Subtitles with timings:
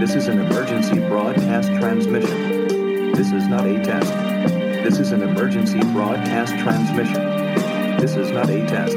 [0.00, 3.12] This is an emergency broadcast transmission.
[3.12, 4.10] This is not a test.
[4.82, 7.22] This is an emergency broadcast transmission.
[7.98, 8.96] This is not a test.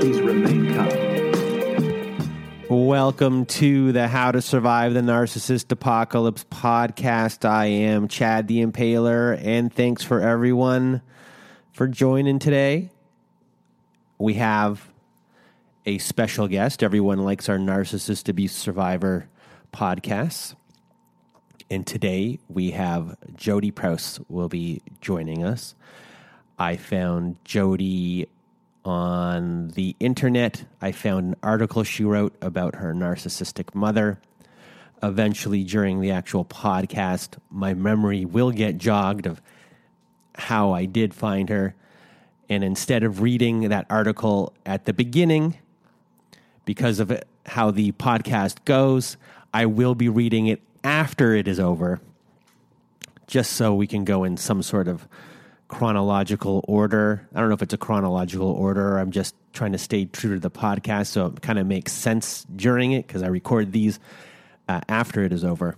[0.00, 2.88] Please remain calm.
[2.88, 7.48] Welcome to the How to Survive the Narcissist Apocalypse podcast.
[7.48, 11.02] I am Chad the Impaler, and thanks for everyone
[11.70, 12.90] for joining today.
[14.18, 14.90] We have
[15.86, 16.82] a special guest.
[16.82, 19.28] Everyone likes our narcissist abuse survivor
[19.76, 20.54] podcasts.
[21.70, 25.74] And today we have Jodee Prouse will be joining us.
[26.58, 28.26] I found Jodee
[28.86, 30.64] on the internet.
[30.80, 34.18] I found an article she wrote about her narcissistic mother.
[35.02, 39.42] Eventually, during the actual podcast, my memory will get jogged of
[40.36, 41.74] how I did find her.
[42.48, 45.58] And instead of reading that article at the beginning,
[46.64, 47.12] because of
[47.44, 49.18] how the podcast goes,
[49.52, 52.00] I will be reading it after it is over,
[53.26, 55.08] just so we can go in some sort of
[55.68, 57.26] chronological order.
[57.34, 58.98] I don't know if it's a chronological order.
[58.98, 62.46] I'm just trying to stay true to the podcast so it kind of makes sense
[62.54, 63.98] during it because I record these
[64.68, 65.76] uh, after it is over.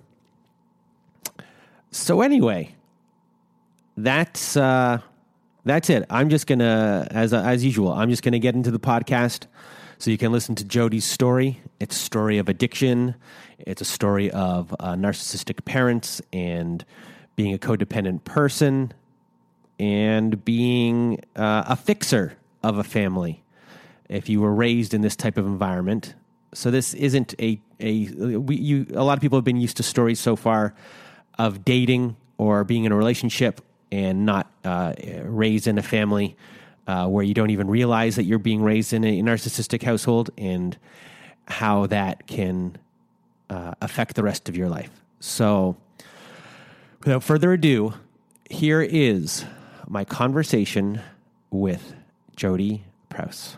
[1.90, 2.74] So, anyway,
[3.96, 4.56] that's.
[4.56, 5.00] Uh,
[5.68, 6.04] that's it.
[6.08, 9.46] I'm just gonna, as as usual, I'm just gonna get into the podcast,
[9.98, 11.60] so you can listen to Jodee's story.
[11.78, 13.14] It's story of addiction.
[13.58, 16.84] It's a story of uh, narcissistic parents and
[17.36, 18.92] being a codependent person
[19.78, 23.42] and being uh, a fixer of a family.
[24.08, 26.14] If you were raised in this type of environment,
[26.54, 28.86] so this isn't a a we, you.
[28.94, 30.74] A lot of people have been used to stories so far
[31.38, 33.60] of dating or being in a relationship
[33.92, 36.36] and not uh, raised in a family
[36.86, 40.76] uh, where you don't even realize that you're being raised in a narcissistic household and
[41.46, 42.76] how that can
[43.50, 44.90] uh, affect the rest of your life.
[45.20, 45.76] So,
[47.00, 47.94] without further ado,
[48.50, 49.44] here is
[49.86, 51.00] my conversation
[51.50, 51.94] with
[52.36, 53.56] Jodee Prouse.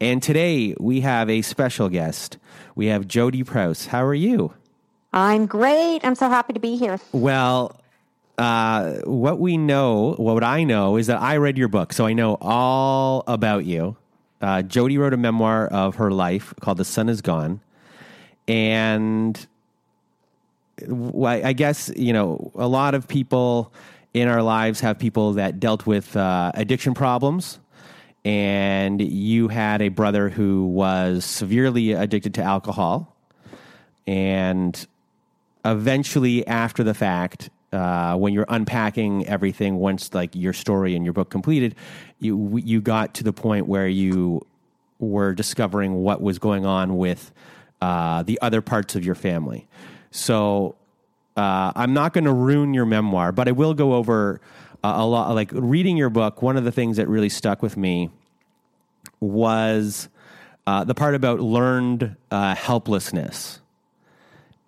[0.00, 2.38] And today we have a special guest.
[2.74, 3.86] We have Jodee Prouse.
[3.86, 4.52] How are you?
[5.12, 6.00] I'm great.
[6.04, 7.00] I'm so happy to be here.
[7.12, 7.80] Well,
[8.36, 12.12] uh, what we know, what I know, is that I read your book, so I
[12.12, 13.96] know all about you.
[14.42, 17.60] Uh, Jody wrote a memoir of her life called "The Sun Is Gone,"
[18.48, 19.46] and
[21.24, 23.72] I guess you know a lot of people
[24.16, 27.58] in our lives have people that dealt with uh, addiction problems.
[28.24, 33.14] And you had a brother who was severely addicted to alcohol.
[34.06, 34.86] And
[35.64, 41.12] eventually, after the fact, uh, when you're unpacking everything once like your story and your
[41.12, 41.74] book completed,
[42.18, 44.44] you you got to the point where you
[44.98, 47.32] were discovering what was going on with
[47.80, 49.66] uh, the other parts of your family.
[50.10, 50.76] So
[51.36, 54.40] uh, I'm not going to ruin your memoir, but I will go over
[54.82, 55.34] uh, a lot.
[55.34, 58.10] Like reading your book, one of the things that really stuck with me
[59.20, 60.08] was
[60.66, 63.60] uh, the part about learned uh, helplessness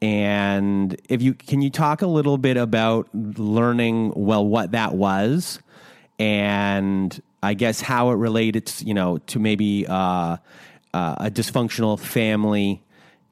[0.01, 5.59] and if you can you talk a little bit about learning well what that was
[6.21, 10.39] and I guess how it related, you know, to maybe uh,
[10.93, 12.83] uh, a dysfunctional family,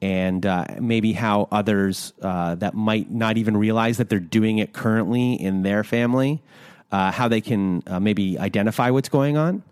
[0.01, 4.73] and uh, maybe how others uh, that might not even realize that they're doing it
[4.73, 6.41] currently in their family,
[6.91, 9.63] uh, how they can uh, maybe identify what's going on.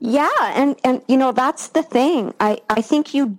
[0.00, 2.34] Yeah, and and you know that's the thing.
[2.40, 3.38] I I think you,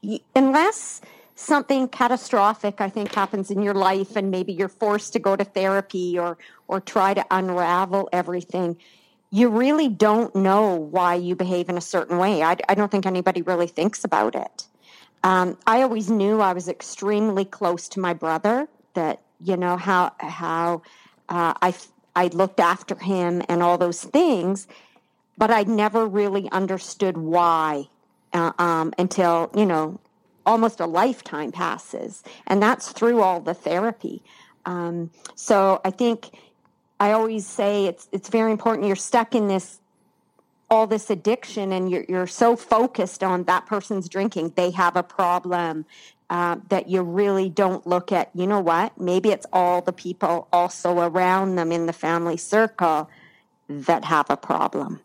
[0.00, 1.00] you unless
[1.40, 5.42] something catastrophic i think happens in your life and maybe you're forced to go to
[5.42, 6.36] therapy or
[6.68, 8.76] or try to unravel everything
[9.30, 13.06] you really don't know why you behave in a certain way i, I don't think
[13.06, 14.66] anybody really thinks about it
[15.22, 20.12] um, i always knew i was extremely close to my brother that you know how
[20.18, 20.82] how
[21.28, 21.74] uh, i
[22.16, 24.66] i looked after him and all those things
[25.38, 27.84] but i never really understood why
[28.32, 29.98] uh, um, until you know
[30.46, 34.22] almost a lifetime passes, and that's through all the therapy.
[34.66, 36.30] Um, so I think
[36.98, 38.86] I always say it's it's very important.
[38.86, 39.80] You're stuck in this
[40.70, 44.52] all this addiction, and you're you're so focused on that person's drinking.
[44.56, 45.86] They have a problem.
[46.30, 48.96] Uh, that you really don't look at, you know what?
[48.96, 53.10] Maybe it's all the people also around them in the family circle
[53.68, 55.00] that have a problem.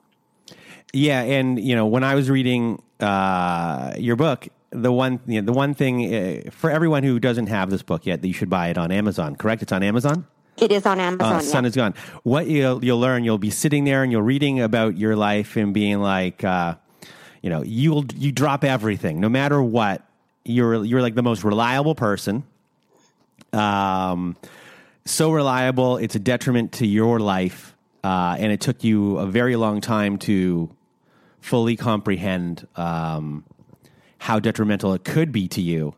[0.93, 5.45] Yeah, and you know, when I was reading uh, your book, the one you know,
[5.45, 8.49] the one thing uh, for everyone who doesn't have this book yet, that you should
[8.49, 9.35] buy it on Amazon.
[9.35, 9.63] Correct?
[9.63, 10.27] It's on Amazon.
[10.57, 11.33] It is on Amazon.
[11.33, 11.67] Uh, Sun yeah.
[11.67, 11.93] is gone.
[12.23, 15.73] What you'll you'll learn, you'll be sitting there and you're reading about your life and
[15.73, 16.75] being like, uh,
[17.41, 20.01] you know, you'll you drop everything, no matter what.
[20.45, 22.43] you're you're like the most reliable person.
[23.51, 24.37] Um,
[25.05, 29.55] so reliable, it's a detriment to your life, uh, and it took you a very
[29.55, 30.69] long time to
[31.41, 33.43] fully comprehend um,
[34.19, 35.93] how detrimental it could be to you.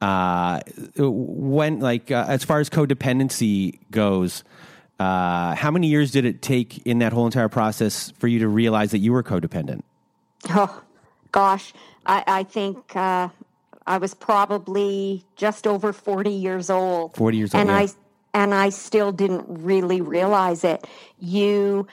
[0.00, 0.60] Uh,
[0.96, 4.44] when like uh, as far as codependency goes,
[5.00, 8.48] uh, how many years did it take in that whole entire process for you to
[8.48, 9.82] realize that you were codependent?
[10.50, 10.82] Oh,
[11.32, 11.72] gosh,
[12.06, 13.28] I, I think uh,
[13.88, 17.16] I was probably just over forty years old.
[17.16, 17.78] Forty years old, and yeah.
[17.78, 17.88] I
[18.34, 20.86] and I still didn't really realize it.
[21.18, 21.88] You.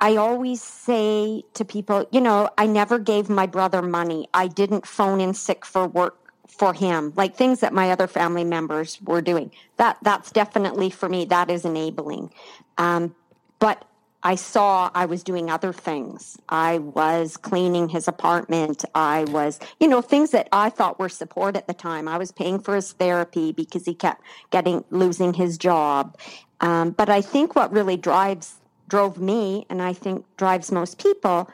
[0.00, 4.28] I always say to people, you know, I never gave my brother money.
[4.34, 8.44] I didn't phone in sick for work for him, like things that my other family
[8.44, 9.50] members were doing.
[9.76, 11.24] That that's definitely for me.
[11.24, 12.32] That is enabling.
[12.78, 13.14] Um,
[13.58, 13.84] but
[14.26, 16.38] I saw I was doing other things.
[16.48, 18.82] I was cleaning his apartment.
[18.94, 22.08] I was, you know, things that I thought were support at the time.
[22.08, 26.16] I was paying for his therapy because he kept getting losing his job.
[26.60, 28.54] Um, but I think what really drives
[28.88, 31.50] drove me, and I think drives most people,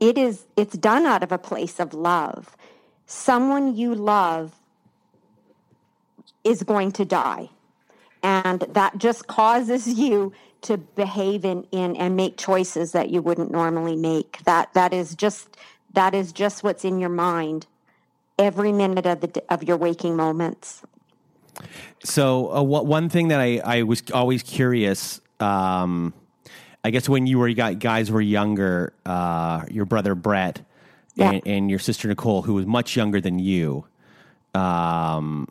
[0.00, 2.56] it is it's done out of a place of love.
[3.06, 4.54] Someone you love
[6.44, 7.50] is going to die.
[8.22, 10.32] And that just causes you
[10.62, 14.42] to behave in, in and make choices that you wouldn't normally make.
[14.44, 15.56] That that is just
[15.94, 17.66] that is just what's in your mind
[18.38, 20.82] every minute of the of your waking moments.
[22.04, 26.12] So, uh, one thing that I, I was always curious, um,
[26.84, 30.60] I guess when you were you got, guys were younger, uh, your brother Brett
[31.16, 31.32] Yeah.
[31.32, 33.84] and, and your sister Nicole, who was much younger than you.
[34.54, 35.48] Um,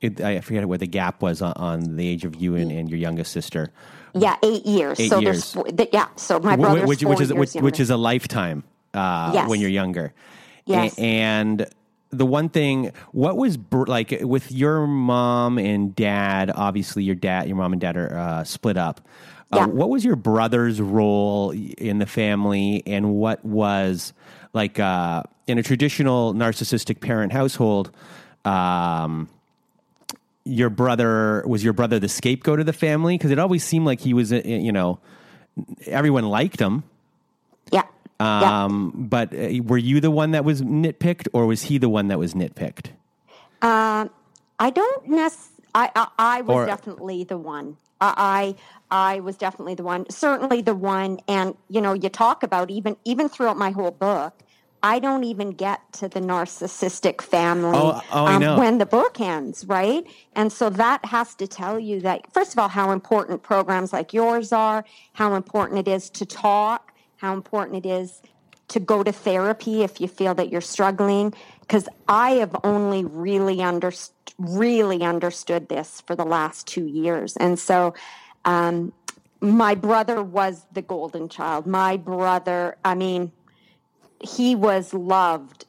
[0.00, 2.88] it, I forget what the gap was on, on the age of you and, and
[2.88, 3.70] your youngest sister,
[4.14, 4.98] Yeah, eight years.
[5.00, 5.52] Eight so years.
[5.76, 6.06] th- yeah.
[6.16, 7.64] So my brother's which, four which is years which, younger.
[7.64, 8.62] which is a lifetime
[8.94, 9.48] uh, Yes.
[9.48, 10.12] when you're younger.
[10.66, 10.96] Yes.
[10.98, 11.66] A- and
[12.10, 16.50] the one thing, what was br- like with your mom and dad?
[16.54, 19.00] Obviously, your dad, your mom and dad are uh, split up.
[19.52, 19.66] Uh, Yeah.
[19.66, 24.12] What was your brother's role in the family, and what was
[24.52, 27.90] like uh, in a traditional narcissistic parent household?
[28.44, 29.28] Um,
[30.44, 34.00] your brother was your brother the scapegoat of the family because it always seemed like
[34.00, 34.98] he was, uh, you know,
[35.86, 36.84] everyone liked him.
[37.70, 37.82] yeah.
[38.20, 38.64] yeah.
[38.64, 42.08] Um, but uh, were you the one that was nitpicked, or was he the one
[42.08, 42.86] that was nitpicked?
[43.62, 45.32] I don't nec-
[45.74, 47.76] I, I I was Or- definitely the one.
[48.00, 48.54] I I
[48.90, 50.08] I was definitely the one.
[50.10, 51.20] Certainly the one.
[51.28, 54.34] And you know, you talk about even even throughout my whole book.
[54.80, 58.58] I don't even get to the narcissistic family um, Oh, oh, know.
[58.58, 60.06] when the book ends, right?
[60.34, 64.14] And so that has to tell you that, first of all, how important programs like
[64.14, 68.22] yours are, how important it is to talk, how important it is
[68.68, 71.34] to go to therapy if you feel that you're struggling.
[71.60, 77.58] Because I have only really understood really understood this for the last two years, and
[77.58, 77.92] so
[78.44, 78.92] um,
[79.40, 81.66] my brother was the golden child.
[81.66, 83.32] My brother, I mean,
[84.20, 85.66] he was loved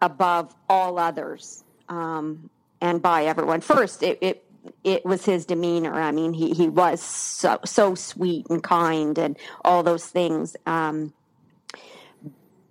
[0.00, 2.50] above all others um,
[2.80, 3.60] and by everyone.
[3.60, 4.44] First, it, it
[4.84, 5.94] it was his demeanor.
[5.94, 10.56] I mean, he he was so so sweet and kind and all those things.
[10.66, 11.12] Um,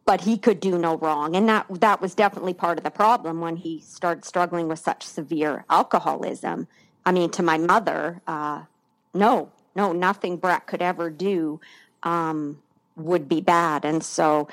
[0.05, 3.41] but he could do no wrong, and that that was definitely part of the problem
[3.41, 6.67] when he started struggling with such severe alcoholism.
[7.05, 8.63] I mean, to my mother, uh,
[9.13, 11.59] no, no, nothing Brett could ever do
[12.03, 12.61] um,
[12.95, 14.47] would be bad, and so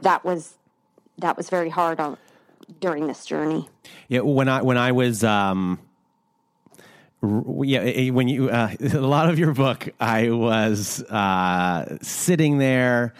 [0.00, 0.54] that was
[1.18, 2.16] that was very hard on
[2.80, 3.68] during this journey.
[4.08, 5.78] Yeah, when I when I was um,
[7.62, 13.14] yeah, eh, when you uh, a lot of your book, I was uh, sitting there,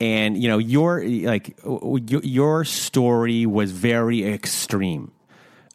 [0.00, 5.12] and you know your like your story was very extreme.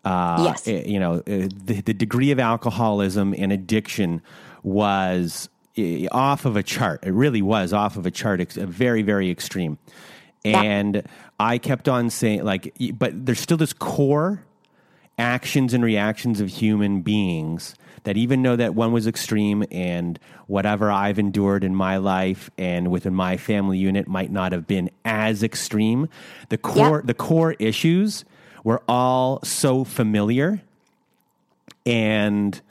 [0.08, 0.68] Uh, Yes.
[0.68, 4.22] eh, you know uh, the, the degree of alcoholism and addiction
[4.64, 7.04] was eh, off of a chart.
[7.04, 9.78] It really was off of a chart, very very extreme.
[10.46, 11.04] And
[11.40, 14.44] I kept on saying like, but there's still this core
[15.20, 20.90] actions and reactions of human beings that even though that one was extreme and whatever
[20.90, 25.44] I've endured in my life and within my family unit might not have been as
[25.44, 26.08] extreme,
[26.50, 28.24] the core the core issues
[28.64, 30.62] were all so familiar
[31.86, 32.62] and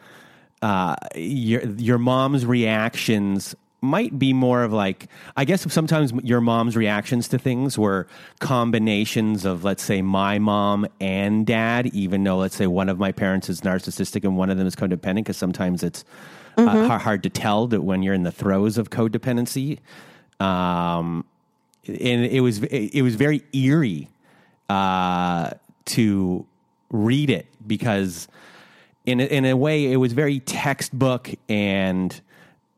[0.62, 6.76] uh, your your mom's reactions might be more of like I guess sometimes your mom's
[6.76, 8.07] reactions to things were
[8.40, 13.12] combinations of let's say my mom and dad, even though let's say one of my
[13.12, 16.05] parents is narcissistic and one of them is codependent, because sometimes it's
[16.57, 19.78] uh, har- hard to tell that when you're in the throes of codependency.
[20.40, 21.25] Um,
[21.87, 24.09] and it was it was very eerie
[24.69, 25.50] uh,
[25.87, 26.47] to
[26.90, 28.28] read it because
[29.05, 32.21] in a, in a way it was very textbook and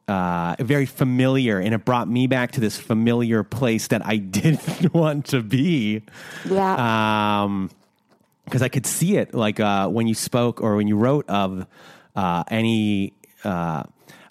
[0.08, 4.94] uh, very familiar, and it brought me back to this familiar place that I didn't
[4.94, 6.02] want to be.
[6.48, 7.42] Yeah.
[7.42, 7.70] Um,
[8.44, 11.66] because I could see it, like uh, when you spoke or when you wrote of
[12.16, 13.12] uh, any,
[13.44, 13.82] uh,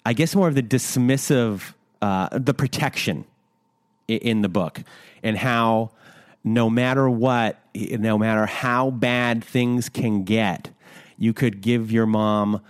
[0.04, 3.24] I guess more of the dismissive, uh, the protection
[4.08, 4.82] in the book,
[5.22, 5.92] and how
[6.42, 7.60] no matter what,
[7.98, 10.70] no matter how bad things can get,
[11.16, 12.60] you could give your mom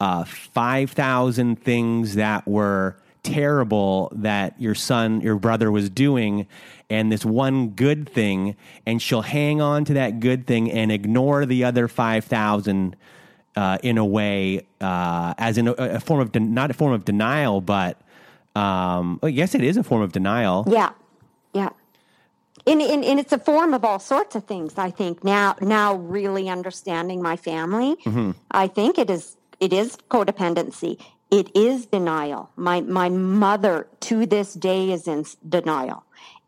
[0.00, 6.46] uh, 5,000 things that were terrible that your son, your brother was doing,
[6.88, 8.56] and this one good thing,
[8.86, 12.96] and she'll hang on to that good thing and ignore the other 5,000
[13.56, 16.92] uh, in a way, uh, as in a, a form of, de- not a form
[16.92, 18.00] of denial, but
[18.54, 20.64] um, well, yes, it is a form of denial.
[20.68, 20.90] Yeah,
[21.52, 21.70] yeah.
[22.70, 24.76] And, and, and it's a form of all sorts of things.
[24.76, 27.96] I think now, now really understanding my family,
[28.50, 31.00] I think it is it is codependency.
[31.30, 32.50] It is denial.
[32.56, 36.04] My my mother to this day is in denial,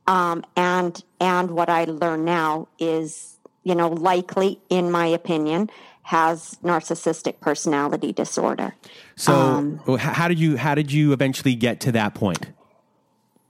[0.06, 5.70] um, and and what I learn now is you know likely, in my opinion,
[6.02, 8.74] has narcissistic personality disorder.
[9.16, 12.46] So, h- how did you how did you eventually get to that point?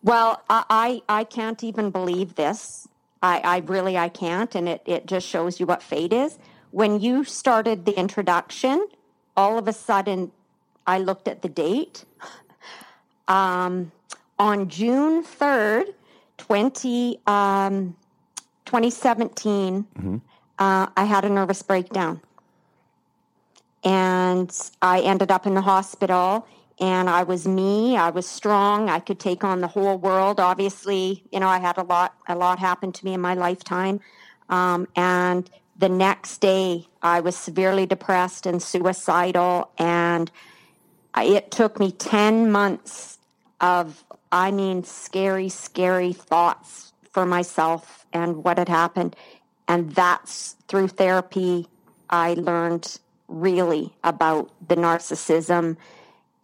[0.03, 0.65] Well, I,
[1.09, 2.89] I, I can't even believe this.
[3.23, 6.39] I, I really I can't, and it, it just shows you what fate is.
[6.71, 8.87] When you started the introduction,
[9.37, 10.33] all of a sudden
[10.87, 12.05] I looked at the date.
[13.29, 13.93] Um,
[14.41, 15.95] on June 3rd,
[16.39, 17.97] 20, um,
[18.65, 19.87] 2017,
[20.59, 22.21] uh, I had a nervous breakdown
[23.85, 24.51] and
[24.83, 26.47] I ended up in the hospital
[26.81, 30.41] and I was me I was strong I could take on the whole world.
[30.41, 34.01] Obviously you know I had a lot a lot happen to me in my lifetime.
[34.49, 40.31] Um, and the next day I was severely depressed and suicidal and
[41.15, 43.19] I, it took me 10 months
[43.61, 49.17] of I mean scary scary thoughts for myself and what had happened.
[49.69, 51.69] And that's through therapy
[52.09, 55.77] I learned really about the narcissism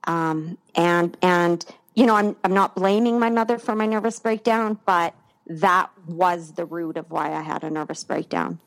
[0.06, 4.78] um, and and you know I'm I'm not blaming my mother for my nervous breakdown,
[4.86, 5.14] but
[5.46, 8.58] that was the root of why I had a nervous breakdown.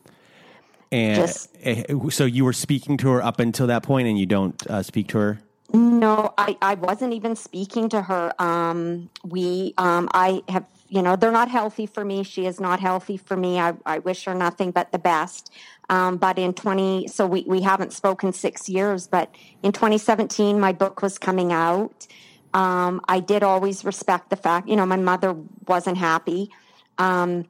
[0.92, 4.26] And Just- eh, so you were speaking to her up until that point, and you
[4.26, 5.40] don't uh, speak to her.
[5.72, 8.34] No, I, I wasn't even speaking to her.
[8.40, 12.24] Um, we, um, I have, you know, they're not healthy for me.
[12.24, 13.60] She is not healthy for me.
[13.60, 15.54] I, I wish her nothing but the best.
[15.90, 20.74] Um, but in 20, so we, we haven't spoken six years, but in 2017, my
[20.74, 22.08] book was coming out.
[22.54, 25.36] Um, I did always respect the fact, you know, my mother
[25.68, 26.50] wasn't happy.
[26.98, 27.46] Um,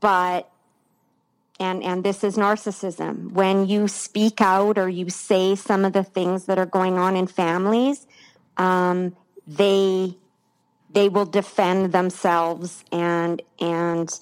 [0.00, 0.50] but
[1.58, 6.04] and and this is narcissism when you speak out or you say some of the
[6.04, 8.06] things that are going on in families
[8.56, 9.16] um,
[9.46, 10.16] they
[10.90, 14.18] they will defend themselves and and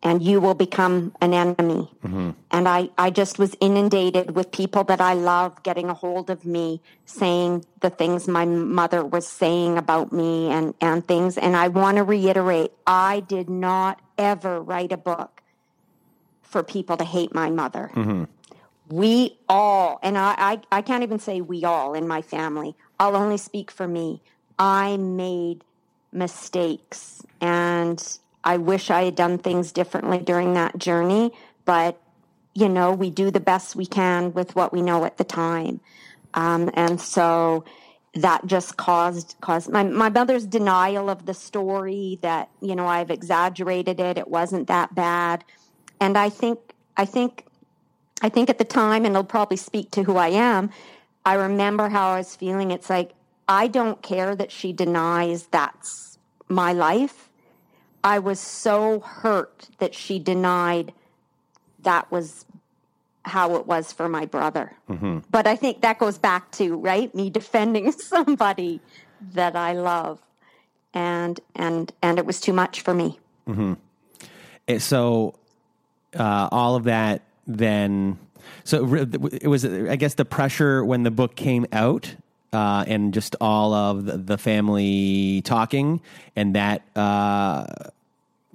[0.00, 2.30] and you will become an enemy mm-hmm.
[2.52, 6.44] and I, I just was inundated with people that i love getting a hold of
[6.44, 11.66] me saying the things my mother was saying about me and and things and i
[11.66, 15.42] want to reiterate i did not ever write a book
[16.48, 17.90] for people to hate my mother.
[17.94, 18.24] Mm-hmm.
[18.88, 23.16] We all, and I, I, I can't even say we all in my family, I'll
[23.16, 24.22] only speak for me.
[24.58, 25.62] I made
[26.12, 31.32] mistakes and I wish I had done things differently during that journey,
[31.64, 32.00] but
[32.54, 35.80] you know, we do the best we can with what we know at the time.
[36.34, 37.64] Um, and so
[38.14, 43.10] that just caused caused my, my mother's denial of the story that, you know, I've
[43.10, 45.44] exaggerated it, it wasn't that bad.
[46.00, 46.58] And I think
[46.96, 47.44] I think
[48.22, 50.70] I think at the time, and it'll probably speak to who I am,
[51.24, 52.70] I remember how I was feeling.
[52.70, 53.12] It's like,
[53.48, 57.30] I don't care that she denies that's my life.
[58.04, 60.92] I was so hurt that she denied
[61.82, 62.44] that was
[63.24, 64.72] how it was for my brother.
[65.30, 68.80] But I think that goes back to, right, me defending somebody
[69.32, 70.20] that I love.
[70.94, 73.18] And and and it was too much for me.
[74.66, 75.34] Eh, So
[76.18, 78.18] uh, all of that then.
[78.64, 82.16] So it was, I guess, the pressure when the book came out.
[82.50, 86.00] Uh, and just all of the, family talking,
[86.34, 87.66] and that uh,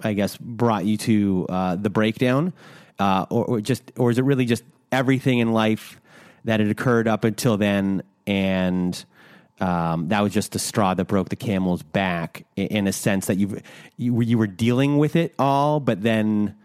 [0.02, 2.52] I guess brought you to uh, the breakdown,
[2.98, 6.00] uh, or, or just, or is it really just everything in life
[6.44, 9.04] that had occurred up until then, and
[9.60, 13.26] um, that was just the straw that broke the camel's back, in, in a sense
[13.26, 13.60] that you
[13.96, 16.56] you were dealing with it all, but then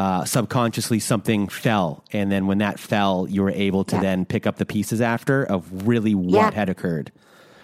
[0.00, 4.06] uh, subconsciously something fell, and then when that fell, you were able to Yeah.
[4.06, 6.50] then pick up the pieces after of really what Yeah.
[6.60, 7.08] had occurred.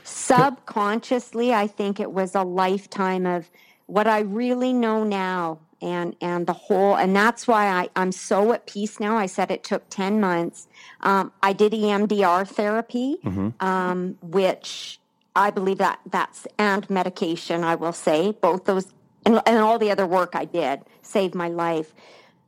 [0.09, 3.51] subconsciously i think it was a lifetime of
[3.87, 8.53] what i really know now and and the whole and that's why I, i'm so
[8.53, 10.69] at peace now i said it took 10 months
[11.01, 13.17] um, i did emdr therapy
[13.61, 14.99] um, which
[15.35, 18.87] i believe that that's and medication i will say both those
[19.27, 21.91] and, and all the other work i did saved my life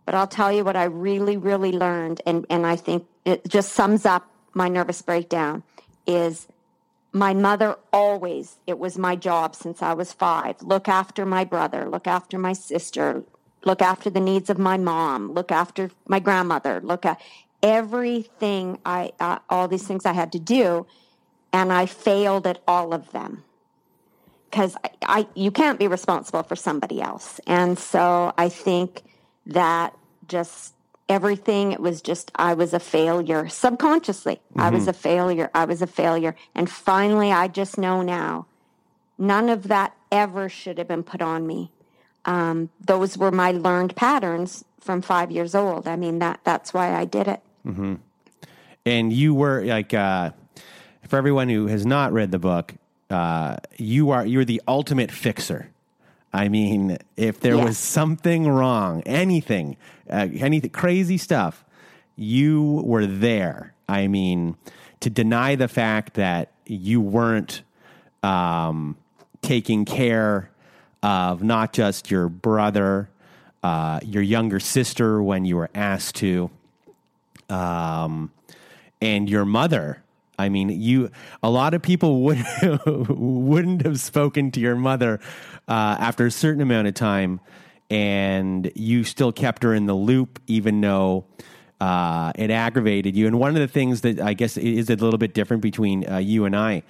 [0.09, 3.73] but i'll tell you what i really really learned and and i think it just
[3.73, 5.63] sums up my nervous breakdown
[6.07, 6.49] is
[7.13, 11.91] my mother always it was my job since i was five look after my brother
[11.91, 13.23] look after my sister
[13.67, 17.21] look after the needs of my mom look after my grandmother look at
[17.63, 20.87] everything i uh, all these things i had to do
[21.53, 23.45] and i failed at all of them.
[24.49, 27.41] Because I, I you can't be responsible for somebody else.
[27.47, 29.03] And so i think
[29.49, 30.75] that just
[31.09, 33.49] everything it was just i was a failure.
[33.49, 36.37] Subconsciously i was a failure i was a failure.
[36.55, 38.47] And finally i just know now
[39.17, 41.71] none of that ever should have been put on me.
[42.25, 45.89] Um, those were my learned patterns from five years old.
[45.89, 47.41] I mean that that's why i did it.
[48.87, 50.31] And you were like uh,
[51.09, 52.75] for everyone who has not read the book
[53.11, 55.71] uh, you are you're the ultimate fixer
[56.33, 59.77] i mean if there was something wrong anything
[60.11, 61.65] uh, anything crazy stuff
[62.17, 64.57] you were there i mean
[65.01, 67.63] to deny the fact that you weren't
[68.23, 68.97] um,
[69.43, 70.51] taking care
[71.03, 73.09] of not just your brother
[73.63, 76.51] uh, your younger sister when you were asked to
[77.49, 78.31] um,
[79.01, 80.03] and your mother.
[80.39, 81.11] I mean, you.
[81.43, 82.45] A lot of people would
[82.87, 85.21] wouldn't have spoken to your mother
[85.69, 87.41] uh, after a certain amount of time,
[87.91, 91.27] and you still kept her in the loop, even though
[91.81, 93.27] uh, it aggravated you.
[93.27, 96.19] And one of the things that I guess is a little bit different between uh,
[96.19, 96.83] you and I.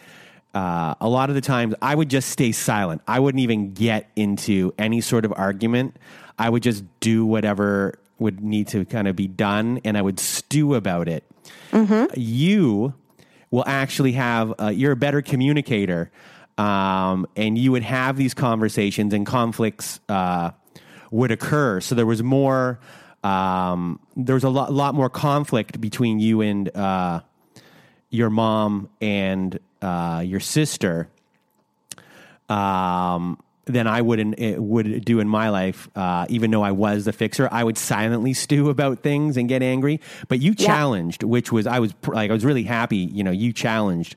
[0.55, 3.03] Uh, a lot of the times, I would just stay silent.
[3.07, 5.97] I wouldn't even get into any sort of argument.
[6.39, 10.19] I would just do whatever would need to kind of be done, and I would
[10.19, 11.23] stew about it.
[12.17, 12.95] You
[13.51, 16.11] will actually have, uh, you're a better communicator,
[16.59, 20.51] um, and you would have these conversations, and conflicts uh,
[21.11, 21.81] would occur.
[21.81, 22.79] So there was more,
[23.25, 27.21] um, there was a lot, lot more conflict between you and uh,
[28.11, 31.09] your mom and uh, your sister
[32.49, 35.89] um, than I would in, it would do in my life.
[35.95, 39.63] Uh, even though I was the fixer, I would silently stew about things and get
[39.63, 40.01] angry.
[40.29, 40.67] But you Yeah.
[40.67, 42.97] challenged, which was I was like I was really happy.
[42.97, 44.17] You know, you challenged,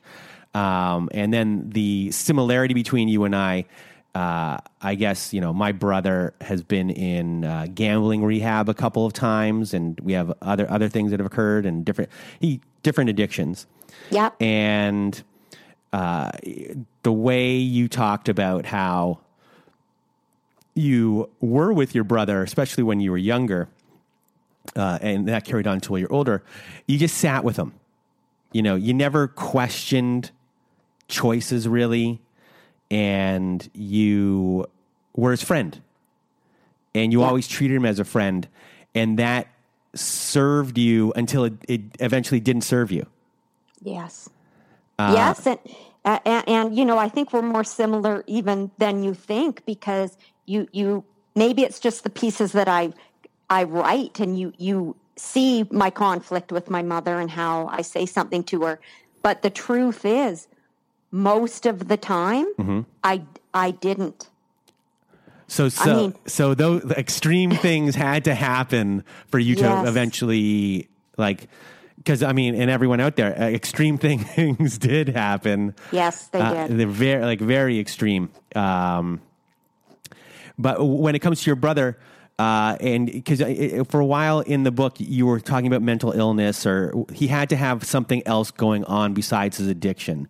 [0.53, 3.65] um, and then the similarity between you and I.
[4.13, 9.05] Uh, I guess you know my brother has been in uh, gambling rehab a couple
[9.05, 12.11] of times, and we have other other things that have occurred and different
[12.41, 13.67] he different addictions
[14.09, 15.23] yep and
[15.93, 16.31] uh,
[17.03, 19.19] the way you talked about how
[20.73, 23.67] you were with your brother, especially when you were younger,
[24.75, 26.43] uh, and that carried on until you're older,
[26.87, 27.73] you just sat with him.
[28.53, 30.31] You know, you never questioned
[31.12, 32.19] choices really,
[32.89, 34.65] and you
[35.15, 35.80] were his friend,
[36.95, 37.28] and you Yeah.
[37.28, 38.47] always treated him as a friend,
[38.95, 39.47] and that
[39.93, 43.06] served you until it, it eventually didn't serve you.
[43.82, 44.30] Yes.
[45.06, 45.60] yes, and,
[46.06, 50.17] uh, and and you know, I think we're more similar even than you think because
[50.45, 51.04] you you
[51.36, 52.93] maybe it's just the pieces that I
[53.50, 58.06] I write and you you see my conflict with my mother and how I say
[58.06, 58.80] something to her,
[59.24, 60.47] but the truth is,
[61.12, 63.21] most of the time, I
[63.54, 64.30] I didn't.
[65.47, 69.88] So so mean- so those extreme things had to happen for you to Yes.
[69.88, 71.47] eventually like
[71.97, 75.76] because I mean, and everyone out there, uh, extreme things did happen.
[75.91, 76.78] Yes, they Uh, did.
[76.80, 78.30] they're very like very extreme.
[78.56, 79.19] Um,
[80.58, 81.97] but when it comes to your brother,
[82.39, 83.39] uh, and because
[83.89, 87.50] for a while in the book you were talking about mental illness, or he had
[87.50, 90.28] to have something else going on besides his addiction.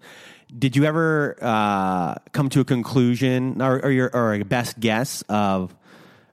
[0.58, 5.24] Did you ever uh, come to a conclusion, or, or your or a best guess
[5.30, 5.74] of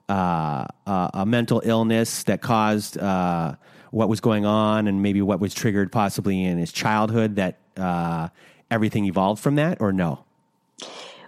[0.09, 3.55] uh, uh, a mental illness that caused uh,
[3.91, 7.37] what was going on, and maybe what was triggered possibly in his childhood?
[7.37, 8.29] That uh,
[8.71, 10.25] everything evolved from that, or no?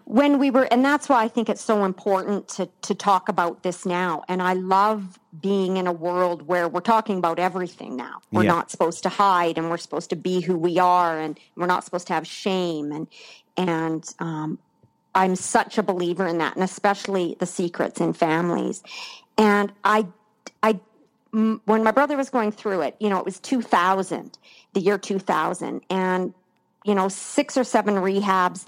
[0.04, 3.62] When we were and that's why i think it's so important to to talk about
[3.62, 8.20] this now and i love being in a world where we're talking about everything now
[8.32, 8.48] we're Yeah.
[8.50, 11.84] not supposed to hide and we're supposed to be who we are and we're not
[11.84, 13.06] supposed to have shame and
[13.56, 14.58] and um,
[15.14, 18.82] i'm such a believer in that and especially the secrets in families
[19.38, 20.06] and i
[20.62, 20.78] I
[21.32, 24.38] m- when my brother was going through it, you know, it was 2000,
[24.74, 26.34] the year 2000, and
[26.84, 28.66] you know, six or seven rehabs.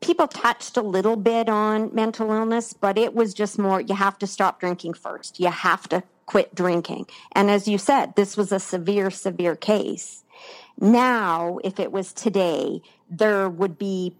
[0.00, 4.18] People touched a little bit on mental illness, but it was just more you have
[4.18, 5.38] to stop drinking first.
[5.38, 7.06] You have to quit drinking.
[7.32, 10.24] And as you said, this was a severe, severe case.
[10.78, 14.16] Now, if it was today, there would be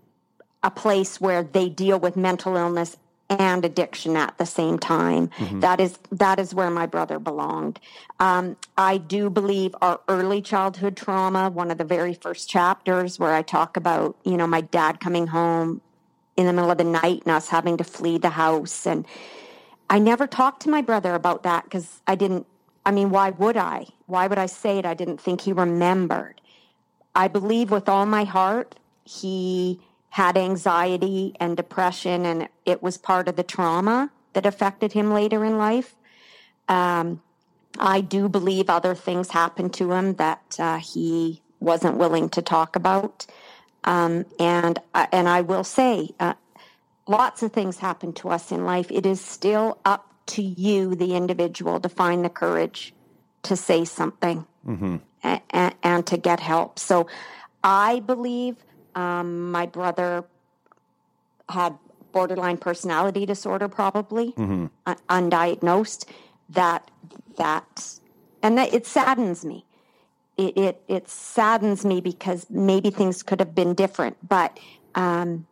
[0.62, 2.96] a place where they deal with mental illness
[3.30, 5.28] and addiction at the same time.
[5.28, 5.60] Mm-hmm.
[5.60, 7.78] That is that is where my brother belonged.
[8.18, 13.32] Um, I do believe our early childhood trauma, one of the very first chapters where
[13.32, 15.80] I talk about you know my dad coming home
[16.36, 19.06] in the middle of the night and us having to flee the house, and
[19.88, 22.46] I never talked to my brother about that because I didn't.
[22.84, 23.86] I mean, why would I?
[24.06, 24.86] Why would I say it?
[24.86, 26.40] I didn't think he remembered.
[27.14, 33.28] I believe with all my heart he had anxiety and depression, and it was part
[33.28, 35.94] of the trauma that affected him later in life.
[36.68, 37.22] Um,
[37.78, 42.74] I do believe other things happened to him that uh, he wasn't willing to talk
[42.74, 43.26] about.
[43.84, 46.34] Um, and uh, and I will say, uh,
[47.06, 48.90] lots of things happen to us in life.
[48.90, 52.94] It is still up to you, the individual, to find the courage
[53.42, 54.96] to say something mm-hmm.
[55.22, 56.78] and, and, to get help.
[56.78, 57.06] So,
[57.64, 58.56] I believe
[58.94, 60.24] um, my brother
[61.48, 61.76] had
[62.12, 64.66] borderline personality disorder, probably mm-hmm.
[64.86, 66.06] uh, undiagnosed.
[66.50, 66.90] That
[67.36, 67.98] that
[68.42, 69.64] and that it saddens me.
[70.36, 74.58] It, it it saddens me because maybe things could have been different, but
[74.94, 75.46] um,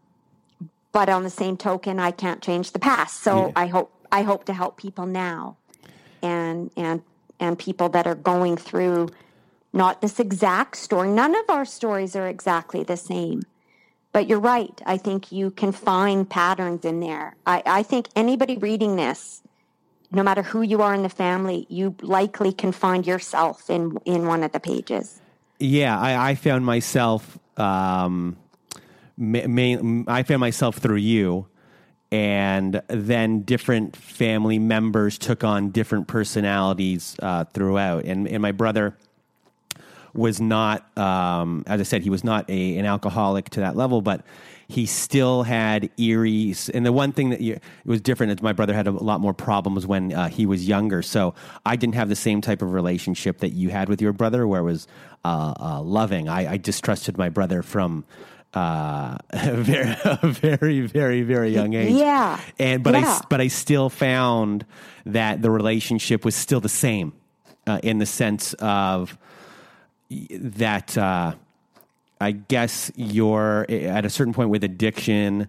[0.93, 3.23] but on the same token, I can't change the past.
[3.23, 3.53] So yeah.
[3.55, 5.57] I hope I hope to help people now,
[6.23, 7.03] and and
[7.39, 9.11] and people that are going through
[9.79, 11.09] not this exact story.
[11.09, 13.41] None of our stories are exactly the same.
[14.13, 14.79] But you're right.
[14.85, 17.37] I think you can find patterns in there.
[17.47, 19.43] I, I think anybody reading this,
[20.11, 24.27] no matter who you are in the family, you likely can find yourself in, in
[24.27, 25.21] one of the pages.
[25.61, 27.39] Yeah, I, I found myself.
[27.57, 28.37] Um,
[29.21, 31.47] I found myself through you,
[32.11, 38.05] and then different family members took on different personalities uh, throughout.
[38.05, 38.97] And, and my brother
[40.15, 44.03] was not, um, as I said, he was not a, an alcoholic to that level,
[44.03, 44.25] but
[44.69, 46.55] he still had eerie.
[46.75, 49.21] And the one thing that you, it was different is my brother had a lot
[49.21, 51.01] more problems when uh, he was younger.
[51.01, 54.47] So I didn't have the same type of relationship that you had with your brother,
[54.47, 54.87] where it was
[55.25, 56.29] uh, uh, loving.
[56.29, 58.05] I, I, distrusted my brother from
[58.55, 61.95] uh, a very, a very, very, very young age.
[61.95, 62.39] Yeah.
[62.59, 63.21] And but yeah.
[63.21, 64.67] I but I still found
[65.07, 67.15] that the relationship was still the same
[67.67, 69.17] uh, in the sense of
[70.11, 71.35] that uh,
[72.21, 75.49] I guess you're at a certain point with addiction.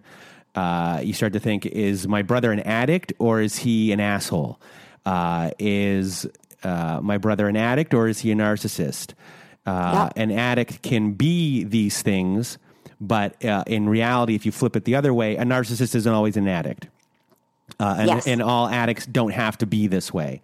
[0.54, 4.60] Uh, you start to think: Is my brother an addict or is he an asshole?
[5.06, 6.26] Uh, is
[6.62, 9.14] uh, my brother an addict or is he a narcissist?
[9.66, 10.22] Uh, yeah.
[10.22, 12.58] An addict can be these things,
[13.00, 16.36] but uh, in reality, if you flip it the other way, a narcissist isn't always
[16.36, 16.86] an addict.
[17.78, 18.26] and, yes.
[18.26, 20.42] and all addicts don't have to be this way.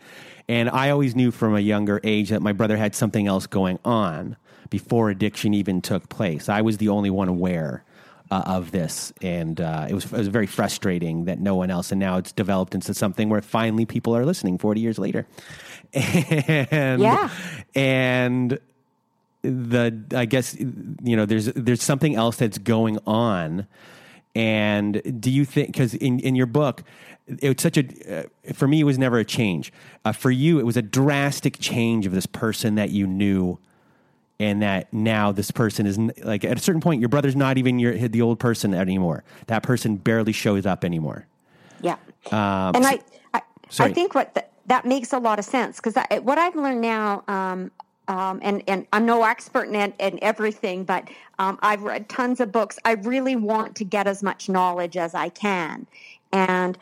[0.49, 3.79] And I always knew from a younger age that my brother had something else going
[3.85, 4.37] on
[4.71, 6.49] before addiction even took place.
[6.49, 7.85] I was the only one aware
[8.31, 11.93] uh, of this, and uh, it was it was very frustrating that no one else.
[11.93, 15.27] And now it's developed into something where finally people are listening forty years later,
[15.93, 17.31] and yeah,
[17.75, 18.59] and
[19.43, 23.67] the I guess you know there's there's something else that's going on.
[24.37, 26.83] And do you think because in in your book
[27.27, 29.73] it was such a uh, for me it was never a change.
[30.05, 33.59] Uh, for you it was a drastic change of this person that you knew
[34.39, 37.79] and that now this person is like at a certain point your brother's not even
[37.79, 39.25] your the old person anymore.
[39.47, 41.27] That person barely shows up anymore.
[41.81, 41.97] Yeah.
[42.31, 43.01] Um, and I,
[43.33, 43.41] I,
[43.79, 47.25] I think what the, that makes a lot of sense because what I've learned now
[47.27, 47.71] um,
[48.09, 52.53] um, and and I'm no expert in, in everything, but um, I've read tons of
[52.53, 52.79] books.
[52.85, 55.87] I really want to get as much knowledge as I can,
[56.33, 56.79] and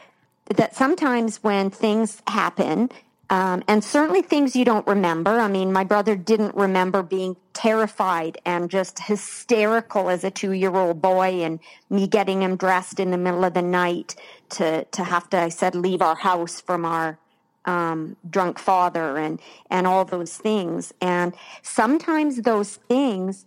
[0.56, 2.90] that sometimes when things happen,
[3.30, 5.40] um, and certainly things you don't remember.
[5.40, 10.74] I mean, my brother didn't remember being terrified and just hysterical as a two year
[10.74, 11.58] old boy, and
[11.88, 14.14] me getting him dressed in the middle of the night
[14.50, 17.18] to to have to, I said, leave our house from our
[17.66, 20.92] um, drunk father, and and all those things.
[21.00, 23.46] And sometimes those things,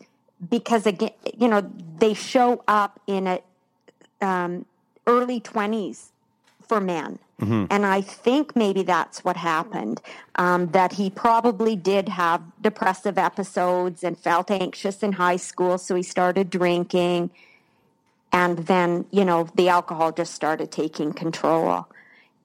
[0.49, 3.39] because again, you know, they show up in a
[4.21, 4.65] um,
[5.05, 6.11] early twenties
[6.67, 7.19] for men.
[7.41, 7.65] Mm-hmm.
[7.69, 10.01] And I think maybe that's what happened.
[10.35, 15.93] Um, that he probably did have depressive episodes and felt anxious in high school, so
[15.95, 17.29] he started drinking.
[18.31, 21.87] And then, you know, the alcohol just started taking control.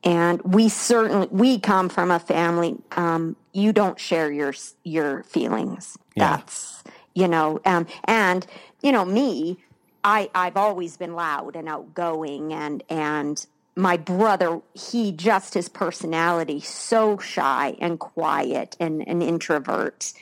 [0.04, 2.76] And we certainly we come from a family.
[2.92, 5.96] Um, you don't share your your feelings.
[6.14, 6.36] Yeah.
[6.36, 6.82] That's
[7.14, 8.46] you know, um, and
[8.82, 9.58] you know me.
[10.04, 13.44] I I've always been loud and outgoing, and and
[13.76, 20.12] my brother, he just his personality so shy and quiet and an introvert.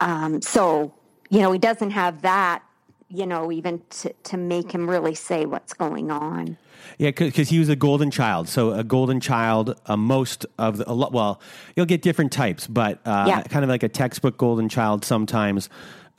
[0.00, 0.94] Um, so
[1.30, 2.62] you know, he doesn't have that.
[3.10, 6.58] You know, even to to make him really say what's going on.
[6.98, 8.48] Yeah, because he was a golden child.
[8.48, 11.40] So a golden child, uh, most of the, a lot, well,
[11.74, 13.42] you'll get different types, but uh, Yeah.
[13.42, 15.04] kind of like a textbook golden child.
[15.04, 15.68] Sometimes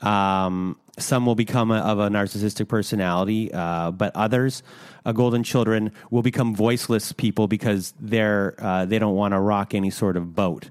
[0.00, 4.62] um, some will become a, of a narcissistic personality, uh, but others,
[5.04, 9.74] uh, golden children, will become voiceless people because they're uh, they don't want to rock
[9.74, 10.70] any sort of boat.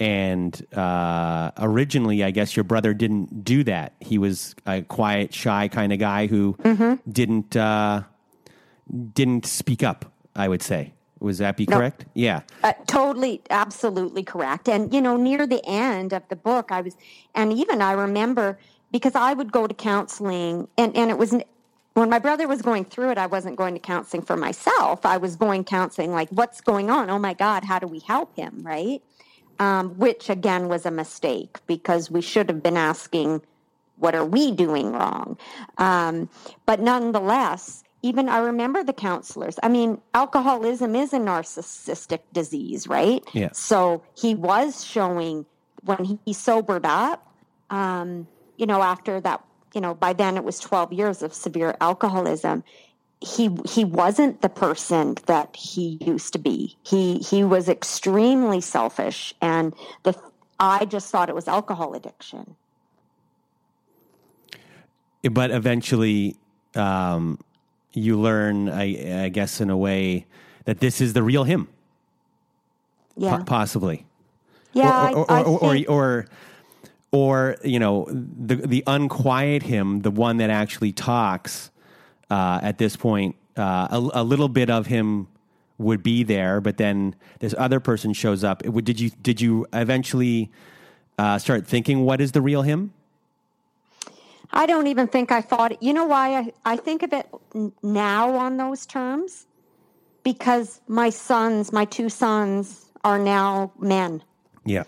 [0.00, 3.92] And uh, originally, I guess your brother didn't do that.
[4.00, 6.56] He was a quiet, shy kind of guy who
[7.06, 7.54] didn't.
[7.54, 8.02] Uh,
[9.14, 10.94] didn't speak up, I would say.
[11.20, 12.06] Was that be correct?
[12.14, 12.40] Yeah.
[12.64, 14.68] Uh, totally, absolutely correct.
[14.68, 16.96] And you know, near the end of the book, I was,
[17.34, 18.58] and even I remember
[18.90, 21.34] because I would go to counseling, and and it was
[21.92, 23.18] when my brother was going through it.
[23.18, 25.04] I wasn't going to counseling for myself.
[25.04, 27.10] I was going counseling like, what's going on?
[27.10, 28.62] Oh my God, how do we help him?
[28.62, 29.02] Right?
[29.60, 33.42] Um, which again was a mistake because we should have been asking,
[33.98, 35.36] what are we doing wrong?
[35.76, 36.30] Um,
[36.64, 39.58] but nonetheless, even I remember the counselors.
[39.62, 43.22] I mean, alcoholism is a narcissistic disease, right?
[43.32, 43.50] Yeah.
[43.52, 45.44] So he was showing
[45.84, 47.26] when he, he sobered up,
[47.68, 49.44] um, you know, after that,
[49.74, 52.64] you know, by then it was 12 years of severe alcoholism.
[53.20, 56.76] He he wasn't the person that he used to be.
[56.82, 60.14] He he was extremely selfish, and the
[60.58, 62.56] I just thought it was alcohol addiction.
[65.28, 66.36] but eventually
[66.74, 67.38] um,
[67.92, 70.26] you learn I, I guess in a way
[70.64, 71.68] that this is the real him
[73.16, 74.06] Yeah, po- possibly
[74.72, 75.10] yeah.
[75.10, 76.26] or or, I, I or, or, or
[77.12, 81.70] or you know the the unquiet him the one that actually talks
[82.30, 85.26] uh, at this point uh, a, a little bit of him
[85.78, 89.40] would be there but then this other person shows up It would- did you did
[89.40, 90.50] you eventually
[91.18, 92.92] uh, start thinking what is the real him
[94.52, 95.78] I don't even think I thought it.
[95.80, 97.28] You know why I, I think of it
[97.84, 99.46] now on those terms?
[100.24, 104.22] Because my sons, my two sons, are now men.
[104.64, 104.82] yeah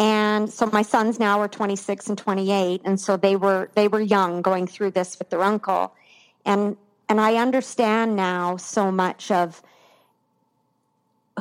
[0.00, 4.00] And so my sons now are 26 and 28 and so they were they were
[4.00, 5.92] young going through this with their uncle.
[6.46, 6.76] And
[7.08, 9.62] and I understand now so much of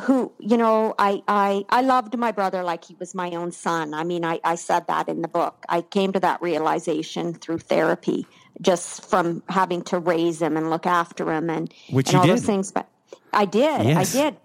[0.02, 3.94] who you know I, I i loved my brother like he was my own son.
[3.94, 5.64] I mean I, I said that in the book.
[5.70, 8.28] I came to that realization through therapy
[8.62, 12.44] just from having to raise him and look after him and, Which and all those
[12.44, 12.90] things but
[13.32, 14.16] i did Yes.
[14.16, 14.38] i did.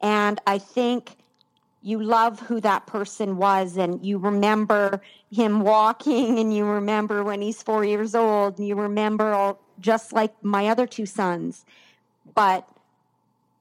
[0.00, 1.16] And i think
[1.80, 5.00] you love who that person was and you remember
[5.30, 10.12] him walking and you remember when he's four years old and you remember all just
[10.12, 11.64] like my other two sons
[12.34, 12.68] but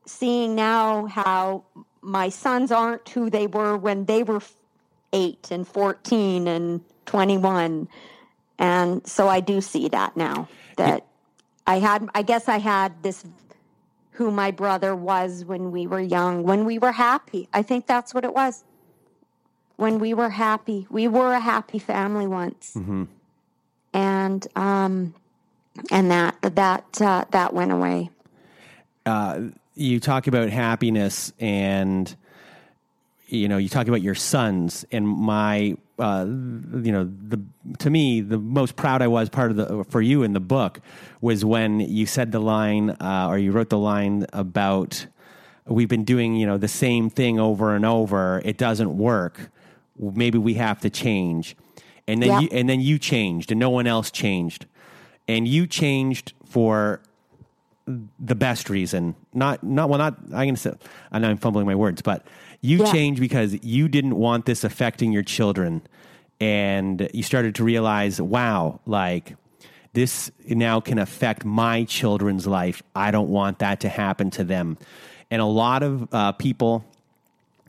[0.06, 1.64] seeing now how
[2.02, 4.42] my sons aren't who they were when they were
[5.14, 7.88] 8 and 14 and 21
[8.60, 11.06] and so i do see that now that
[11.66, 13.26] i had i guess i had this
[14.18, 17.48] who my brother was when we were young when we were happy.
[17.54, 18.64] I think that's what it was.
[19.76, 20.88] When we were happy.
[20.90, 22.76] We were a happy family once.
[23.94, 25.14] And um
[25.92, 28.10] and that that uh, that went away.
[29.76, 32.14] You talk about happiness and
[33.28, 37.42] you know you talk about your sons and my uh, you know the
[37.80, 40.82] to me the most proud I was part of the for you in the book
[41.22, 45.06] was when you said the line uh, or you wrote the line about
[45.68, 48.42] we've been doing you know the same thing over and over.
[48.46, 49.52] It doesn't work.
[50.00, 51.56] Maybe we have to change.
[52.08, 52.40] And then Yeah.
[52.42, 54.66] you and then you changed and no one else changed
[55.28, 57.02] and you changed for
[58.20, 59.16] the best reason.
[59.34, 60.00] Not not well.
[60.00, 60.74] Not I'm gonna say.
[61.12, 62.26] I know I'm fumbling my words, but
[62.62, 62.92] you Yeah.
[62.92, 65.82] changed because you didn't want this affecting your children,
[66.42, 69.36] and you started to realize, wow, like
[69.94, 72.84] this now can affect my children's life.
[72.96, 74.78] I don't want that to happen to them,
[75.32, 76.84] and a lot of uh, people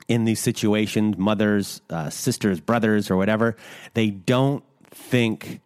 [0.09, 3.57] in these situations, mothers, uh, sisters, brothers, or whatever,
[3.94, 5.61] they don't think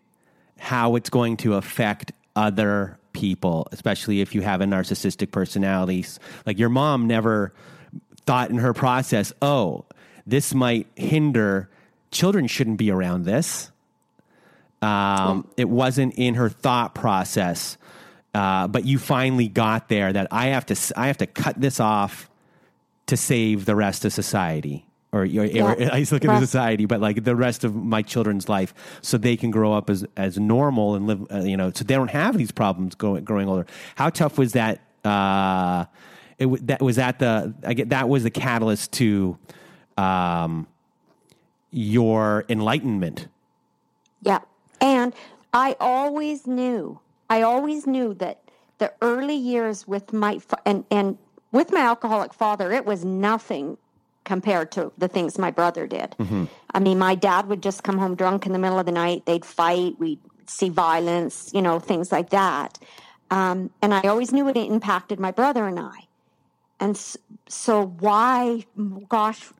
[0.62, 6.06] how it's going to affect other people, especially if you have a narcissistic personality.
[6.46, 7.52] Like your mom never
[8.26, 9.84] thought in her process, oh,
[10.24, 11.68] this might hinder
[12.12, 13.72] children shouldn't be around this.
[14.80, 17.76] Um, it wasn't in her thought process,
[18.32, 21.80] uh, but you finally got there that I have to I have to cut this
[21.80, 22.30] off
[23.06, 24.86] to save the rest of society.
[25.12, 25.64] Or, or, Yeah.
[25.64, 28.72] or I look at the society, but like the rest of my children's life,
[29.02, 31.94] so they can grow up as as normal and live, uh, you know, so they
[31.94, 33.66] don't have these problems going growing older.
[33.96, 34.80] How tough was that?
[35.04, 35.84] Uh,
[36.38, 39.36] it that was that the I get that was the catalyst to
[39.98, 40.66] um,
[41.70, 43.28] your enlightenment.
[44.22, 44.40] Yeah.
[44.80, 45.14] And
[45.52, 48.40] I always knew, I always knew that
[48.78, 51.18] the early years with my, and, and
[51.50, 53.78] with my alcoholic father, it was nothing
[54.24, 56.14] compared to the things my brother did.
[56.74, 59.26] I mean, my dad would just come home drunk in the middle of the night.
[59.26, 59.98] They'd fight.
[59.98, 62.78] We'd see violence, you know, things like that.
[63.30, 66.06] Um, and I always knew it impacted my brother and I.
[66.78, 66.98] And
[67.48, 68.66] so why,
[69.08, 69.50] gosh,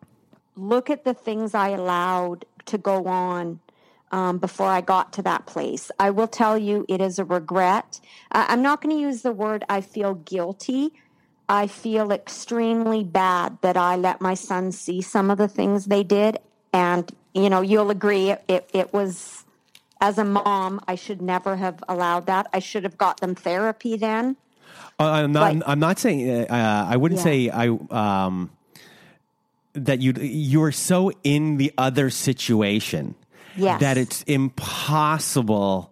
[0.56, 3.60] look at the things I allowed to go on
[4.10, 5.90] um, before I got to that place.
[5.98, 8.00] I will tell you, it is a regret.
[8.30, 10.92] Uh, I'm not going to use the word I feel guilty.
[11.52, 16.02] I feel extremely bad that I let my sons see some of the things they
[16.02, 16.38] did.
[16.72, 19.44] And, you know, you'll agree, it, it, it was,
[20.00, 22.46] as a mom, I should never have allowed that.
[22.54, 24.36] I should have got them therapy then.
[24.98, 25.62] Uh, I'm not.
[25.66, 26.48] I'm not saying.
[26.48, 27.24] Uh, I wouldn't Yeah.
[27.24, 27.68] say I.
[27.68, 28.50] Um,
[29.74, 33.14] that you you're so in the other situation
[33.56, 33.80] Yes.
[33.80, 35.91] that it's impossible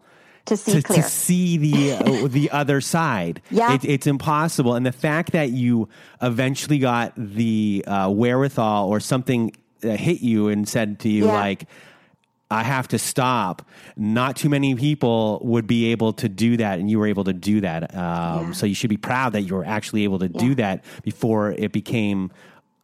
[0.51, 1.03] To see to, clear.
[1.03, 3.41] to see the uh, the other side.
[3.51, 3.75] Yeah.
[3.75, 5.89] It, it's impossible, and the fact that you
[6.21, 9.53] eventually got the uh, wherewithal or something
[9.85, 11.33] uh, hit you and said to you Yeah.
[11.33, 11.65] like.
[12.53, 13.63] I have to stop.
[13.97, 17.33] Not too many people would be able to do that, and you were able to
[17.33, 17.95] do that.
[17.95, 18.51] Um, Yeah.
[18.55, 21.71] So you should be proud that you were actually able to do that before it
[21.71, 22.33] became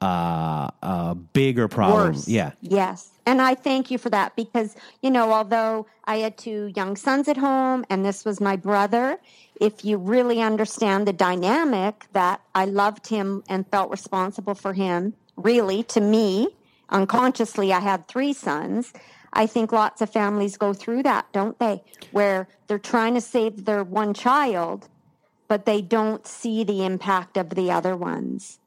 [0.01, 2.13] uh, a bigger problem.
[2.13, 2.29] worse.
[2.29, 2.53] Yeah.
[2.61, 3.11] Yes.
[3.25, 7.29] And I thank you for that because, you know, although I had two young sons
[7.29, 9.19] at home and this was my brother,
[9.61, 15.15] if you really understand the dynamic that I loved him and felt responsible for him,
[15.37, 16.49] really, to me,
[16.91, 18.93] unconsciously, I had three sons.
[19.33, 21.83] I think lots of families go through that, don't they?
[22.13, 24.89] Where they're trying to save their one child,
[25.49, 28.61] but they don't see the impact of the other ones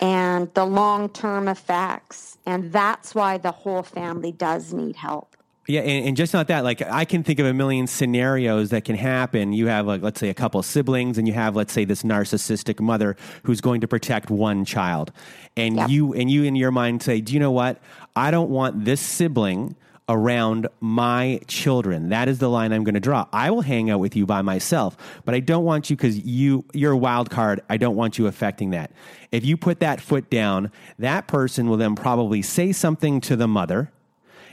[0.00, 2.38] and the long term effects.
[2.46, 5.36] And that's why the whole family does need help.
[5.66, 6.64] Yeah, and, and just not that.
[6.64, 9.52] Like I can think of a million scenarios that can happen.
[9.52, 12.02] You have like let's say a couple of siblings, and you have let's say this
[12.02, 15.12] narcissistic mother who's going to protect one child,
[15.56, 15.88] and Yep.
[15.90, 17.80] you and you in your mind say, do you know what?
[18.16, 19.76] I don't want this sibling
[20.10, 22.08] around my children.
[22.10, 23.26] That is the line I'm going to draw.
[23.32, 26.64] I will hang out with you by myself, but I don't want you because you
[26.74, 27.62] you're a wild card.
[27.70, 28.90] I don't want you affecting that.
[29.30, 33.46] If you put that foot down, that person will then probably say something to the
[33.46, 33.92] mother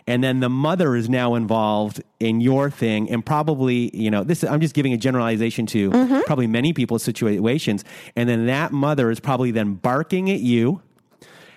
[0.09, 4.43] and then the mother is now involved in your thing and probably you know this
[4.45, 6.21] i'm just giving a generalization to mm-hmm.
[6.25, 7.83] probably many people's situations
[8.15, 10.81] and then that mother is probably then barking at you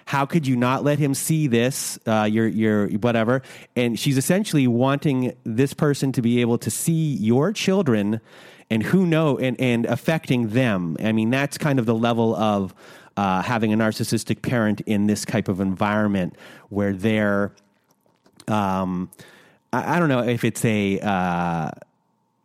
[0.07, 3.43] how could you not let him see this uh, your your whatever
[3.77, 8.21] and she's essentially wanting this person to be able to see your children
[8.71, 12.75] and who know and, and affecting them i mean that's kind of the level of
[13.17, 16.35] uh, having a narcissistic parent in this type of environment
[16.69, 17.53] where they're
[18.49, 19.11] um,
[19.73, 20.99] I, I don't know if it's a.
[21.01, 21.71] Uh,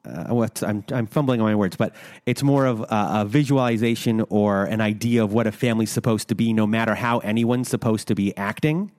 [0.05, 4.25] uh, what I'm, I'm fumbling on my words, but it's more of a, a visualization
[4.29, 8.07] or an idea of what a family's supposed to be, no matter how anyone's supposed
[8.07, 8.91] to be acting.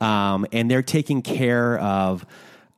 [0.00, 2.26] Um, and they're taking care of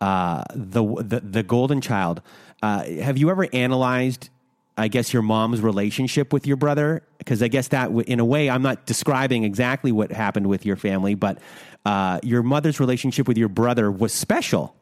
[0.00, 2.22] uh, the, the the golden child.
[2.62, 4.30] Uh, have you ever analyzed?
[4.76, 8.48] I guess your mom's relationship with your brother, because I guess that, in a way,
[8.48, 11.38] I'm not describing exactly what happened with your family, but
[11.84, 14.76] uh, your mother's relationship with your brother was special.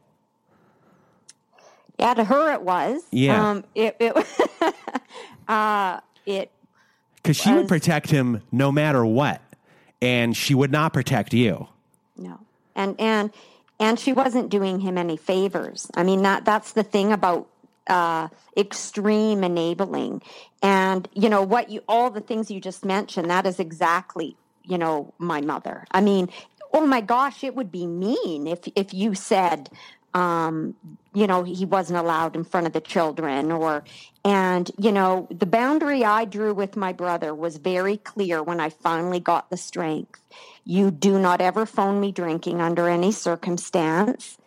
[1.97, 3.01] Yeah, to her it was.
[3.11, 3.49] Yeah.
[3.49, 4.15] Um, it, it,
[5.47, 6.51] uh, it,
[7.15, 9.41] Because she would protect him no matter what,
[10.01, 11.67] and she would not protect you.
[12.17, 12.39] no.
[12.75, 13.31] And, and,
[13.79, 15.89] and she wasn't doing him any favors.
[15.95, 17.47] I mean, that, that's the thing about,
[17.87, 20.21] uh, extreme enabling.
[20.61, 24.77] And, you know, what you, all the things you just mentioned, that is exactly, you
[24.77, 25.85] know, my mother.
[25.89, 26.29] I mean,
[26.71, 29.69] oh my gosh, it would be mean if, if you said,
[30.17, 30.73] um,
[31.13, 33.83] you know, he wasn't allowed in front of the children or,
[34.25, 38.69] and, you know, the boundary I drew with my brother was very clear when I
[38.69, 40.19] finally got the strength.
[40.65, 44.39] You do not ever phone me drinking under any circumstance,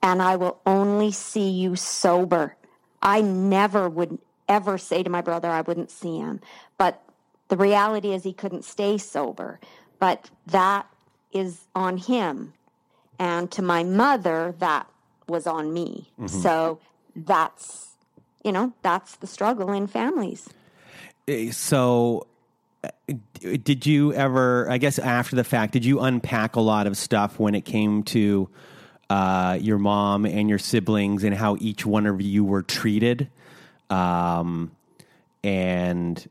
[0.00, 2.54] and I will only see you sober.
[3.02, 4.18] I never would
[4.48, 6.40] ever say to my brother I wouldn't see him.
[6.78, 7.02] But
[7.48, 9.58] the reality is he couldn't stay sober.
[9.98, 10.86] But that
[11.32, 12.52] is on him.
[13.18, 14.86] And to my mother, that
[15.28, 16.08] was on me.
[16.26, 16.78] So
[17.14, 17.88] that's,
[18.44, 20.48] you know, that's the struggle in families.
[21.28, 22.26] Eh, So,
[23.40, 24.70] did you ever?
[24.70, 28.02] I guess after the fact, did you unpack a lot of stuff when it came
[28.04, 28.48] to
[29.10, 33.28] uh, your mom and your siblings and how each one of you were treated,
[33.90, 34.70] um,
[35.42, 36.28] and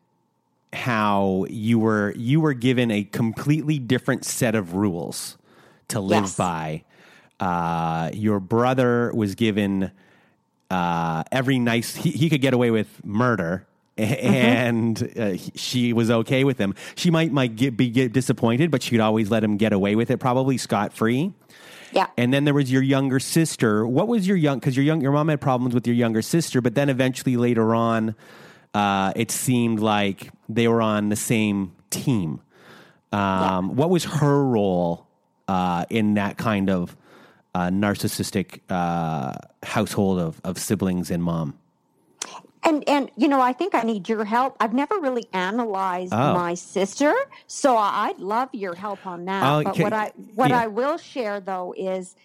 [0.72, 5.38] how you were you were given a completely different set of rules
[5.90, 6.36] to live Yes.
[6.36, 6.84] by.
[7.40, 9.92] Uh, your brother was given
[10.70, 13.66] uh, every nice he, he could get away with murder
[13.98, 16.74] and uh, he- she was okay with him.
[16.96, 19.96] She might might get, be get disappointed but she could always let him get away
[19.96, 21.34] with it probably scot-free.
[21.92, 22.08] Yeah.
[22.18, 23.88] and then there was your younger sister.
[23.88, 26.62] What was your young because your young your mom had problems with your younger sister
[26.62, 28.16] but then eventually later on
[28.74, 32.42] uh, it seemed like they were on the same team.
[33.14, 35.08] Um, what was her role
[35.48, 36.98] uh, in that kind of
[37.56, 39.32] uh, narcissistic uh,
[39.76, 41.50] household of, of siblings and mom
[42.68, 44.52] And and you know, I think I need your help.
[44.60, 46.34] I've never really analyzed Oh.
[46.34, 47.14] my sister,
[47.62, 47.70] so
[48.06, 49.44] I'd love your help on that.
[49.50, 49.84] Oh, but okay.
[49.86, 50.08] what I
[50.40, 50.64] what Yeah.
[50.64, 52.16] I will share though is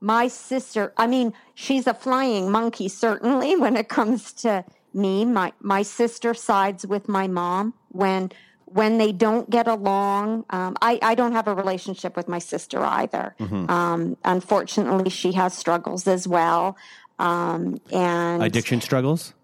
[0.00, 0.82] my sister.
[0.96, 1.28] I mean,
[1.64, 4.52] she's a flying monkey certainly when it comes to
[4.94, 5.24] me.
[5.24, 8.30] My my sister sides with my mom when
[8.72, 10.44] when they don't get along.
[10.50, 13.34] Um, I I don't have a relationship with my sister either.
[13.40, 13.70] Mm-hmm.
[13.70, 16.76] Um, unfortunately, she has struggles as well.
[17.18, 19.34] Um, and addiction struggles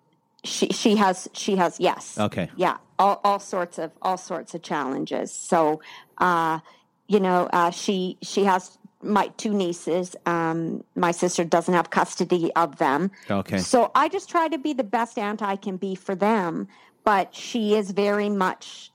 [0.44, 2.48] she she has she has yes Okay.
[2.56, 5.80] yeah all, all sorts of all sorts of challenges so
[6.18, 6.60] uh
[7.08, 12.52] you know uh she she has my two nieces um my sister doesn't have custody
[12.54, 13.58] of them Okay.
[13.58, 16.68] so i just try to be the best aunt i can be for them
[17.04, 18.92] but she is very much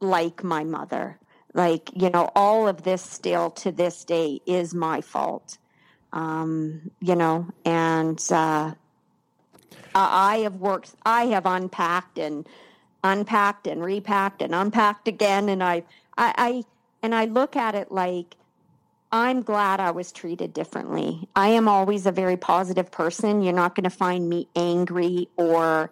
[0.00, 1.18] like my mother
[1.54, 5.58] like you know all of this still to this day is my fault
[6.12, 8.72] um you know and uh
[9.94, 12.46] I I have worked, I have unpacked and
[13.02, 15.48] unpacked and repacked and unpacked again.
[15.48, 15.84] And I,
[16.16, 16.64] I, I,
[17.02, 18.36] and I look at it like
[19.12, 21.28] I'm glad I was treated differently.
[21.36, 23.42] I am always a very positive person.
[23.42, 25.90] You're not going to find me angry or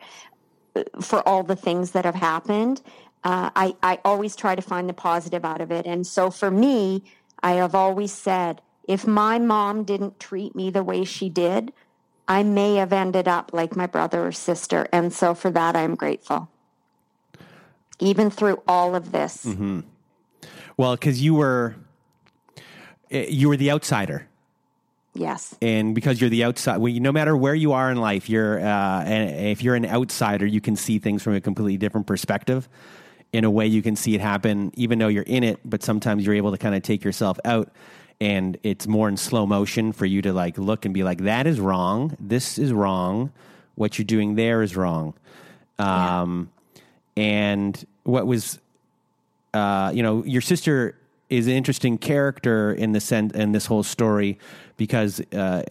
[0.75, 2.83] uh, for all the things that have happened.
[3.25, 5.87] Uh, I, I always try to find the positive out of it.
[5.87, 7.05] And so for me,
[7.43, 11.73] I have always said, if my mom didn't treat me the way she did,
[12.27, 14.89] I may have ended up like my brother or sister.
[14.93, 16.49] And so for that, I'm grateful.
[18.01, 19.47] Even through all of this.
[20.77, 21.77] Well, because you were
[23.11, 24.27] eh, you were the outsider,
[25.15, 25.55] Yes.
[25.63, 28.59] and because you're the outside, well, you, no matter where you are in life, you're
[28.59, 32.69] uh, and if you're an outsider, you can see things from a completely different perspective.
[33.33, 35.59] In a way, you can see it happen, even though you're in it.
[35.65, 37.73] But sometimes you're able to kind of take yourself out,
[38.21, 41.47] and it's more in slow motion for you to like look and be like, "That
[41.47, 42.17] is wrong.
[42.21, 43.33] This is wrong.
[43.75, 45.15] What you're doing there is wrong."
[45.79, 46.51] Um,
[47.17, 48.59] and what was
[49.55, 50.97] uh, you know, your sister
[51.29, 54.39] is an interesting character in the sense in this whole story
[54.77, 55.63] because uh,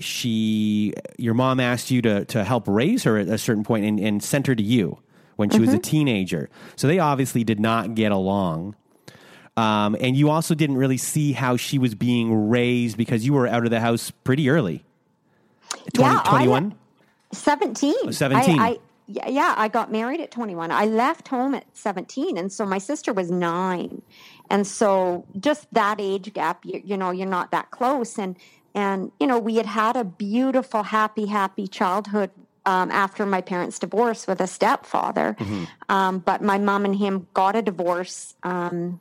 [0.00, 4.00] she, your mom asked you to to help raise her at a certain point and,
[4.00, 4.98] and sent her to you
[5.38, 6.50] when she was a teenager.
[6.74, 8.74] So they obviously did not get along.
[9.56, 13.46] Um, and you also didn't really see how she was being raised because you were
[13.46, 14.84] out of the house pretty early.
[15.94, 16.74] 20, Yeah, I- 21?
[17.32, 18.12] 17.
[18.12, 18.58] 17.
[18.58, 20.72] I, I, yeah, yeah, I got married at 21.
[20.72, 22.36] I left home at 17.
[22.36, 24.02] And so my sister was nine.
[24.50, 28.18] And so just that age gap, you, you know, you're not that close.
[28.18, 28.36] And,
[28.74, 32.30] and, you know, we had had a beautiful, happy, happy childhood
[32.68, 35.36] um, after my parents' divorce with a stepfather.
[35.88, 38.34] Um, but my mom and him got a divorce.
[38.42, 39.00] Um,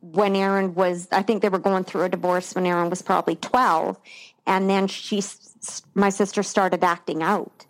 [0.00, 3.36] when Aaron was, I think they were going through a divorce when Aaron was probably
[3.36, 3.96] 12.
[4.44, 5.22] And then she,
[5.94, 7.64] my sister started acting out.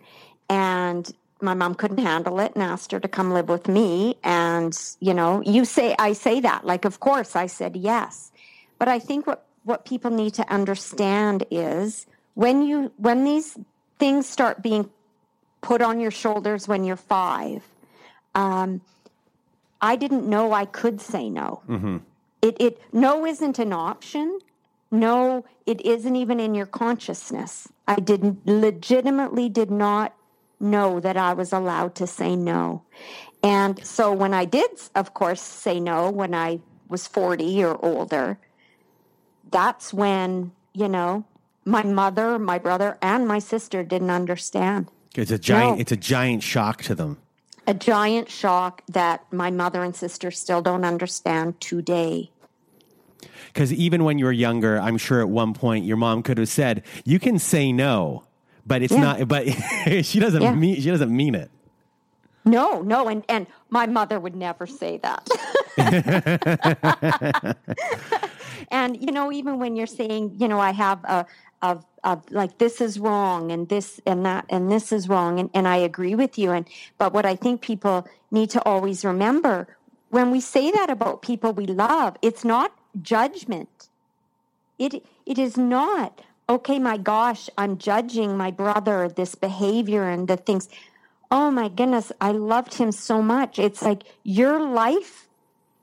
[0.49, 4.17] And my mom couldn't handle it and asked her to come live with me.
[4.25, 8.33] And, you know, you say, I say that, like, of course, I said yes.
[8.79, 13.59] But I think what, what people need to understand is when you, when these
[14.03, 14.91] things start being
[15.61, 17.63] put on your shoulders when you're five,
[18.35, 18.81] um,
[19.81, 21.63] I didn't know I could say no.
[22.43, 24.41] It, it no isn't an option.
[24.91, 27.69] No, it isn't even in your consciousness.
[27.87, 30.17] I didn't legitimately did not
[30.59, 32.83] know that I was allowed to say no.
[33.45, 38.37] And so when I did, of course, say no when I was 40 or older,
[39.53, 41.25] that's when, you know,
[41.65, 44.89] my mother, my brother, and my sister didn't understand.
[45.15, 45.77] It's a giant.
[45.77, 45.81] No.
[45.81, 47.19] It's a giant shock to them.
[47.67, 52.31] A giant shock that my mother and sister still don't understand today.
[53.47, 56.49] Because even when you were younger, I'm sure at one point your mom could have
[56.49, 58.25] said, "You can say no,"
[58.67, 59.01] but it's Yeah.
[59.01, 59.29] not.
[59.29, 59.47] But
[60.03, 60.55] she doesn't Yeah.
[60.55, 61.51] mean she doesn't mean it.
[62.45, 65.29] No, no, and and my mother would never say that.
[68.71, 71.27] and you know, even when you're saying, you know, I have a
[71.63, 75.51] of of like this is wrong and this and that and this is wrong and,
[75.55, 76.67] and I agree with you and
[76.99, 79.69] but what I think people need to always remember
[80.13, 83.89] when we say that about people we love, it's not judgment.
[84.79, 90.37] It it is not okay, my gosh, I'm judging my brother, this behavior and the
[90.37, 90.69] things.
[91.31, 93.59] Oh my goodness, I loved him so much.
[93.59, 95.29] It's like your life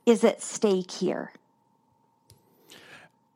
[0.06, 1.32] is at stake here.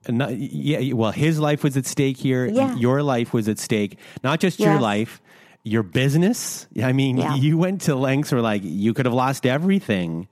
[0.09, 2.47] Not, yeah, well, his life was at stake here.
[2.47, 2.75] Yeah.
[2.77, 3.99] Your life was at stake.
[4.23, 5.21] Not just your life,
[5.63, 6.67] your business.
[6.83, 7.35] I mean, Yeah.
[7.37, 10.29] you went to lengths where like you could have lost everything.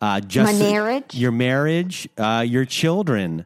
[0.00, 1.14] Uh, just My marriage.
[1.14, 3.44] your marriage, uh, your children,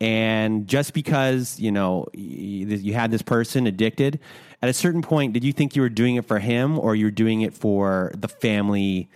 [0.00, 4.18] and just because you know you had this person addicted,
[4.60, 7.12] at a certain point, did you think you were doing it for him or you're
[7.12, 9.08] doing it for the family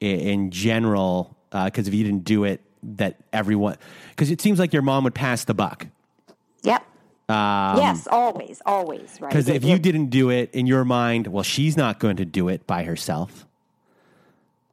[0.00, 1.36] in general?
[1.52, 3.76] Because if you didn't do it, that everyone,
[4.10, 5.86] because it seems like your mom would pass the buck.
[6.62, 6.84] Yep.
[7.28, 9.30] yes, always, always, right?
[9.30, 12.48] Because if you didn't do it in your mind, well, she's not going to do
[12.48, 13.46] it by herself.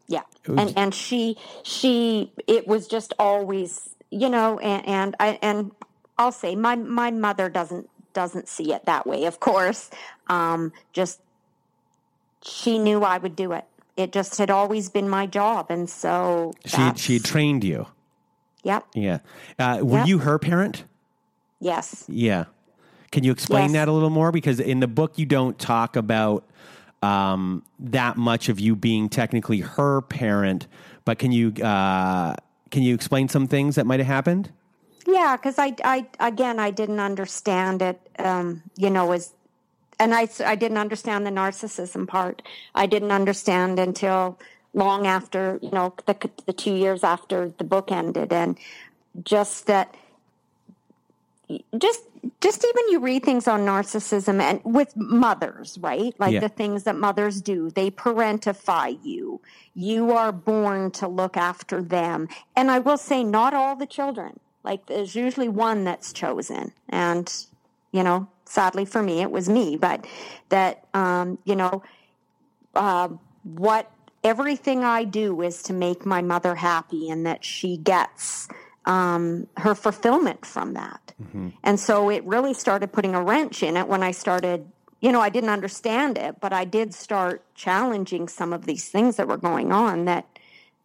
[0.08, 0.22] Yeah.
[0.48, 5.72] And and she she it was just always, you know, and and I and
[6.18, 9.90] I'll say my my mother doesn't doesn't see it that way, of course.
[10.28, 11.20] Um just
[12.42, 13.66] she knew I would do it.
[13.98, 17.88] It just had always been my job and so She she trained you.
[18.64, 18.86] Yep.
[18.96, 19.20] Yeah.
[19.60, 20.08] Uh, were Yep.
[20.08, 20.84] you her parent?
[21.60, 22.06] Yes.
[22.08, 22.46] Yeah.
[23.12, 23.72] Can you explain Yes.
[23.74, 24.32] that a little more?
[24.32, 26.44] Because in the book, you don't talk about
[27.02, 30.68] um, that much of you being technically her parent,
[31.06, 32.36] but can you uh,
[32.72, 34.52] can you explain some things that might have happened?
[35.06, 39.32] Yeah, because I, I, again, I didn't understand it, um, you know, as,
[40.02, 42.42] and I, I didn't understand the narcissism part.
[42.76, 44.38] I didn't understand until
[44.78, 46.16] long after, you know, the,
[46.46, 48.32] the two years after the book ended.
[48.32, 48.58] And
[49.24, 49.94] just that,
[51.78, 52.02] just,
[52.42, 56.14] just even you read things on narcissism and with mothers, right?
[56.20, 56.42] Like Yeah.
[56.42, 59.42] the things that mothers do, they parentify you.
[59.74, 62.28] You are born to look after them.
[62.56, 64.40] And I will say, not all the children.
[64.64, 66.74] Like there's usually one that's chosen.
[66.90, 67.34] And,
[67.92, 70.06] you know, sadly for me, it was me, but
[70.50, 71.82] that, um, you know,
[72.76, 73.10] uh,
[73.44, 73.92] what
[74.28, 78.48] everything I do is to make my mother happy and that she gets
[78.86, 81.14] um, her fulfillment from that.
[81.64, 84.70] And so it really started putting a wrench in it when I started,
[85.02, 89.16] you know, I didn't understand it, but I did start challenging some of these things
[89.16, 90.26] that were going on that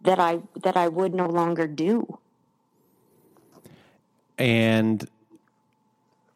[0.01, 2.19] that I that I would no longer do.
[4.39, 5.09] and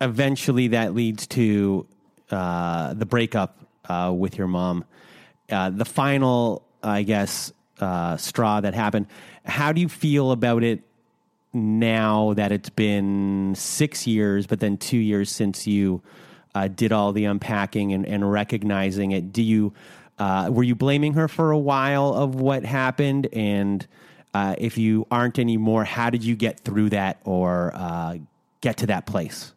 [0.00, 1.86] eventually that leads to
[2.30, 4.84] uh, the breakup uh, with your mom.
[5.50, 9.06] Uh, the final, I guess, uh, straw that happened.
[9.44, 10.82] How do you feel about it
[11.52, 16.02] now that it's been six years, but then two years since you
[16.54, 19.32] uh, did all the unpacking and, and recognizing it?
[19.32, 19.72] Do you
[20.18, 23.86] uh, were you blaming her for a while of what happened and?
[24.34, 28.18] Uh, if you aren't anymore, how did you get through that or uh,
[28.60, 29.54] get to that place?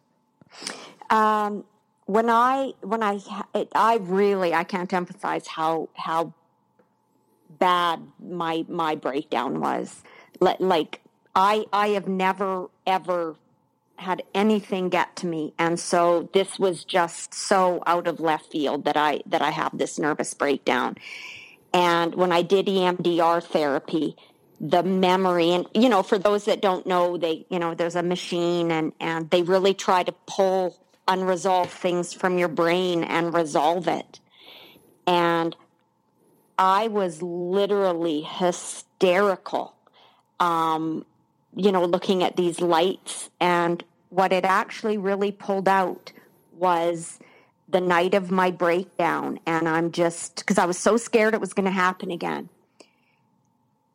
[1.10, 1.64] Um,
[2.06, 3.20] when I when I
[3.54, 6.32] it, I really I can't emphasize how how
[7.60, 10.02] bad my my breakdown was.
[10.40, 11.00] Like
[11.36, 13.36] I I have never ever
[13.96, 18.84] had anything get to me, and so this was just so out of left field
[18.86, 20.96] that I that I have this nervous breakdown.
[21.72, 24.16] And when I did EMDR therapy,
[24.60, 28.02] the memory and you know for those that don't know they you know there's a
[28.02, 30.76] machine and and they really try to pull
[31.08, 34.20] unresolved things from your brain and resolve it
[35.06, 35.56] and
[36.60, 39.74] i was literally hysterical
[40.38, 41.04] um
[41.56, 43.30] you know looking at these lights.
[43.40, 46.12] And what it actually really pulled out
[46.56, 47.18] was
[47.68, 49.40] the night of my breakdown.
[49.46, 52.48] And i'm just because i was so scared it was going to happen again.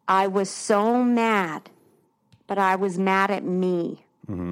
[0.07, 1.70] I was so mad,
[2.47, 4.05] but I was mad at me.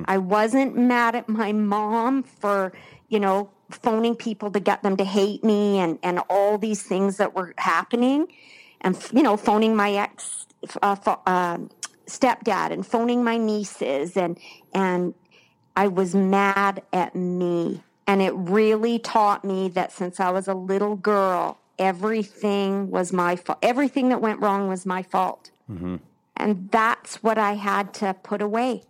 [0.06, 2.74] I wasn't mad at my mom for,
[3.10, 7.18] you know, phoning people to get them to hate me and, and all these things
[7.18, 8.28] that were happening.
[8.82, 10.46] And, you know, phoning my ex
[10.82, 10.96] uh,
[11.26, 11.70] um
[12.06, 14.18] stepdad and phoning my nieces.
[14.18, 14.38] And,
[14.74, 15.14] and
[15.76, 17.82] I was mad at me.
[18.06, 23.38] And it really taught me that since I was a little girl, everything was my
[23.38, 23.60] fault.
[23.62, 25.52] Everything that went wrong was my fault.
[26.36, 28.84] And that's what I had to put away.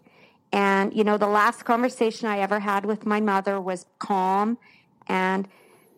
[0.53, 4.57] And, you know, the last conversation I ever had with my mother was calm.
[5.07, 5.49] And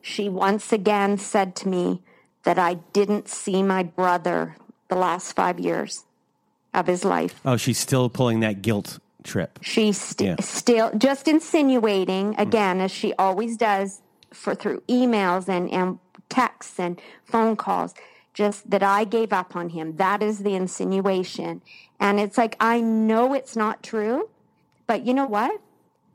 [0.01, 2.01] she once again said to me,
[2.45, 4.55] that I didn't see my brother
[4.87, 6.05] the last five years
[6.73, 7.41] of his life.
[7.43, 9.59] Oh, she's still pulling that guilt trip.
[9.61, 10.45] She's st- Yeah.
[10.45, 12.39] still just insinuating mm.
[12.39, 14.01] again, as she always does,
[14.31, 15.99] for through emails and and
[16.29, 17.93] texts and phone calls,
[18.33, 19.95] just that I gave up on him.
[19.97, 21.61] That is the insinuation,
[21.99, 24.29] and it's like I know it's not true,
[24.87, 25.59] but you know what?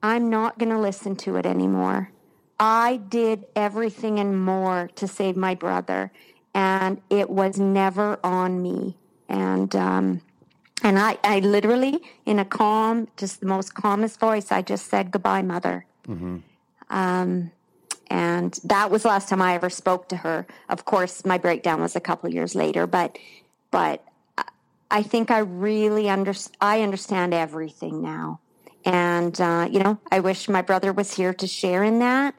[0.02, 2.10] I'm not going to listen to it anymore.
[2.58, 6.10] I did everything and more to save my brother,
[6.54, 8.96] and it was never on me.
[9.28, 10.20] And um,
[10.82, 15.10] and I, I literally, in a calm, just the most calmest voice, I just said
[15.10, 15.84] goodbye, mother.
[16.88, 17.52] Um,
[18.08, 20.46] and that was the last time I ever spoke to her.
[20.68, 23.18] Of course, my breakdown was a couple years later, but
[23.70, 24.02] but
[24.36, 24.44] I-
[24.90, 28.40] I think I really under, I understand everything now.
[28.84, 32.34] And uh, you know, I wish my brother was here to share in that.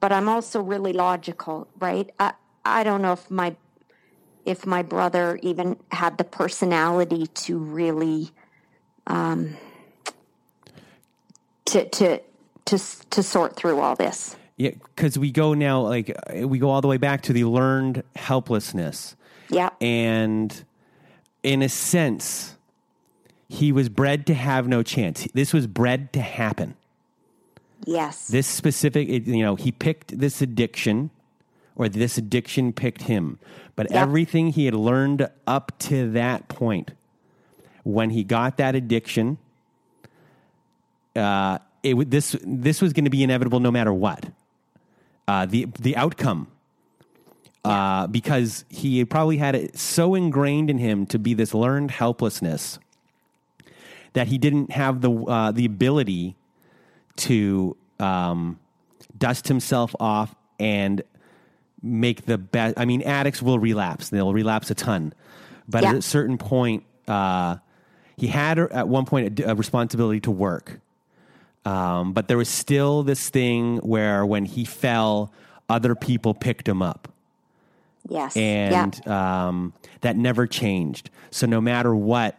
[0.00, 2.10] But I'm also really logical, right?
[2.18, 2.32] I
[2.64, 3.56] I don't know if my
[4.44, 8.30] if my brother even had the personality to really
[9.06, 9.56] um,
[11.66, 12.20] to to
[12.66, 12.78] to
[13.10, 14.36] to sort through all this.
[14.56, 17.44] Yeah, because we go now, like, uh, we go all the way back to the
[17.44, 19.14] learned helplessness.
[19.50, 20.64] Yeah, And
[21.42, 22.55] in a sense,
[23.48, 25.26] he was bred to have no chance.
[25.34, 26.74] This was bred to happen.
[27.84, 31.10] yes, This specific, you know, he picked this addiction,
[31.76, 33.38] or this addiction picked him.
[33.76, 34.02] But Yeah.
[34.02, 36.92] everything he had learned up to that point,
[37.84, 39.38] when he got that addiction,
[41.14, 44.26] uh, it would this this was going to be inevitable no matter what.
[45.28, 46.48] Uh, the the outcome,
[47.64, 52.78] uh, because he probably had it so ingrained in him to be this learned helplessness
[54.16, 56.36] that he didn't have the uh, the ability
[57.16, 58.58] to um,
[59.18, 61.02] dust himself off and
[61.82, 62.78] make the best.
[62.78, 65.12] I mean, addicts will relapse; they'll relapse a ton,
[65.68, 65.90] but Yeah.
[65.90, 67.56] at a certain point, uh,
[68.16, 70.80] he had at one point a, a responsibility to work.
[71.66, 75.30] Um, but there was still this thing where when he fell,
[75.68, 77.12] other people picked him up
[78.08, 81.10] yes, and um, that never changed.
[81.30, 82.38] So no matter what,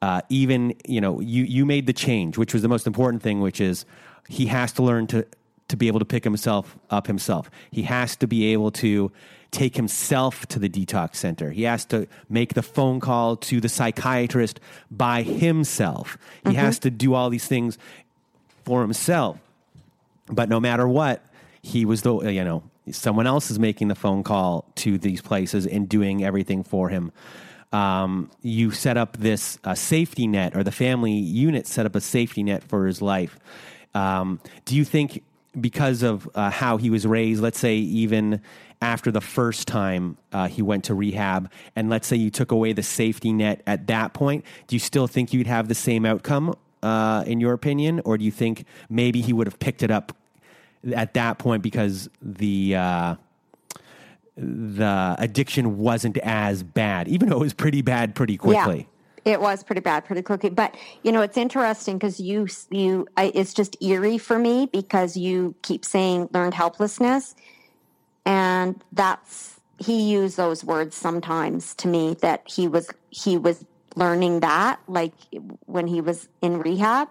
[0.00, 3.40] uh, even you know, you you made the change, which was the most important thing,
[3.40, 3.84] which is
[4.28, 5.26] he has to learn to
[5.68, 7.50] to be able to pick himself up himself.
[7.70, 9.12] He has to be able to
[9.50, 11.50] take himself to the detox center.
[11.50, 16.18] He has to make the phone call to the psychiatrist by himself.
[16.46, 17.78] He has to do all these things
[18.64, 19.38] for himself.
[20.26, 21.24] But no matter what,
[21.62, 25.66] he was the you know someone else is making the phone call to these places
[25.66, 27.12] and doing everything for him.
[27.72, 32.00] Um, you set up this uh, safety net, or the family unit set up a
[32.00, 33.38] safety net for his life.
[33.94, 35.22] Um, do you think
[35.60, 38.40] because of uh, how he was raised, let's say even
[38.80, 42.72] after the first time uh, he went to rehab, and let's say you took away
[42.72, 46.54] the safety net at that point, do you still think you'd have the same outcome,
[46.82, 50.16] uh, in your opinion, or do you think maybe he would have picked it up
[50.94, 53.14] at that point because the uh,
[54.38, 58.88] the addiction wasn't as bad, even though it was pretty bad pretty quickly?
[59.24, 60.50] Yeah, it was pretty bad, pretty quickly.
[60.50, 65.16] But you know, it's interesting because you you I, it's just eerie for me because
[65.16, 67.34] you keep saying learned helplessness,
[68.24, 73.64] and that's he used those words sometimes to me that he was he was
[73.96, 75.12] learning that like
[75.66, 77.08] when he was in rehab,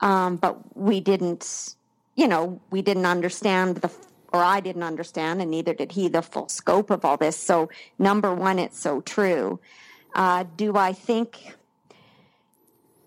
[0.00, 1.74] um, but we didn't,
[2.14, 3.90] you know, we didn't understand the
[4.34, 7.36] or I didn't understand, and neither did he, the full scope of all this.
[7.36, 7.70] So,
[8.00, 9.60] number one, it's so true.
[10.12, 11.54] Uh, do I think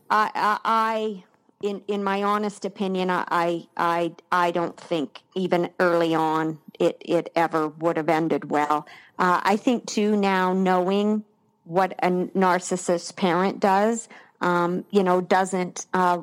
[0.09, 1.23] I, I, I
[1.61, 7.30] in in my honest opinion, I, I I don't think even early on it it
[7.36, 8.88] ever would have ended well.
[9.19, 11.25] Uh, I think too now knowing
[11.65, 14.07] what a narcissist parent does,
[14.39, 16.19] um, you know, doesn't uh,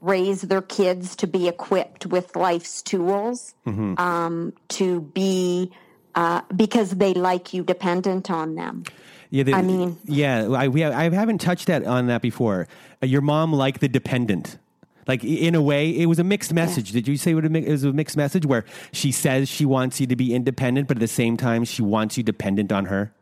[0.00, 5.70] raise their kids to be equipped with life's tools, um, to be
[6.14, 8.84] uh, because they like you dependent on them.
[9.30, 12.66] Yeah, the, I mean- yeah, I, we, I haven't touched that on that before.
[13.02, 14.58] Uh, your mom like the dependent.
[15.06, 16.92] Like in a way, it was a mixed message.
[16.92, 20.06] Did you say it it was a mixed message where she says she wants you
[20.06, 23.12] to be independent, but at the same time she wants you dependent on her?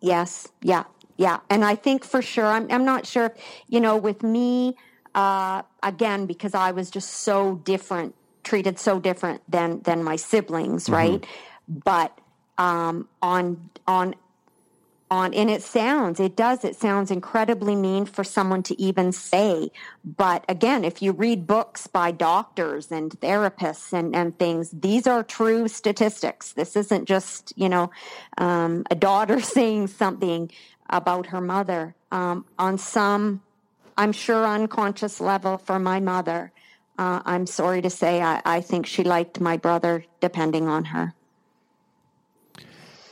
[0.00, 0.84] Yes, yeah,
[1.16, 1.40] yeah.
[1.50, 3.34] And I think for sure, I'm, I'm not sure,
[3.68, 4.76] you know, with me,
[5.18, 8.14] uh, again, because I was just so different,
[8.44, 11.26] treated so different than, than my siblings, right?
[11.68, 12.16] But,
[12.56, 14.14] um, on, on
[15.10, 19.70] on and it sounds it does it sounds incredibly mean for someone to even say.
[20.04, 25.22] But again if you read books by doctors and therapists and, and things these are
[25.22, 26.52] true statistics.
[26.52, 27.90] This isn't just you know
[28.36, 30.50] um, a daughter saying something
[30.90, 31.94] about her mother.
[32.12, 33.40] Um, on some
[33.98, 36.50] i'm sure unconscious level for my mother
[36.98, 41.12] uh, i'm sorry to say I, I think she liked my brother depending on her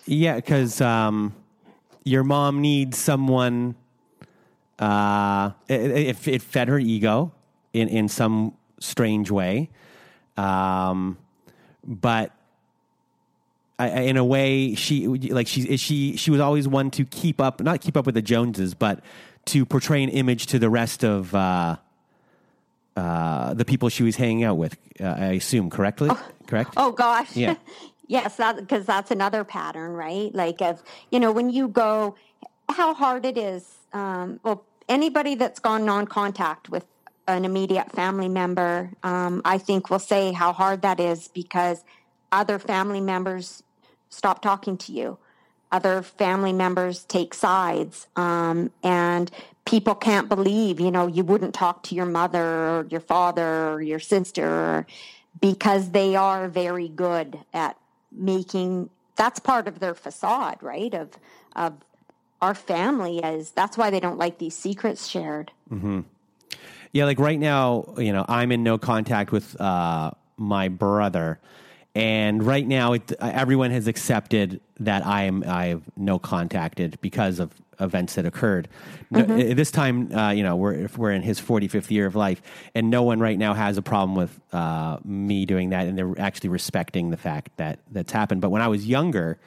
[0.07, 1.35] Yeah, because um,
[2.05, 3.75] your mom needs someone.
[4.79, 7.33] Uh, it, it, it fed her ego
[7.73, 9.71] in in some strange way,
[10.37, 11.19] um,
[11.85, 12.31] but
[13.79, 17.61] I, in a way, she like she she she was always one to keep up,
[17.61, 19.03] not keep up with the Joneses, but
[19.47, 21.77] to portray an image to the rest of uh,
[22.97, 24.77] uh, the people she was hanging out with.
[25.01, 26.11] Uh, I assume correctly,
[26.47, 26.75] correct?
[26.77, 27.35] Oh gosh.
[27.37, 27.57] Yeah.
[28.07, 30.35] yes, that because that's another pattern, right?
[30.35, 32.17] Like of you know when you go,
[32.69, 33.75] how hard it is.
[33.93, 36.85] Um, well, anybody that's gone non-contact with
[37.29, 41.85] an immediate family member, um, I think will say how hard that is because
[42.31, 43.63] other family members
[44.11, 45.19] stop talking to you.
[45.73, 49.31] Other family members take sides, um, and
[49.65, 53.83] people can't believe, you know, you wouldn't talk to your mother or your father or
[53.83, 54.87] your sister
[55.41, 57.77] because they are very good at
[58.13, 60.95] making that's part of their facade, right?
[60.95, 61.11] Of
[61.55, 61.75] of
[62.41, 65.51] our family is that's why they don't like these secrets shared.
[66.93, 71.39] Yeah, like right now, you know, I'm in no contact with uh, my brother,
[71.97, 77.55] and right now, it, everyone has accepted that I am I've no contacted because of
[77.81, 78.69] events that occurred.
[79.11, 79.55] No, Mm-hmm.
[79.55, 82.43] This time, uh, you know, we're we're in his 45th year of life,
[82.75, 86.21] and no one right now has a problem with uh, me doing that, and they're
[86.21, 88.43] actually respecting the fact that that's happened.
[88.43, 89.39] But when I was younger,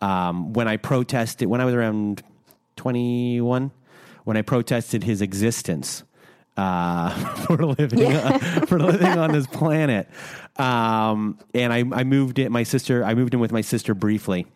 [0.00, 2.22] um, when I protested, when I was around
[2.76, 3.72] 21,
[4.22, 6.04] when I protested his existence
[6.58, 7.10] uh,
[7.46, 8.10] for living
[8.66, 10.08] for living on this planet.
[10.56, 12.50] Um, and I, I moved it.
[12.50, 13.04] My sister.
[13.04, 14.46] I moved in with my sister briefly,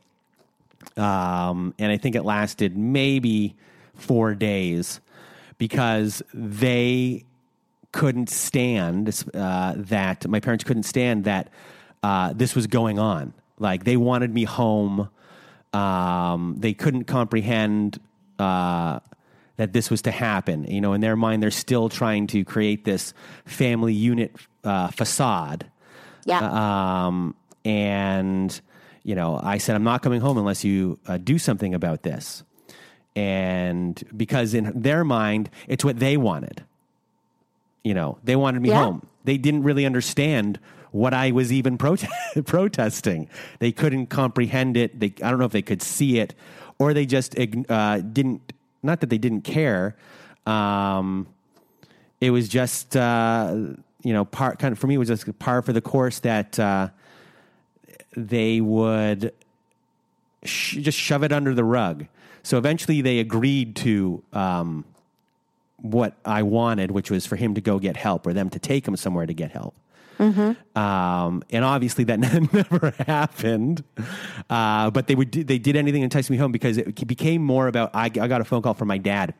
[0.96, 3.55] um, and I think it lasted maybe
[3.94, 5.00] four days
[5.59, 7.24] because they
[7.92, 10.26] couldn't stand uh, that.
[10.26, 11.50] My parents couldn't stand that
[12.03, 13.32] uh, this was going on.
[13.61, 15.09] Like they wanted me home.
[15.72, 18.00] Um, they couldn't comprehend
[18.40, 18.98] uh,
[19.57, 20.64] that this was to happen.
[20.64, 23.12] You know, in their mind, they're still trying to create this
[23.44, 24.34] family unit
[24.64, 25.66] uh, facade.
[26.24, 27.07] Yeah.
[27.07, 27.34] Um,
[27.64, 28.61] and
[29.05, 32.44] you know, I said, I'm not coming home unless you uh, do something about this.
[33.16, 36.62] And because in their mind, it's what they wanted.
[37.84, 38.84] You know, they wanted me Yeah.
[38.84, 39.07] home.
[39.24, 40.59] They didn't really understand
[40.92, 42.07] what I was even prote-
[42.46, 43.28] protesting.
[43.59, 44.98] They couldn't comprehend it.
[45.00, 46.34] They, I don't know if they could see it,
[46.78, 47.36] or they just
[47.68, 48.53] uh, didn't.
[48.82, 49.96] Not that they didn't care.
[50.46, 51.28] Um,
[52.20, 53.54] it was just uh,
[54.02, 56.58] you know part kind of for me it was just par for the course that
[56.58, 56.88] uh,
[58.16, 59.32] they would
[60.44, 62.06] sh- just shove it under the rug.
[62.42, 64.84] So eventually they agreed to um,
[65.76, 68.86] what I wanted, which was for him to go get help or them to take
[68.86, 69.74] him somewhere to get help.
[70.74, 72.18] Um, and obviously that
[72.52, 73.84] never happened.
[74.48, 77.66] Uh, but they would they did anything to entice me home because it became more
[77.68, 79.34] about I, I got a phone call from my dad.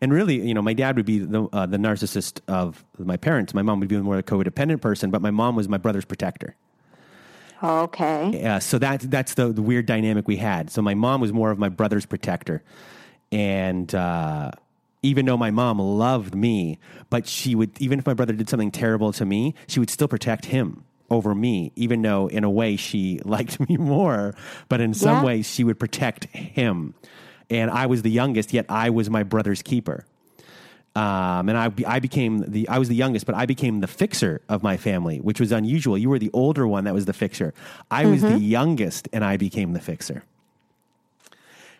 [0.00, 3.52] And really, you know, my dad would be the uh, the narcissist of my parents.
[3.52, 6.04] My mom would be more of a codependent person, but my mom was my brother's
[6.04, 6.54] protector.
[7.62, 8.44] okay.
[8.44, 10.70] Uh, so that that's the, the weird dynamic we had.
[10.70, 12.62] So my mom was more of my brother's protector,
[13.32, 14.52] and uh,
[15.02, 16.78] even though my mom loved me,
[17.10, 20.08] but she would even if my brother did something terrible to me, she would still
[20.08, 21.72] protect him over me.
[21.76, 24.34] Even though in a way she liked me more,
[24.68, 25.24] but in some Yeah.
[25.24, 26.94] ways she would protect him.
[27.50, 30.04] And I was the youngest, yet I was my brother's keeper.
[30.94, 34.40] Um, and I, I became the, I was the youngest, but I became the fixer
[34.48, 35.96] of my family, which was unusual.
[35.96, 37.54] You were the older one that was the fixer.
[37.90, 40.24] I was the youngest and I became the fixer.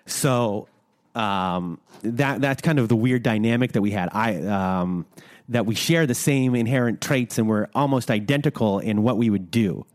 [0.07, 0.69] So,
[1.15, 4.09] um, that, that's kind of the weird dynamic that we had.
[4.13, 5.07] I, um,
[5.49, 9.51] that we share the same inherent traits and we're almost identical in what we would
[9.51, 9.87] do.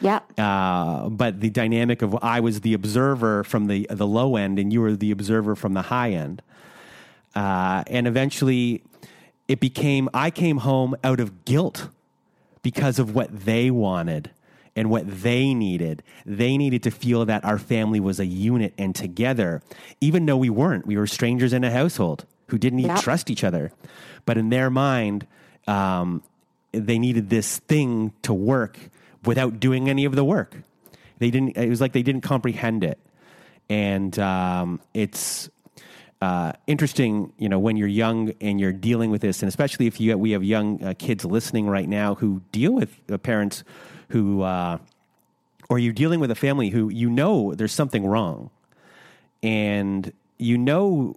[0.00, 0.20] Yeah.
[0.38, 4.72] Uh, but the dynamic of I was the observer from the the low end, and
[4.72, 6.42] you were the observer from the high end.
[7.34, 8.82] Uh, and eventually,
[9.46, 11.88] it became I came home out of guilt
[12.62, 14.30] because of what they wanted
[14.76, 16.02] and what they needed.
[16.24, 19.62] They needed to feel that our family was a unit and together,
[20.00, 20.86] even though we weren't.
[20.86, 23.00] We were strangers in a household who didn't even Yep.
[23.00, 23.72] trust each other.
[24.26, 25.26] But in their mind,
[25.66, 26.22] um,
[26.72, 28.78] they needed this thing to work
[29.24, 30.56] without doing any of the work.
[31.18, 31.56] They didn't.
[31.56, 32.98] It was like they didn't comprehend it.
[33.68, 35.48] and um, it's
[36.22, 40.00] uh, interesting, you know, when you're young and you're dealing with this, and especially if
[40.00, 43.62] you we have young uh, kids listening right now who deal with uh, parents
[44.10, 44.78] who, uh,
[45.68, 48.50] or you're dealing with a family who you know there's something wrong,
[49.42, 51.16] and you know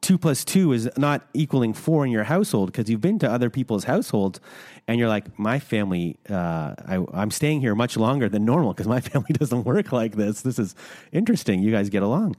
[0.00, 3.50] two plus two is not equaling four in your household because you've been to other
[3.50, 4.40] people's households
[4.88, 8.88] and you're like my family uh, I, i'm staying here much longer than normal because
[8.88, 10.42] my family doesn't work like this.
[10.42, 10.74] This is
[11.12, 11.62] interesting.
[11.62, 12.36] You guys get along.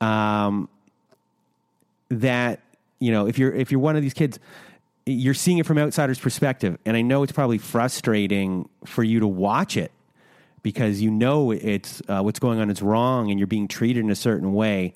[0.00, 0.68] Um,
[2.10, 2.60] that
[2.98, 4.38] you know if you're if you're one of these kids
[5.06, 9.26] you're seeing it from outsider's perspective and i know it's probably frustrating for you to
[9.26, 9.92] watch it
[10.62, 14.10] because you know it's uh, what's going on is wrong and you're being treated in
[14.10, 14.94] a certain way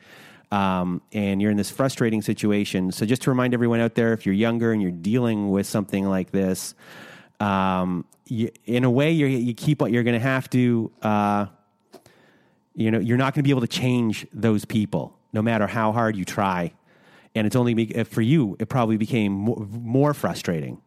[0.50, 4.24] um, and you're in this frustrating situation so just to remind everyone out there if
[4.24, 6.74] you're younger and you're dealing with something like this
[7.40, 11.46] um, you, in a way you keep what you're going to have to uh,
[12.78, 15.90] you know, you're not going to be able to change those people no matter how
[15.90, 16.72] hard you try.
[17.38, 20.80] And it's only uh, for you, it probably became more, more frustrating.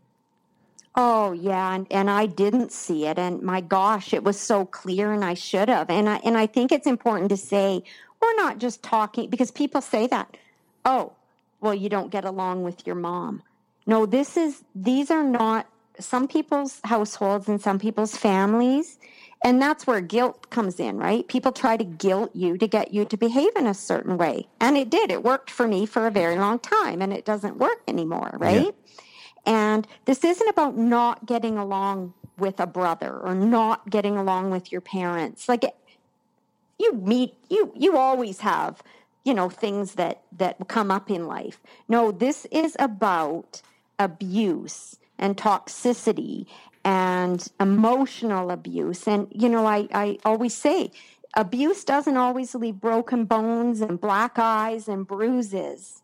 [0.95, 5.13] Oh yeah, and, and I didn't see it, and my gosh, it was so clear,
[5.13, 5.89] and I should have.
[5.89, 7.81] And I and I think it's important to say
[8.21, 10.35] we're not just talking because people say that.
[10.83, 11.13] Oh,
[11.61, 13.41] well, you don't get along with your mom.
[13.85, 15.65] No, this is these are not
[15.99, 18.97] some people's households and some people's families
[19.43, 21.27] and that's where guilt comes in, right?
[21.27, 24.47] People try to guilt you to get you to behave in a certain way.
[24.59, 25.11] And it did.
[25.11, 28.65] It worked for me for a very long time, and it doesn't work anymore, right?
[28.65, 29.03] Yeah.
[29.45, 34.71] And this isn't about not getting along with a brother or not getting along with
[34.71, 35.49] your parents.
[35.49, 35.63] Like
[36.79, 38.83] you meet you you always have,
[39.23, 41.59] you know, things that that come up in life.
[41.87, 43.61] No, this is about
[43.97, 46.45] abuse and toxicity
[46.83, 49.07] and emotional abuse.
[49.07, 50.91] And, you know, I, I always say
[51.35, 56.01] abuse doesn't always leave broken bones and black eyes and bruises,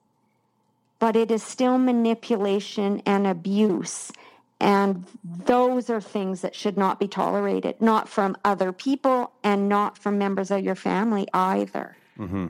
[1.00, 4.12] but it is still manipulation and abuse.
[4.60, 5.06] And
[5.46, 10.18] those are things that should not be tolerated, not from other people and not from
[10.18, 11.96] members of your family either.
[12.18, 12.48] Mm-hmm.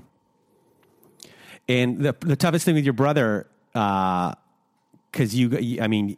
[1.67, 6.15] And the, the toughest thing with your brother, because uh, you, I mean,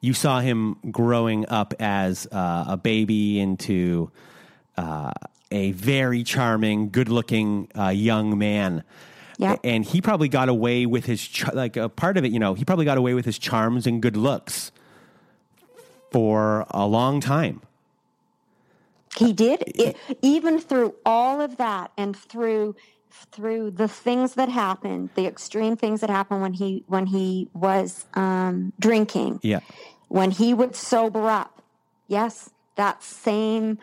[0.00, 4.10] you saw him growing up as uh, a baby into
[4.76, 5.12] uh,
[5.50, 8.82] a very charming, good-looking uh, young man.
[9.38, 9.56] Yeah.
[9.64, 12.54] And he probably got away with his char- like a part of it, you know,
[12.54, 14.70] he probably got away with his charms and good looks
[16.10, 17.62] for a long time.
[19.16, 19.64] He did.
[19.66, 22.76] It, even through all of that and through
[23.10, 28.06] through the things that happened, the extreme things that happened when he when he was
[28.14, 29.40] um, drinking.
[29.42, 29.60] Yeah.
[30.08, 31.62] When he would sober up,
[32.08, 33.78] yes, that same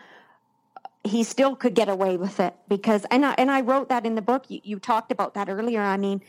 [1.04, 4.14] he still could get away with it because and I, and I wrote that in
[4.14, 4.44] the book.
[4.48, 5.80] You, you talked about that earlier.
[5.80, 6.20] I mean,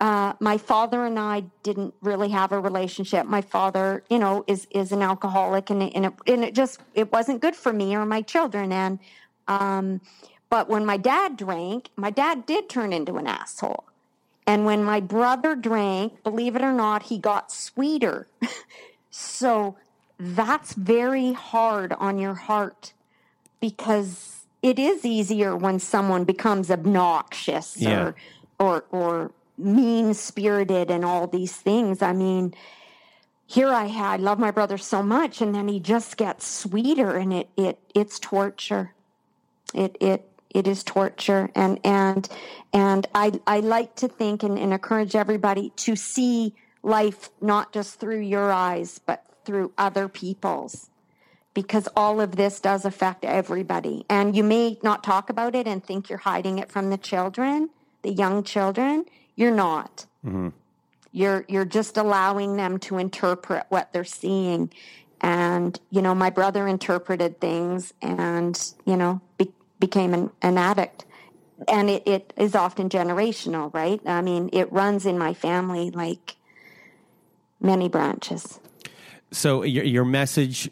[0.00, 3.26] uh, my father and I didn't really have a relationship.
[3.26, 7.12] My father, you know, is is an alcoholic, and and it, and it just it
[7.12, 8.72] wasn't good for me or my children.
[8.72, 8.98] And
[9.46, 10.00] um,
[10.54, 13.82] but when my dad drank, my dad did turn into an asshole.
[14.46, 18.28] And when my brother drank, believe it or not, he got sweeter.
[19.10, 19.74] so
[20.16, 22.92] that's very hard on your heart
[23.60, 28.04] because it is easier when someone becomes obnoxious yeah.
[28.04, 28.14] or
[28.60, 32.00] or or mean spirited and all these things.
[32.00, 32.54] I mean,
[33.44, 37.16] here I had I love my brother so much and then he just gets sweeter
[37.16, 38.92] and it it it's torture.
[39.74, 41.50] It it it is torture.
[41.54, 42.28] And and
[42.72, 48.00] and I I like to think and, and encourage everybody to see life not just
[48.00, 50.88] through your eyes but through other people's.
[51.52, 54.04] Because all of this does affect everybody.
[54.08, 57.70] And you may not talk about it and think you're hiding it from the children
[58.04, 59.06] the young children.
[59.34, 60.06] You're not.
[60.24, 60.48] Mm-hmm.
[61.12, 64.70] you're you're just allowing them to interpret what they're seeing.
[65.20, 71.04] And you know my brother interpreted things and you know be, became an, an addict.
[71.68, 74.00] And it, it is often generational, right?
[74.06, 76.36] I mean, it runs in my family like
[77.60, 78.60] many branches.
[79.30, 80.70] So your, your message,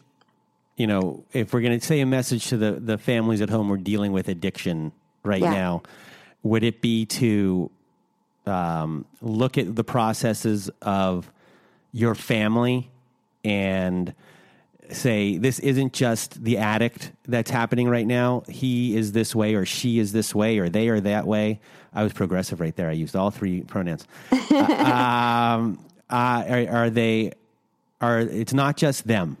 [0.77, 3.67] you know, if we're going to say a message to the, the families at home
[3.67, 4.91] who are dealing with addiction
[5.23, 5.51] right yeah.
[5.51, 5.83] now,
[6.43, 7.71] would it be to
[8.45, 11.31] um, look at the processes of
[11.93, 12.91] your family
[13.43, 14.13] and
[14.91, 18.43] say this isn't just the addict that's happening right now.
[18.47, 21.59] He is this way, or she is this way, or they are that way.
[21.93, 22.89] I was progressive right there.
[22.89, 24.07] I used all three pronouns.
[24.31, 25.79] uh, um,
[26.09, 27.33] uh, are, are, they?
[28.01, 29.37] Are it's not just them.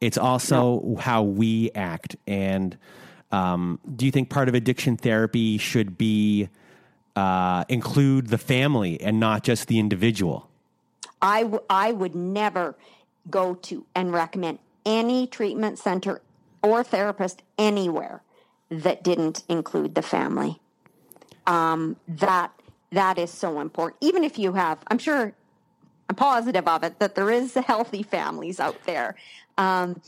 [0.00, 0.96] It's also no.
[0.96, 2.76] how we act, and
[3.32, 6.48] um, do you think part of addiction therapy should be
[7.16, 10.48] uh, include the family and not just the individual?
[11.20, 12.76] I, w- I would never
[13.30, 16.20] go to and recommend any treatment center
[16.62, 18.22] or therapist anywhere
[18.70, 20.60] that didn't include the family.
[21.46, 22.52] Um, that
[22.92, 23.98] that is so important.
[24.00, 25.32] Even if you have, I'm sure,
[26.08, 29.16] I'm positive of it that there is healthy families out there.
[29.58, 30.00] Um,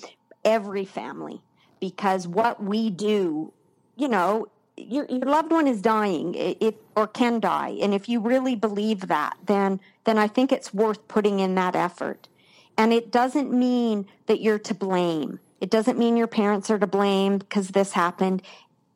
[0.45, 1.41] every family,
[1.81, 3.53] because what we do,
[3.97, 8.21] you know, your, your loved one is dying it, or can die and if you
[8.21, 12.29] really believe that then then i think it's worth putting in that effort
[12.77, 15.41] and it doesn't mean that you're to blame.
[15.61, 18.43] It doesn't mean your parents are to blame because this happened.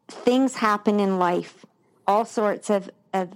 [0.09, 1.65] Things happen in life
[2.11, 3.31] all sorts of, of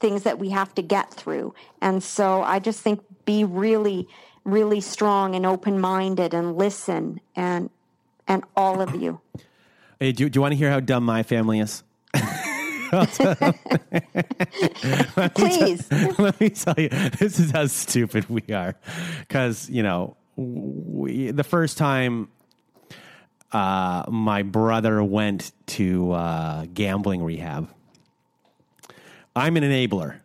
[0.00, 1.54] things that we have to get through.
[1.80, 4.08] And so i just think be really
[4.44, 7.70] really strong and open-minded and listen and
[8.26, 9.20] and all of you.
[10.00, 11.84] Hey, do, do you want to hear how dumb my family is?
[15.34, 15.90] Please.
[16.18, 18.74] Let me tell you, this is how stupid we are.
[19.20, 22.28] Because, you know, we, the first time
[23.52, 27.70] uh, my brother went to uh, gambling rehab,
[29.34, 30.18] I'm an enabler.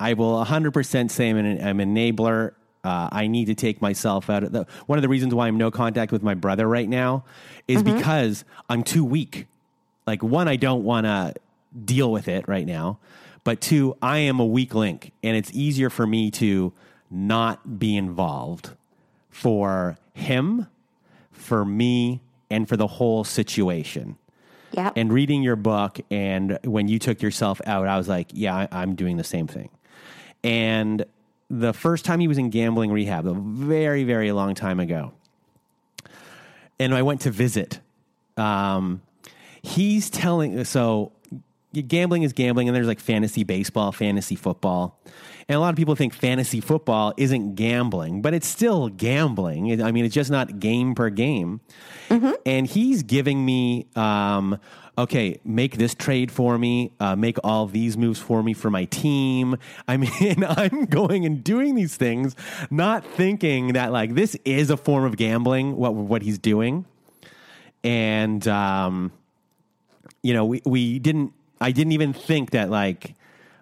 [0.00, 2.52] I will 100% say I'm an, I'm an enabler.
[2.82, 4.66] Uh, I need to take myself out of the.
[4.86, 7.24] One of the reasons why I'm no contact with my brother right now
[7.66, 9.46] is because I'm too weak.
[10.06, 11.34] Like, one, I don't want to
[11.84, 12.98] deal with it right now.
[13.44, 16.72] But two, I am a weak link, and it's easier for me to
[17.10, 18.70] not be involved
[19.30, 20.66] for him,
[21.30, 24.16] for me, and for the whole situation.
[24.72, 28.54] yeah And reading your book, and when you took yourself out, I was like, yeah,
[28.54, 29.68] I, I'm doing the same thing.
[30.42, 31.04] And
[31.50, 35.12] the first time he was in gambling rehab, a very, very long time ago,
[36.80, 37.80] and I went to visit.
[38.36, 39.02] Um,
[39.62, 41.12] he's telling so
[41.82, 44.98] gambling is gambling, and there's like fantasy baseball, fantasy football,
[45.48, 49.82] and a lot of people think fantasy football isn't gambling, but it's still gambling.
[49.82, 51.60] I mean, it's just not game per game.
[52.46, 54.58] And he's giving me, um,
[54.96, 58.86] okay, make this trade for me, uh, make all these moves for me for my
[58.86, 59.56] team.
[59.88, 62.34] I mean, I'm going and doing these things,
[62.70, 65.76] not thinking that like this is a form of gambling.
[65.76, 66.86] What what he's doing,
[67.82, 69.12] and um,
[70.24, 73.14] you know, we, we didn't, I didn't even think that like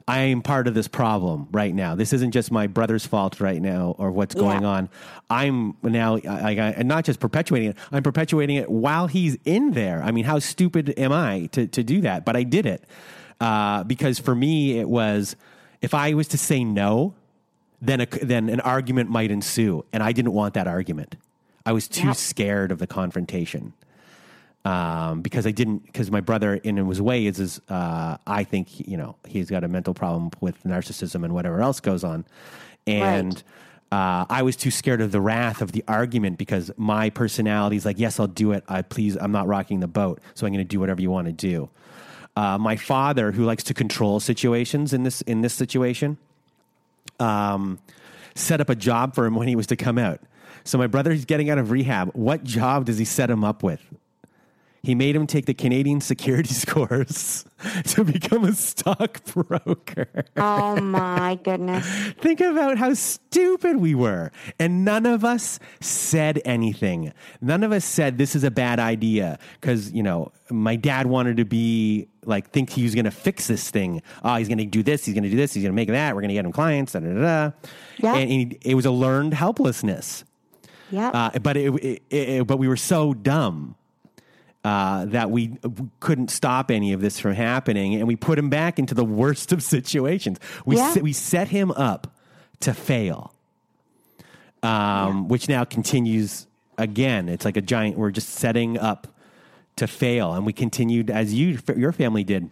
[0.08, 1.94] I am part of this problem right now.
[1.94, 4.68] This isn't just my brother's fault right now or what's going Yeah.
[4.68, 4.88] on.
[5.30, 9.72] I'm now, I, I, I'm not just perpetuating it, I'm perpetuating it while he's in
[9.72, 10.02] there.
[10.02, 12.24] I mean, how stupid am I to, to do that?
[12.24, 12.82] But I did it
[13.40, 15.36] uh, because for me, it was
[15.80, 17.14] if I was to say no,
[17.80, 21.16] then a, then an argument might ensue, and I didn't want that argument.
[21.64, 22.12] I was too Yeah.
[22.12, 23.72] scared of the confrontation
[24.64, 28.86] um, because I didn't because my brother in his way is is uh, I think
[28.86, 32.24] you know he's got a mental problem with narcissism and whatever else goes on,
[32.86, 33.42] and
[33.90, 37.84] uh, I was too scared of the wrath of the argument because my personality is
[37.84, 40.64] like yes I'll do it I please I'm not rocking the boat so I'm going
[40.64, 41.68] to do whatever you want to do.
[42.34, 46.18] Uh, my father who likes to control situations in this in this situation
[47.18, 47.78] um,
[48.34, 50.20] set up a job for him when he was to come out.
[50.64, 52.10] So my brother is getting out of rehab.
[52.14, 53.82] What job does he set him up with?
[54.84, 57.44] He made him take the Canadian securities course
[57.84, 60.24] to become a stockbroker.
[60.36, 61.86] Oh my goodness.
[62.20, 64.32] Think about how stupid we were.
[64.58, 67.12] And none of us said anything.
[67.40, 71.36] None of us said this is a bad idea because, you know, my dad wanted
[71.36, 74.02] to be like, think he was going to fix this thing.
[74.24, 75.04] Oh, he's going to do this.
[75.04, 75.54] He's going to do this.
[75.54, 76.14] He's going to make that.
[76.14, 76.92] We're going to get him clients.
[76.92, 77.50] Da, da, da.
[77.98, 78.16] Yeah.
[78.16, 80.24] And he, it was a learned helplessness.
[80.90, 81.08] Yeah.
[81.08, 83.76] Uh, but it, it, it, but we were so dumb
[84.64, 85.56] uh, that we
[86.00, 89.52] couldn't stop any of this from happening, and we put him back into the worst
[89.52, 90.38] of situations.
[90.64, 90.92] We Yeah.
[90.94, 92.14] se- we set him up
[92.60, 93.32] to fail,
[94.62, 96.46] um, which now continues
[96.78, 97.28] again.
[97.28, 97.96] It's like a giant.
[97.98, 99.08] We're just setting up
[99.76, 102.50] to fail, and we continued as you your family did.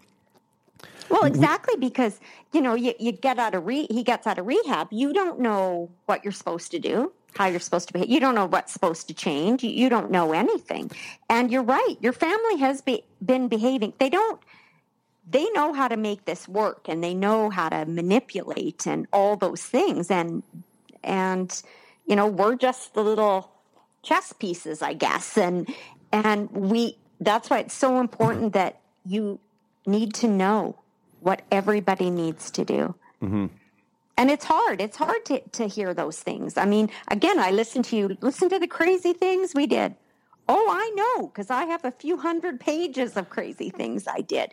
[1.09, 2.19] Well, exactly because
[2.53, 4.89] you know you, you get out of re- he gets out of rehab.
[4.91, 8.09] You don't know what you're supposed to do, how you're supposed to behave.
[8.09, 9.63] You don't know what's supposed to change.
[9.63, 10.91] You, don't know anything.
[11.29, 11.97] And you're right.
[12.01, 13.95] Your family has be, been behaving.
[13.99, 14.41] They don't.
[15.29, 19.37] They know how to make this work, and they know how to manipulate and all
[19.37, 20.11] those things.
[20.11, 20.43] And
[21.05, 21.63] and
[22.05, 23.53] you know we're just the little
[24.03, 25.39] chess pieces, I guess.
[25.39, 25.73] And
[26.11, 29.39] and we that's why it's so important that you
[29.87, 30.77] need to know
[31.21, 32.95] what everybody needs to do.
[33.23, 33.47] Mm-hmm.
[34.21, 34.83] And it's hard.
[34.83, 36.59] It's hard to, to hear those things.
[36.59, 39.95] I mean, again, I listen to you, listen to the crazy things we did.
[40.47, 44.53] Oh, I know, because I have a few hundred pages of crazy things I did.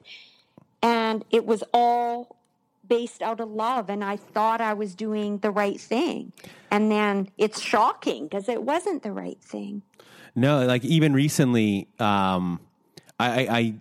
[0.81, 2.37] And it was all
[2.87, 3.89] based out of love.
[3.89, 6.31] And I thought I was doing the right thing.
[6.71, 9.81] And then it's shocking because it wasn't the right thing.
[10.33, 12.61] No, like even recently, um,
[13.19, 13.73] I, I, I,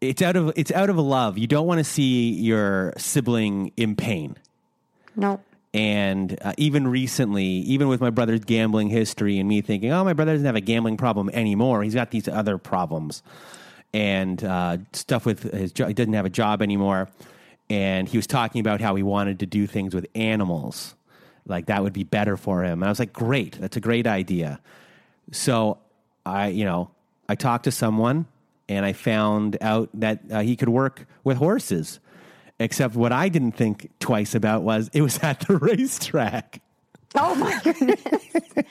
[0.00, 1.36] it's out of it's out of love.
[1.36, 4.36] You don't want to see your sibling in pain.
[5.16, 5.40] No.
[5.72, 10.12] And uh, even recently, even with my brother's gambling history and me thinking, oh, my
[10.12, 11.82] brother doesn't have a gambling problem anymore.
[11.82, 13.22] He's got these other problems
[13.92, 15.88] and uh, stuff with his job.
[15.88, 17.08] He doesn't have a job anymore.
[17.68, 20.94] And he was talking about how he wanted to do things with animals.
[21.46, 22.82] Like that would be better for him.
[22.82, 23.60] And I was like, great.
[23.60, 24.60] That's a great idea.
[25.32, 25.78] So
[26.24, 26.90] I, you know,
[27.28, 28.26] I talked to someone
[28.68, 32.00] and I found out that uh, he could work with horses.
[32.58, 36.60] Except what I didn't think twice about was it was at the racetrack.
[37.16, 38.00] Oh my goodness.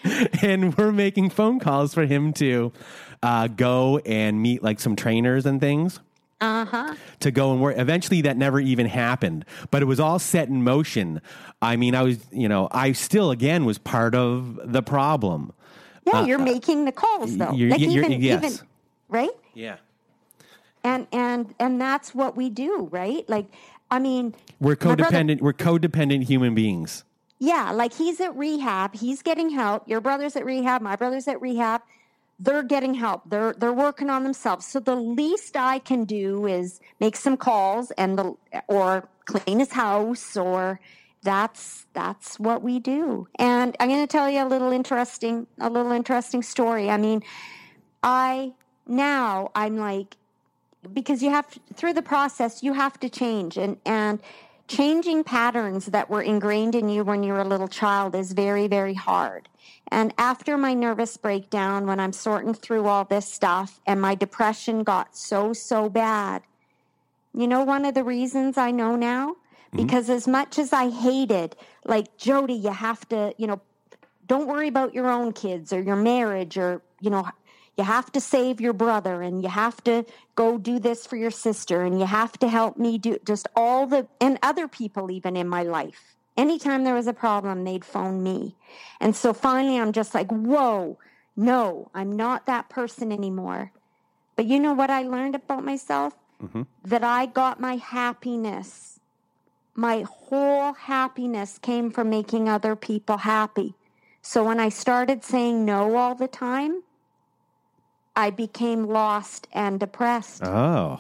[0.42, 2.74] and we're making phone calls for him to
[3.22, 6.00] uh, go and meet like some trainers and things.
[6.42, 6.94] Uh-huh.
[7.22, 7.78] To go and work.
[7.78, 11.22] Eventually, that never even happened, but it was all set in motion.
[11.62, 15.54] I mean, I was, you know, I still again was part of the problem.
[16.06, 17.54] Yeah, uh, you're making the calls though.
[17.54, 18.44] You're, like you're, even, yes.
[18.44, 18.68] even,
[19.08, 19.30] right?
[19.54, 19.78] Yeah.
[20.84, 23.28] And and and that's what we do, right?
[23.30, 23.46] Like,
[23.94, 25.42] I mean, we're my brother- codependent.
[25.42, 27.04] we're codependent human beings.
[27.38, 29.88] Yeah, like he's at rehab, he's getting help.
[29.88, 31.82] Your brother's at rehab, my brother's at rehab.
[32.40, 33.30] They're getting help.
[33.30, 34.66] They're they're working on themselves.
[34.66, 38.34] So the least I can do is make some calls and the
[38.68, 40.80] or clean his house or
[41.22, 43.28] that's that's what we do.
[43.38, 46.90] And I'm going to tell you a little interesting a little interesting story.
[46.90, 47.22] I mean,
[48.02, 48.54] I
[48.88, 50.18] now I'm like
[50.92, 54.22] because you have through the process you have to change and and
[54.68, 58.68] changing patterns that were ingrained in you when you were a little child is very
[58.68, 59.50] very hard.
[59.92, 64.84] And after my nervous breakdown when I'm sorting through all this stuff and my depression
[64.84, 66.42] got so so bad.
[67.34, 69.36] You know one of the reasons I know now
[69.74, 69.86] mm-hmm.
[69.86, 71.56] because as much as I hated,
[71.86, 73.62] like Jodee, you have to, you know,
[74.28, 77.28] don't worry about your own kids or your marriage or, you know,
[77.78, 80.06] you have to save your brother and you have to
[80.36, 83.88] go do this for your sister and you have to help me do just all
[83.88, 86.16] the, and other people even in my life.
[86.36, 88.56] Anytime there was a problem, they'd phone me.
[89.00, 90.98] And so finally I'm just like, whoa,
[91.36, 93.72] no, I'm not that person anymore.
[94.36, 96.16] But you know what I learned about myself?
[96.42, 96.64] Mm-hmm.
[96.86, 98.94] That I got my happiness
[99.76, 103.76] my whole happiness came from making other people happy.
[104.22, 106.84] So when I started saying no all the time,
[108.16, 110.44] I became lost and depressed.
[110.44, 111.00] Oh.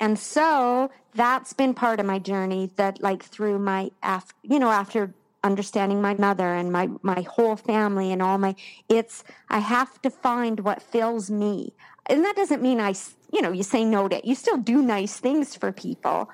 [0.00, 4.70] And so that's been part of my journey that like through my after you know
[4.70, 8.54] after understanding my mother and my my whole family and all my
[8.88, 11.72] it's I have to find what fills me.
[12.06, 12.94] And that doesn't mean I
[13.32, 14.24] you know you say no to it.
[14.24, 16.30] you still do nice things for people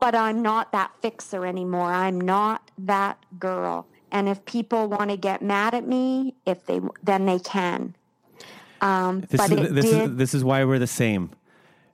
[0.00, 1.92] but I'm not that fixer anymore.
[1.92, 3.86] I'm not that girl.
[4.10, 7.94] And if people want to get mad at me, if they then they can.
[8.80, 11.30] Um, This but is this did, is this is why we're the same,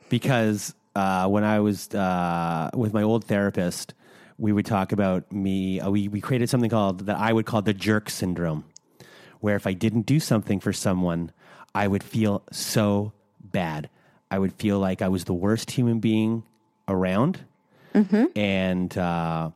[0.08, 3.94] because uh, when I was uh, with my old therapist,
[4.38, 5.80] we would talk about me.
[5.80, 8.64] Uh, we we created something called that I would call the jerk syndrome,
[9.40, 11.32] where if I didn't do something for someone,
[11.74, 13.88] I would feel so bad.
[14.30, 16.44] I would feel like I was the worst human being
[16.86, 17.40] around,
[18.36, 19.50] and uh,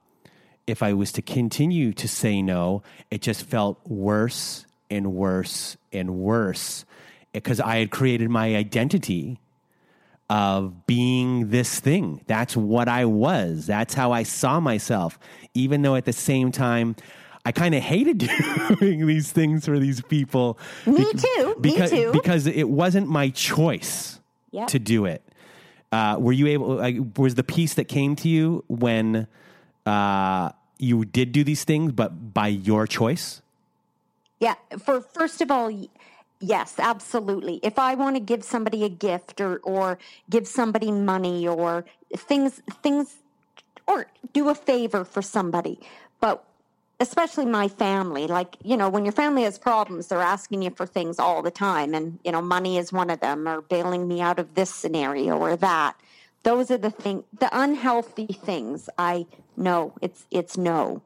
[0.69, 6.16] if I was to continue to say no, it just felt worse and worse and
[6.16, 6.85] worse
[7.33, 9.39] because I had created my identity
[10.31, 12.23] of being this thing.
[12.27, 13.66] That's what I was.
[13.66, 15.19] That's how I saw myself,
[15.55, 16.97] even though at the same time,
[17.47, 18.19] I kind of hated
[18.81, 20.59] doing these things for these people.
[20.86, 21.47] Me Bec- too.
[21.61, 22.12] Me Because, too.
[22.12, 24.20] Because it wasn't my choice
[24.51, 24.69] Yep.
[24.69, 25.23] to do it.
[25.93, 26.77] Uh, were you able?
[26.77, 29.27] Like, was the piece that came to you when
[29.86, 33.43] uh, you did do these things, but by your choice?
[34.41, 34.55] Yeah.
[34.79, 35.89] For first of all,
[36.41, 37.61] yes, absolutely.
[37.63, 39.99] If I want to give somebody a gift or or
[40.31, 41.85] give somebody money or
[42.17, 43.17] things things
[43.87, 45.81] or do a favor for somebody,
[46.21, 46.45] but
[47.01, 50.87] especially my family, like you know, when your family has problems, they're asking you for
[50.87, 54.21] things all the time, and you know, money is one of them, or bailing me
[54.21, 55.97] out of this scenario or that.
[56.44, 58.89] Those are the thing, the unhealthy things.
[58.97, 61.02] I know it's it's no.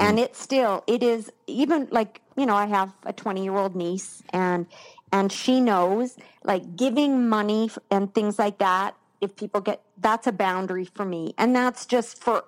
[0.00, 3.76] and it's still it is even like you know i have a 20 year old
[3.76, 4.66] niece and
[5.12, 10.32] and she knows like giving money and things like that if people get that's a
[10.32, 12.44] boundary for me and that's just for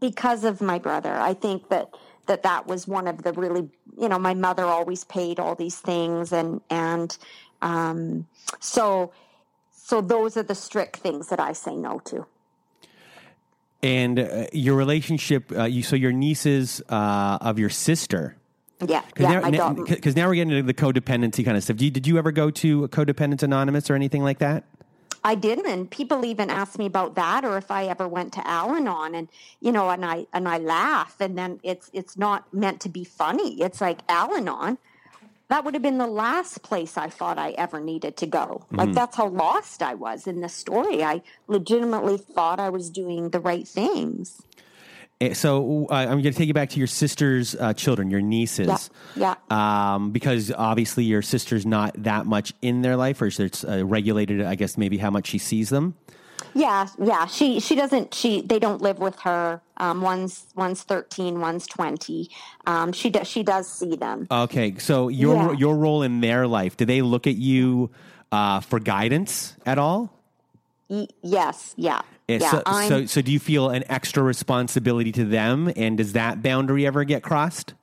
[0.00, 1.88] because of my brother i think that
[2.26, 3.68] that that was one of the really
[3.98, 7.16] you know my mother always paid all these things and and
[7.62, 8.26] um,
[8.60, 9.12] so
[9.86, 12.26] so those are the strict things that I say no to.
[13.84, 18.36] And uh, your relationship, uh, you so your nieces uh, of your sister.
[18.84, 19.84] Yeah, yeah, my now, daughter.
[19.94, 21.76] Because now we're getting into the codependency kind of stuff.
[21.76, 24.64] Did you, did you ever go to Codependence Anonymous or anything like that?
[25.22, 28.46] I didn't, and people even ask me about that, or if I ever went to
[28.46, 29.28] Al-Anon, and
[29.60, 33.04] you know, and I and I laugh, and then it's it's not meant to be
[33.04, 33.62] funny.
[33.62, 34.78] It's like Al-Anon.
[35.48, 38.66] That would have been the last place I thought I ever needed to go.
[38.72, 41.04] Like that's how lost I was in the story.
[41.04, 44.42] I legitimately thought I was doing the right things.
[45.20, 48.20] Eh, So uh, I'm going to take you back to your sister's uh, children, your
[48.20, 48.90] nieces.
[49.14, 53.84] Yeah, Um, because obviously your sister's not that much in their life, or it's uh,
[53.86, 54.42] regulated.
[54.42, 55.94] I guess maybe how much she sees them.
[56.54, 57.26] Yeah, yeah.
[57.26, 59.60] She she doesn't she they don't live with her.
[59.78, 62.30] Um, one's one's thirteen, one's twenty.
[62.66, 64.26] Um, she does she does see them.
[64.30, 65.52] Okay, so your Yeah.
[65.52, 67.90] your role in their life, do they look at you
[68.32, 70.12] uh, for guidance at all?
[70.88, 72.50] Y- yes, yeah, Eh, yeah.
[72.50, 76.86] so, so, so do you feel an extra responsibility to them, and does that boundary
[76.86, 77.74] ever get crossed?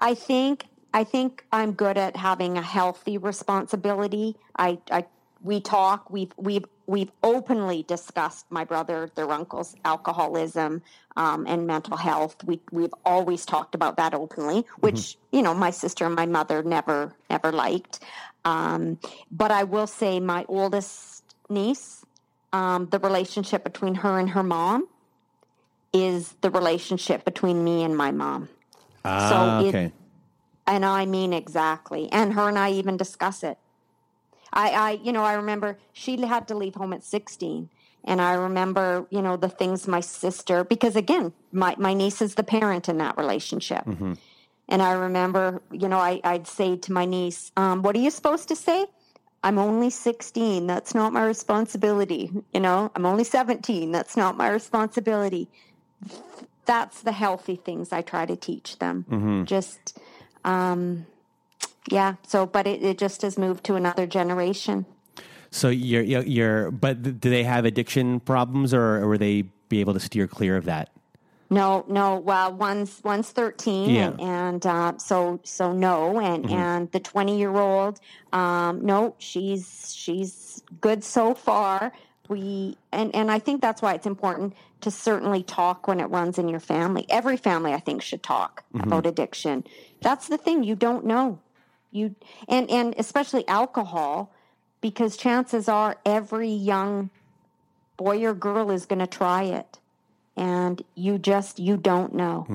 [0.00, 4.36] I think I think I'm good at having a healthy responsibility.
[4.56, 5.06] I, I
[5.42, 6.10] we talk.
[6.10, 10.82] We've we've we've openly discussed my brother, their uncle's alcoholism
[11.16, 12.36] um, and mental health.
[12.44, 16.62] We we've always talked about that openly, which you know my sister and my mother
[16.62, 18.00] never never liked.
[18.44, 18.98] Um,
[19.30, 22.04] but I will say, my oldest niece,
[22.52, 24.86] um, the relationship between her and her mom
[25.92, 28.48] is the relationship between me and my mom.
[29.04, 29.92] Ah, it- okay.
[30.68, 32.10] And I mean exactly.
[32.10, 33.56] And her and I even discuss it.
[34.56, 37.68] I, I, you know, I remember she had to leave home at 16.
[38.04, 42.36] And I remember, you know, the things my sister, because again, my, my niece is
[42.36, 43.84] the parent in that relationship.
[44.68, 48.10] And I remember, you know, I, I'd say to my niece, um, what are you
[48.10, 48.86] supposed to say?
[49.44, 50.66] I'm only 16.
[50.66, 52.30] That's not my responsibility.
[52.54, 53.92] You know, I'm only 17.
[53.92, 55.48] That's not my responsibility.
[56.64, 59.04] That's the healthy things I try to teach them.
[59.44, 59.98] Just,
[60.44, 61.06] um,
[61.90, 62.14] yeah.
[62.26, 64.86] So, but it, it just has moved to another generation.
[65.50, 69.80] So you're, you're, you're but do they have addiction problems, or, or will they be
[69.80, 70.90] able to steer clear of that?
[71.48, 72.16] No, no.
[72.16, 74.08] Well, one's one's thirteen, Yeah.
[74.08, 78.00] and, and uh, so so no, and and the twenty year old,
[78.32, 81.92] um, no, she's she's good so far.
[82.28, 86.36] We and and I think that's why it's important to certainly talk when it runs
[86.36, 87.06] in your family.
[87.08, 89.64] Every family, I think, should talk about addiction.
[90.02, 91.38] That's the thing you don't know,
[91.96, 92.14] you
[92.48, 94.32] and and especially alcohol,
[94.80, 97.10] because chances are every young
[97.96, 99.78] boy or girl is going to try it
[100.36, 102.46] and you just you don't know.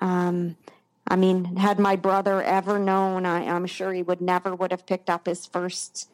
[0.00, 0.56] Um,
[1.08, 4.86] i mean had my brother ever known I, i'm sure he would never would have
[4.86, 6.08] picked up his first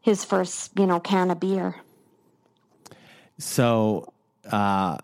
[0.00, 1.76] his first you know can of beer.
[3.38, 4.12] So,
[4.50, 4.98] uh,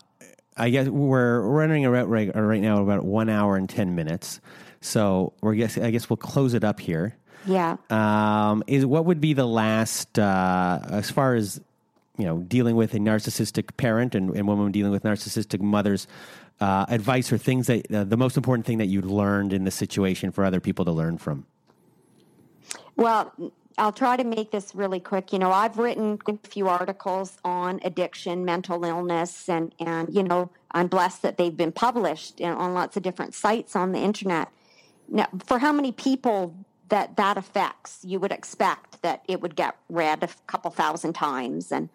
[0.56, 4.40] I guess we're running around right, right now about one hour and ten minutes.
[4.80, 7.16] So we're guess I guess we'll close it up here.
[7.46, 11.60] yeah Um, is what would be the last uh, as far as
[12.18, 16.06] you know dealing with a narcissistic parent and, and women dealing with narcissistic mothers
[16.60, 19.70] uh, advice or things that uh, the most important thing that you learned in the
[19.70, 21.46] situation for other people to learn from.
[22.96, 23.32] Well,
[23.78, 25.32] I'll try to make this really quick.
[25.32, 30.50] You know, I've written a few articles on addiction, mental illness, and and you know,
[30.70, 34.48] I'm blessed that they've been published on lots of different sites on the internet.
[35.08, 36.54] Now, for how many people
[36.88, 41.72] that that affects, you would expect that it would get read a couple thousand times.
[41.72, 41.88] And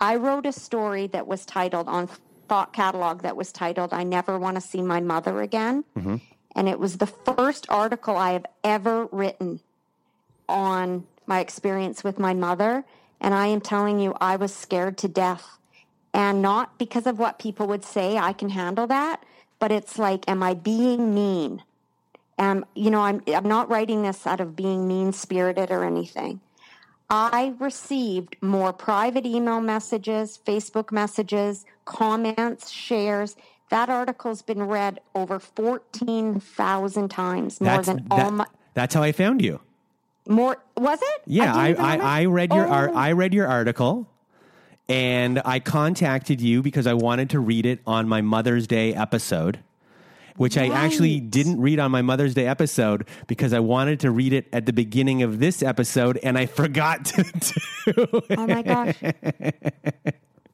[0.00, 2.08] I wrote a story that was titled on
[2.48, 6.16] Thought Catalog that was titled "I Never Want to See My Mother Again," mm-hmm.
[6.54, 9.60] and it was the first article I have ever written
[10.48, 12.84] on my experience with my mother.
[13.20, 15.58] And I am telling you, I was scared to death.
[16.12, 19.24] And not because of what people would say, I can handle that,
[19.58, 21.62] but it's like, am I being mean?
[22.38, 26.40] Um, you know, I'm, I'm not writing this out of being mean spirited or anything.
[27.08, 33.36] I received more private email messages, Facebook messages, comments, shares.
[33.70, 39.12] That article's been read over 14,000 times, more That's than all my, that's how I
[39.12, 39.60] found you.
[40.28, 41.22] more, was it?
[41.26, 42.70] Yeah, I, didn't I, I, read your Oh.
[42.72, 44.08] ar- I read your article,
[44.88, 49.60] and I contacted you because I wanted to read it on my Mother's Day episode,
[50.36, 54.32] which I actually didn't read on my Mother's Day episode because I wanted to read
[54.32, 57.22] it at the beginning of this episode, and I forgot to
[57.84, 58.38] do it.
[58.38, 58.96] Oh my gosh.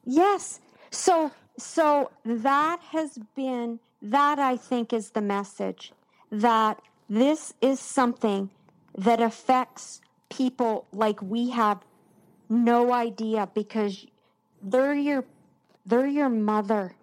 [0.05, 0.61] yes.
[0.91, 5.93] So so that has been that I think is the message
[6.31, 8.51] that this is something
[8.97, 11.85] that affects people like we have
[12.49, 14.07] no idea because
[14.63, 15.25] they're your
[15.87, 16.95] they're your mother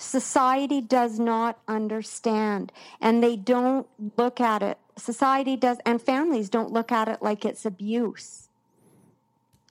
[0.00, 3.86] society does not understand and they don't
[4.16, 4.78] look at it.
[4.96, 8.48] Society does and families don't look at it like it's abuse.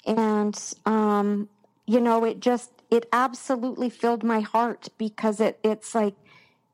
[0.06, 1.49] And um,
[1.85, 6.15] you know it just it absolutely filled my heart because it it's like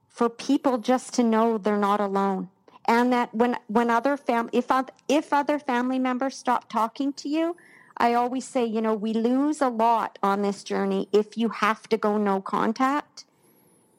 [0.09, 2.49] for people just to know they're not alone.
[2.85, 4.69] And that when when other fam if
[5.07, 7.55] if other family members stop talking to you
[7.97, 11.87] i always say you know we lose a lot on this journey if you have
[11.89, 13.25] to go no contact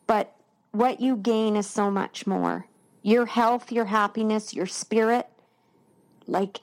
[0.06, 0.34] but
[0.72, 2.66] what you gain is so much more.
[3.02, 5.28] Your health your happiness your spirit
[6.26, 6.60] like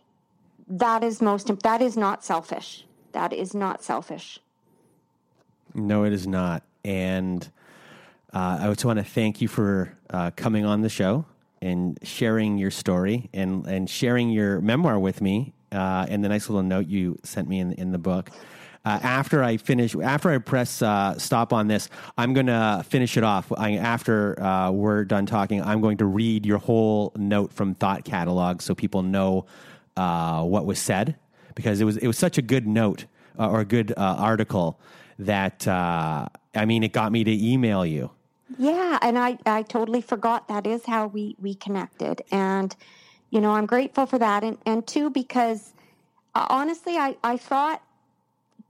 [0.67, 2.85] that is most that is not selfish.
[3.11, 4.39] That is not selfish.
[5.73, 6.63] No it is not.
[6.83, 7.47] And
[8.33, 11.25] uh, I just want to thank you for uh, coming on the show
[11.61, 15.53] and sharing your story and, and sharing your memoir with me.
[15.71, 18.29] Uh, and the nice little note you sent me in, in the book.
[18.85, 23.15] Uh, after I finish, after I press uh, stop on this, I'm going to finish
[23.15, 23.49] it off.
[23.55, 28.03] I, after uh, we're done talking, I'm going to read your whole note from Thought
[28.03, 29.45] Catalog so people know
[29.95, 31.15] uh, what was said
[31.55, 33.05] because it was it was such a good note
[33.39, 34.79] uh, or a good uh, article
[35.19, 38.11] that I mean it got me to email you.
[38.57, 42.21] Yeah, and I, I totally forgot that is how we, we connected.
[42.31, 42.75] And,
[43.31, 44.43] you know, I'm grateful for that.
[44.43, 45.73] And, and two, because
[46.35, 47.81] uh, honestly, I, I thought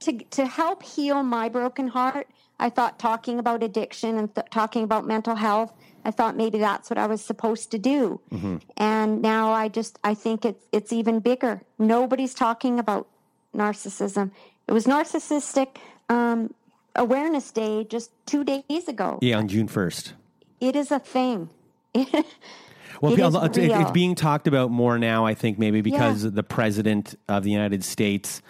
[0.01, 2.27] to, to help heal my broken heart,
[2.59, 5.73] I thought talking about addiction and th- talking about mental health,
[6.05, 8.19] I thought maybe that's what I was supposed to do.
[8.31, 8.57] Mm-hmm.
[8.77, 11.61] And now I just, I think it's, it's even bigger.
[11.79, 13.07] Nobody's talking about
[13.55, 14.31] narcissism.
[14.67, 15.77] It was narcissistic
[16.09, 16.53] um,
[16.95, 19.19] Awareness Day just two days ago.
[19.21, 20.13] Yeah, on June 1st.
[20.59, 21.49] It is a thing.
[21.95, 26.31] well, it it's, it's, being talked about more now, I think, maybe because yeah.
[26.33, 28.41] the president of the United States.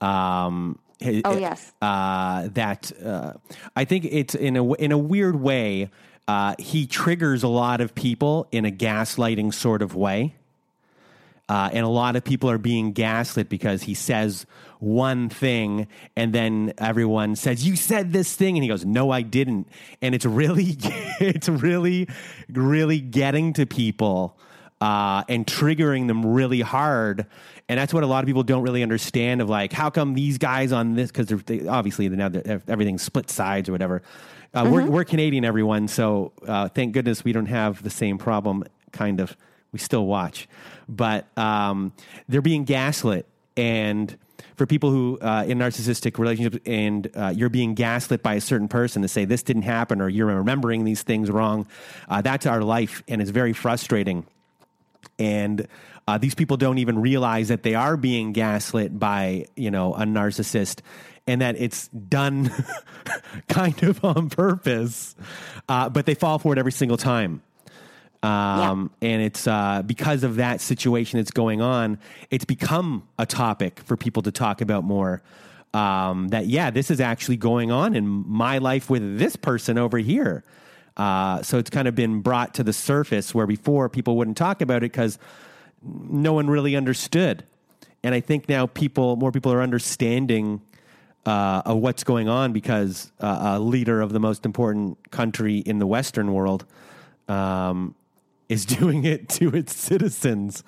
[0.00, 0.78] Um,
[1.24, 1.72] oh yes.
[1.80, 3.34] Uh, that uh,
[3.74, 5.90] I think it's in a in a weird way.
[6.28, 10.36] Uh, he triggers a lot of people in a gaslighting sort of way.
[11.48, 14.46] Uh, and a lot of people are being gaslit because he says
[14.78, 18.56] one thing and then everyone says, You said this thing.
[18.56, 19.66] And he goes, No, I didn't.
[20.00, 20.76] And it's really,
[21.20, 22.08] it's really,
[22.48, 24.38] really getting to people
[24.80, 27.26] uh, and triggering them really hard.
[27.70, 30.38] And that's what a lot of people don't really understand of like, how come these
[30.38, 32.28] guys on this, because they, obviously now
[32.66, 34.02] everything's split sides or whatever.
[34.52, 34.72] Uh, mm-hmm.
[34.72, 35.86] we're, we're Canadian, everyone.
[35.86, 39.36] So uh, thank goodness we don't have the same problem, kind of
[39.70, 40.48] we still watch,
[40.88, 41.92] but um,
[42.28, 43.26] they're being gaslit.
[43.56, 44.18] And
[44.56, 48.66] for people who uh, in narcissistic relationships, and uh, you're being gaslit by a certain
[48.66, 51.68] person to say this didn't happen or you're remembering these things wrong,
[52.08, 54.26] uh, that's our life, and it's very frustrating.
[55.20, 55.68] And
[56.06, 60.02] uh, these people don't even realize that they are being gaslit by you know a
[60.02, 60.80] narcissist
[61.26, 62.50] and that it's done
[63.48, 65.14] kind of on purpose,
[65.68, 67.42] uh, but they fall for it every single time.
[68.22, 69.08] Um, yeah.
[69.08, 71.98] And it's uh, because of that situation that's going on,
[72.30, 75.22] it's become a topic for people to talk about more.
[75.72, 79.98] Um, that, yeah, this is actually going on in my life with this person over
[79.98, 80.44] here.
[80.96, 84.60] Uh, so it's kind of been brought to the surface where before people wouldn't talk
[84.60, 85.18] about it because
[85.82, 87.44] no one really understood.
[88.02, 90.62] And I think now people, more people are understanding
[91.26, 95.78] uh, of what's going on because uh, a leader of the most important country in
[95.78, 96.64] the Western world
[97.28, 97.94] um,
[98.48, 100.64] is doing it to its citizens.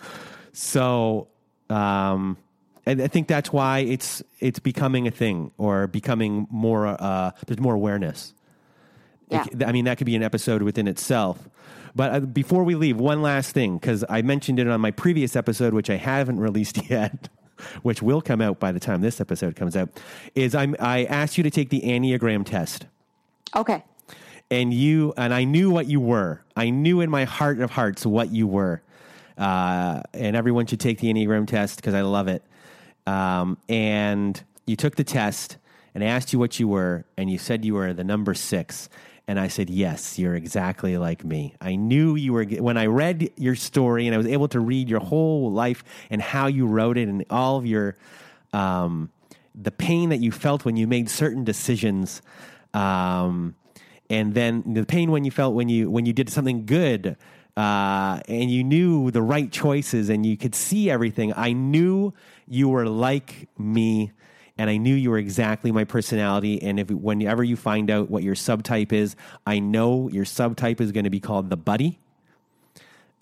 [0.52, 1.28] So,
[1.70, 2.36] um,
[2.84, 6.86] and I think that's why it's it's becoming a thing or becoming more.
[6.86, 8.34] Uh, there's more awareness.
[9.30, 9.46] Yeah.
[9.66, 11.48] I mean, that could be an episode within itself.
[11.94, 15.36] But uh, before we leave, one last thing because I mentioned it on my previous
[15.36, 17.28] episode, which I haven't released yet.
[17.82, 19.88] Which will come out by the time this episode comes out.
[20.34, 22.86] Is I'm, I asked you to take the Enneagram test.
[23.54, 23.84] Okay
[24.52, 26.42] and you and I knew what you were.
[26.54, 28.82] I knew in my heart of hearts what you were.
[29.38, 32.42] Uh, and everyone should take the Enneagram test because I love it.
[33.06, 35.56] Um, and you took the test,
[35.94, 38.90] and I asked you what you were, and you said you were the number six.
[39.28, 41.54] And I said, Yes, you're exactly like me.
[41.60, 44.88] I knew you were, when I read your story and I was able to read
[44.88, 47.96] your whole life and how you wrote it and all of your,
[48.52, 49.10] um,
[49.54, 52.22] the pain that you felt when you made certain decisions.
[52.74, 53.54] Um,
[54.10, 57.16] and then the pain when you felt when you when you did something good
[57.56, 61.32] uh, and you knew the right choices and you could see everything.
[61.36, 62.12] I knew
[62.48, 64.12] you were like me,
[64.62, 66.62] and I knew you were exactly my personality.
[66.62, 70.92] And if whenever you find out what your subtype is, I know your subtype is
[70.92, 71.98] going to be called the buddy,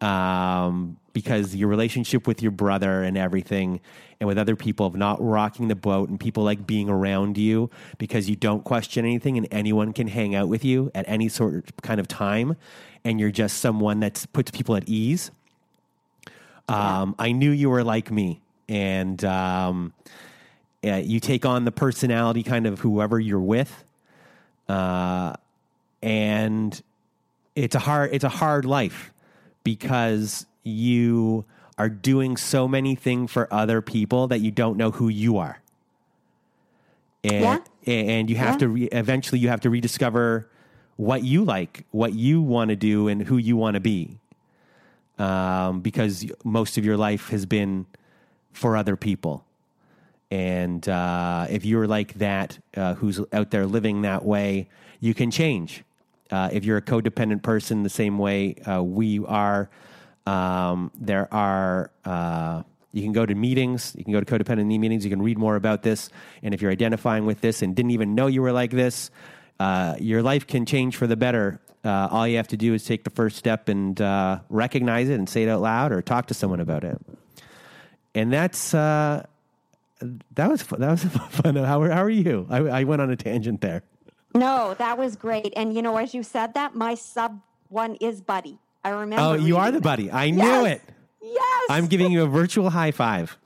[0.02, 3.80] um, because your relationship with your brother and everything,
[4.20, 7.70] and with other people of not rocking the boat, and people like being around you
[7.96, 11.54] because you don't question anything, and anyone can hang out with you at any sort
[11.54, 12.54] of kind of time,
[13.02, 15.30] and you're just someone that puts people at ease.
[16.68, 19.94] Um, I knew you were like me, and um,
[20.84, 23.84] uh, you take on the personality kind of whoever you're with,
[24.68, 25.34] uh,
[26.02, 26.82] and
[27.54, 29.12] it's a hard it's a hard life
[29.64, 31.44] because you
[31.78, 35.60] are doing so many things for other people that you don't know who you are,
[37.24, 37.58] and Yeah.
[37.86, 38.58] and you have Yeah.
[38.58, 40.48] to re- eventually you have to rediscover
[40.96, 44.18] what you like, what you want to do, and who you want to be
[45.18, 47.84] um, because most of your life has been
[48.52, 49.44] for other people.
[50.30, 54.68] And uh, if you're like that, uh, who's out there living that way,
[55.00, 55.82] you can change.
[56.30, 59.68] Uh, if you're a codependent person, the same way uh, we are,
[60.26, 61.90] um, there are.
[62.04, 62.62] Uh,
[62.92, 63.94] you can go to meetings.
[63.96, 65.04] You can go to codependent meetings.
[65.04, 66.10] You can read more about this.
[66.42, 69.10] And if you're identifying with this and didn't even know you were like this,
[69.58, 71.60] uh, your life can change for the better.
[71.84, 73.98] All you have to do is take the first step and
[74.48, 77.00] recognize it and say it out loud, or talk to someone about it.
[78.14, 78.74] And that's
[80.34, 80.80] that was fun.
[80.80, 81.56] that was fun.
[81.56, 82.46] How are, how are you?
[82.50, 83.82] I, I went on a tangent there.
[84.34, 85.52] No, that was great.
[85.56, 88.58] And you know, as you said that, my sub one is Buddy.
[88.84, 89.22] I remember.
[89.22, 89.82] Oh, you are the that.
[89.82, 90.10] buddy.
[90.10, 90.80] I knew it.
[91.22, 91.64] Yes.
[91.68, 93.36] I'm giving you a virtual high five.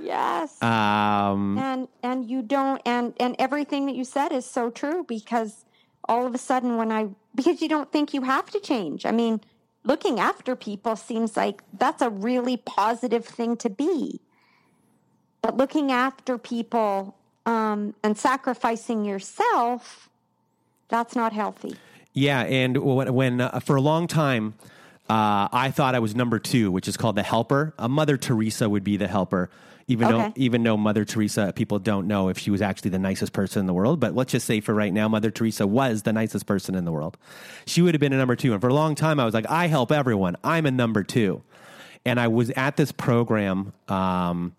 [0.00, 0.60] Yes.
[0.62, 5.66] Um, and and you don't and and everything that you said is so true because
[6.08, 9.04] all of a sudden when I because you don't think you have to change.
[9.04, 9.40] I mean,
[9.84, 14.20] looking after people seems like that's a really positive thing to be.
[15.42, 20.08] But looking after people um, and sacrificing yourself,
[20.88, 21.76] that's not healthy.
[22.12, 24.54] Yeah, and when, when uh, for a long time,
[25.08, 27.74] uh, I thought I was number two, which is called the helper.
[27.78, 29.50] Uh, Mother Teresa would be the helper,
[29.86, 33.32] even though even though Mother Teresa, people don't know if she was actually the nicest
[33.32, 34.00] person in the world.
[34.00, 36.92] But let's just say for right now, Mother Teresa was the nicest person in the
[36.92, 37.16] world.
[37.66, 39.48] She would have been a number two, and for a long time, I was like,
[39.48, 40.36] I help everyone.
[40.44, 41.42] I'm a number two,
[42.04, 43.72] and I was at this program.
[43.88, 44.54] Um,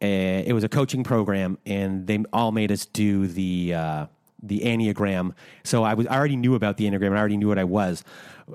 [0.00, 4.06] uh, it was a coaching program, and they all made us do the uh,
[4.42, 5.32] the enneagram.
[5.64, 7.12] So I was I already knew about the enneagram.
[7.12, 8.04] I already knew what I was,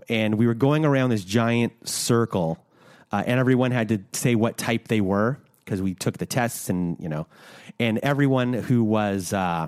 [0.08, 2.64] and we were going around this giant circle,
[3.12, 6.70] uh, and everyone had to say what type they were because we took the tests,
[6.70, 7.28] and you know,
[7.80, 9.34] and everyone who was.
[9.34, 9.68] Uh,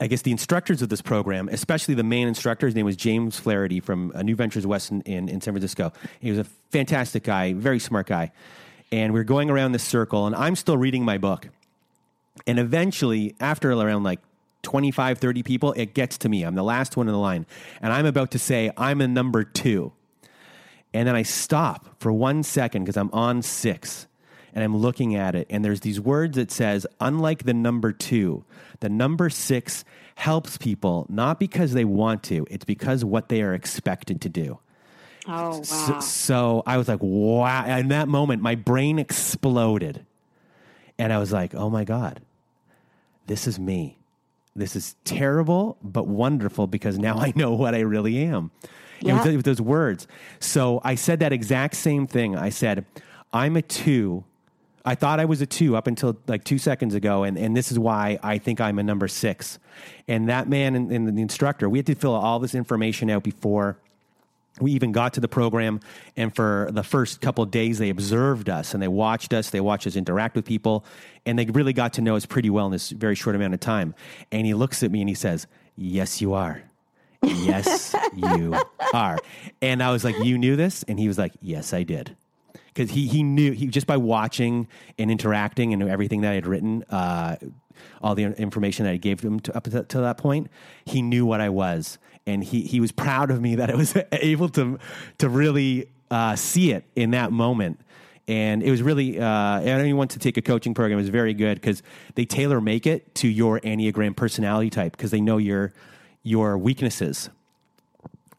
[0.00, 3.38] I guess the instructors of this program, especially the main instructor, his name was James
[3.38, 5.92] Flaherty from uh, New Ventures West in, in, in San Francisco.
[6.18, 8.32] He was a fantastic guy, very smart guy.
[8.92, 11.48] And we're going around this circle, and I'm still reading my book.
[12.46, 14.20] And eventually, after around like
[14.62, 16.42] 25, 30 people, it gets to me.
[16.42, 17.46] I'm the last one in the line.
[17.80, 19.92] And I'm about to say, I'm a number two.
[20.92, 24.06] And then I stop for one second because I'm on six
[24.54, 25.48] and I'm looking at it.
[25.50, 28.44] And there's these words that says, unlike the number two,
[28.80, 29.84] the number six
[30.14, 34.58] helps people not because they want to, it's because what they are expected to do.
[35.26, 37.64] Oh So, so I was like, wow.
[37.78, 40.04] In that moment, my brain exploded.
[40.98, 42.20] And I was like, oh my God,
[43.26, 43.98] this is me.
[44.56, 48.50] This is terrible, but wonderful because now I know what I really am.
[49.00, 49.32] It was Yeah.
[49.36, 50.06] with those words.
[50.38, 52.36] So I said that exact same thing.
[52.36, 52.86] I said,
[53.32, 54.24] I'm a two.
[54.84, 57.72] I thought I was a two up until like two seconds ago, and, and this
[57.72, 59.58] is why I think I'm a number six.
[60.06, 63.24] And that man and, and the instructor, we had to fill all this information out
[63.24, 63.78] before
[64.60, 65.80] we even got to the program
[66.16, 69.60] and for the first couple of days they observed us and they watched us they
[69.60, 70.84] watched us interact with people
[71.26, 73.60] and they really got to know us pretty well in this very short amount of
[73.60, 73.94] time.
[74.30, 76.62] And he looks at me and he says yes you are.
[77.22, 78.56] Yes you
[78.92, 79.18] are.
[79.60, 80.84] And i was like you knew this?
[80.84, 82.16] And he was like yes i did.
[82.66, 84.66] Because he, he knew he just by watching
[84.98, 87.36] and interacting and everything that I had written, uh,
[88.02, 90.48] all the information that I gave him to, up to, to that point,
[90.84, 93.96] he knew what I was, and he he was proud of me that I was
[94.12, 94.78] able to
[95.18, 97.80] to really uh, see it in that moment.
[98.26, 101.82] And it was really, uh, anyone to take a coaching program is very good because
[102.14, 105.72] they tailor make it to your Enneagram personality type because they know your
[106.22, 107.28] your weaknesses.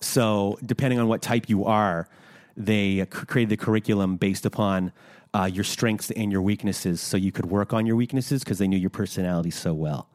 [0.02, 2.08] So, depending on what type you are,
[2.58, 4.92] they created the curriculum based upon
[5.36, 8.68] uh, your strengths and your weaknesses, so you could work on your weaknesses because they
[8.68, 10.08] knew your personality so well.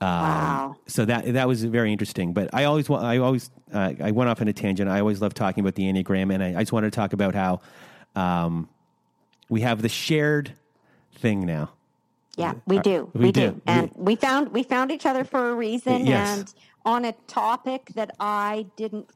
[0.00, 0.76] Wow.
[0.86, 2.32] So that that was very interesting.
[2.32, 4.88] But I always wa- I always uh, I went off on a tangent.
[4.90, 7.34] I always love talking about the enneagram, and I, I just wanted to talk about
[7.34, 7.60] how
[8.14, 8.68] um,
[9.48, 10.52] we have the shared
[11.16, 11.70] thing now.
[12.36, 13.10] Yeah, we do.
[13.14, 13.50] we We, do.
[13.50, 13.62] do.
[13.66, 16.38] And we found we found each other for a reason Yes.
[16.38, 16.54] and
[16.84, 19.10] on a topic that I didn't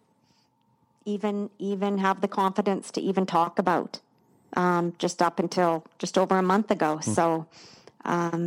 [1.04, 4.00] even even have the confidence to even talk about.
[4.54, 6.96] Um, just up until just over a month ago.
[6.96, 7.10] Hmm.
[7.12, 7.46] So
[8.04, 8.38] Uh,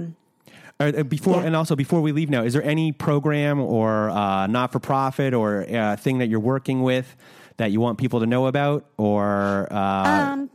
[0.79, 1.43] uh, before Yeah.
[1.47, 5.33] and also before we leave now, is there any program or uh, not for profit
[5.33, 7.15] or uh, thing that you're working with
[7.57, 8.85] that you want people to know about?
[8.97, 10.49] Or uh, Um,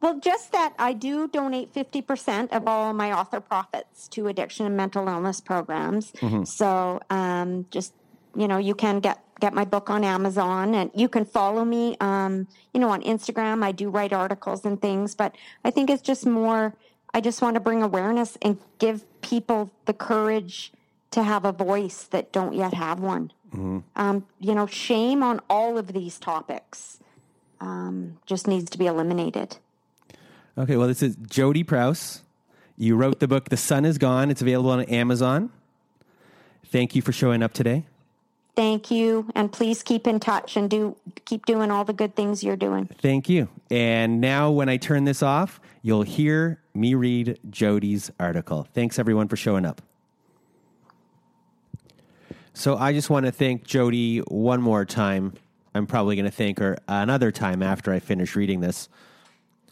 [0.00, 4.76] well, just that I do donate 50% of all my author profits to addiction and
[4.76, 6.12] mental illness programs.
[6.44, 7.92] So um, just,
[8.34, 11.96] you know, you can get, get my book on Amazon and you can follow me,
[12.00, 13.62] um, you know, on Instagram.
[13.62, 16.74] I do write articles and things, but I think it's just more,
[17.12, 20.72] I just want to bring awareness and give people the courage
[21.10, 23.32] to have a voice that don't yet have one.
[23.52, 27.00] Um, you know, shame on all of these topics
[27.60, 29.56] um, just needs to be eliminated.
[30.56, 32.22] okay, well, this is Jodee Prouse.
[32.78, 35.50] You wrote the book "The Sun Is Gone." It's available on Amazon.
[36.66, 37.86] Thank you for showing up today.
[38.54, 42.44] Thank you, and please keep in touch and do keep doing all the good things
[42.44, 42.88] you're doing.
[43.02, 43.48] Thank you.
[43.68, 48.66] And now, when I turn this off, you'll hear me read Jodee's article.
[48.74, 49.82] Thanks, everyone, for showing up.
[52.52, 55.34] So, I just want to thank Jodee one more time.
[55.74, 58.88] I'm probably going to thank her another time after I finish reading this.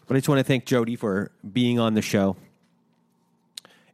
[0.07, 2.35] But I just want to thank Jodee for being on the show.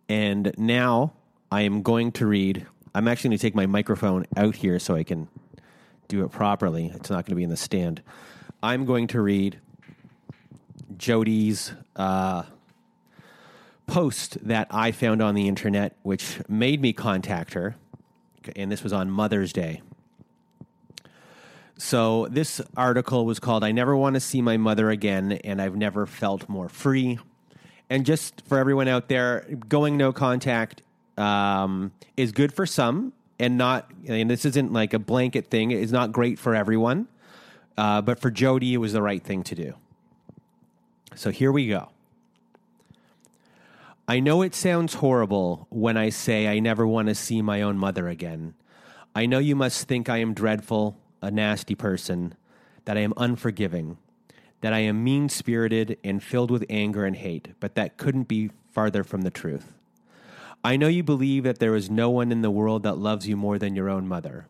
[0.07, 1.13] And now
[1.51, 2.65] I am going to read.
[2.93, 5.27] I'm actually going to take my microphone out here so I can
[6.07, 6.91] do it properly.
[6.93, 8.01] It's not going to be in the stand.
[8.61, 9.59] I'm going to read
[10.97, 12.43] Jodee's uh,
[13.87, 17.75] post that I found on the internet, which made me contact her.
[18.55, 19.81] And this was on Mother's Day.
[21.77, 25.75] So, this article was called I Never Want to See My Mother Again, and I've
[25.75, 27.19] Never Felt More Free.
[27.89, 30.83] And just for everyone out there, going no contact
[31.17, 35.91] um, is good for some, and not, and this isn't like a blanket thing, it's
[35.91, 37.07] not great for everyone.
[37.77, 39.73] Uh, but for Jodee, it was the right thing to do.
[41.15, 41.89] So here we go.
[44.07, 47.75] I know it sounds horrible when I say I never want to see my own
[47.75, 48.53] mother again.
[49.15, 52.35] I know you must think I am dreadful, a nasty person,
[52.85, 53.97] that I am unforgiving,
[54.61, 58.51] that I am mean spirited and filled with anger and hate, but that couldn't be
[58.71, 59.73] farther from the truth.
[60.63, 63.35] I know you believe that there is no one in the world that loves you
[63.35, 64.45] more than your own mother,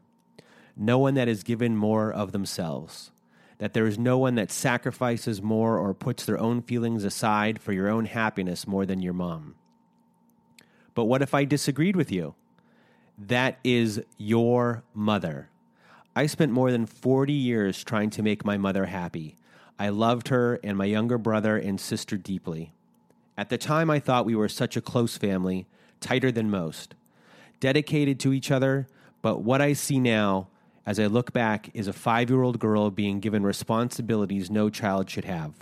[0.76, 3.11] no one that has given more of themselves,
[3.57, 7.72] that there is no one that sacrifices more or puts their own feelings aside for
[7.72, 9.56] your own happiness more than your mom.
[10.94, 12.36] But what if I disagreed with you?
[13.18, 15.49] That is your mother.
[16.15, 19.36] I spent more than 40 years trying to make my mother happy.
[19.77, 22.73] I loved her and my younger brother and sister deeply.
[23.38, 25.68] At the time, I thought we were such a close family,
[25.99, 26.95] tighter than most,
[27.60, 28.88] dedicated to each other.
[29.22, 30.48] But what I see now,
[30.85, 35.09] as I look back, is a five year old girl being given responsibilities no child
[35.09, 35.53] should have.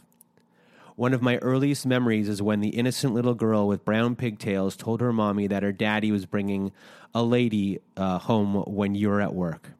[0.95, 5.01] One of my earliest memories is when the innocent little girl with brown pigtails told
[5.01, 6.71] her mommy that her daddy was bringing
[7.15, 9.71] a lady uh, home when you were at work.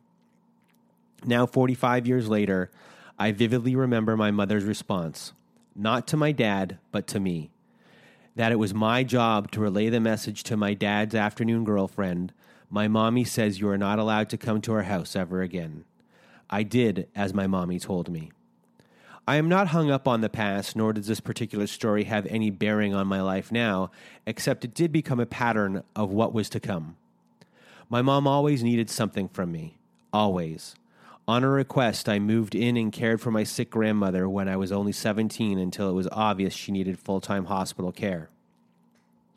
[1.26, 2.72] Now, 45 years later,
[3.20, 5.34] I vividly remember my mother's response,
[5.76, 7.52] not to my dad, but to me.
[8.36, 12.34] That it was my job to relay the message to my dad's afternoon girlfriend
[12.74, 15.84] My mommy says you are not allowed to come to our house ever again.
[16.50, 18.32] I did as my mommy told me.
[19.28, 22.50] I am not hung up on the past, nor does this particular story have any
[22.50, 23.92] bearing on my life now,
[24.26, 26.96] except it did become a pattern of what was to come.
[27.92, 29.78] My mom always needed something from me.
[30.12, 30.74] Always.
[31.28, 34.72] On her request, I moved in and cared for my sick grandmother when I was
[34.72, 38.30] only 17 until it was obvious she needed full time hospital care.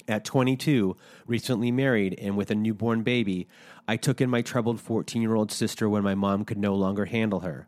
[0.09, 0.97] At 22,
[1.27, 3.49] recently married and with a newborn baby,
[3.89, 7.07] I took in my troubled 14 year old sister when my mom could no longer
[7.07, 7.67] handle her.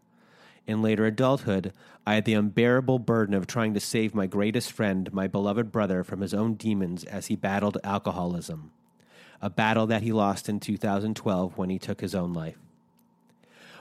[0.66, 1.72] In later adulthood,
[2.06, 6.04] I had the unbearable burden of trying to save my greatest friend, my beloved brother,
[6.04, 8.70] from his own demons as he battled alcoholism,
[9.40, 12.58] a battle that he lost in 2012 when he took his own life.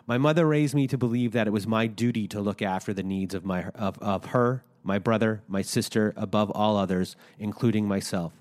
[0.08, 3.04] My mother raised me to believe that it was my duty to look after the
[3.04, 8.32] needs of, my, of, of her, my brother, my sister, above all others, including myself.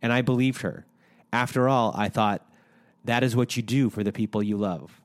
[0.00, 0.86] And I believed her.
[1.32, 2.44] After all, I thought,
[3.04, 5.00] that is what you do for the people you love.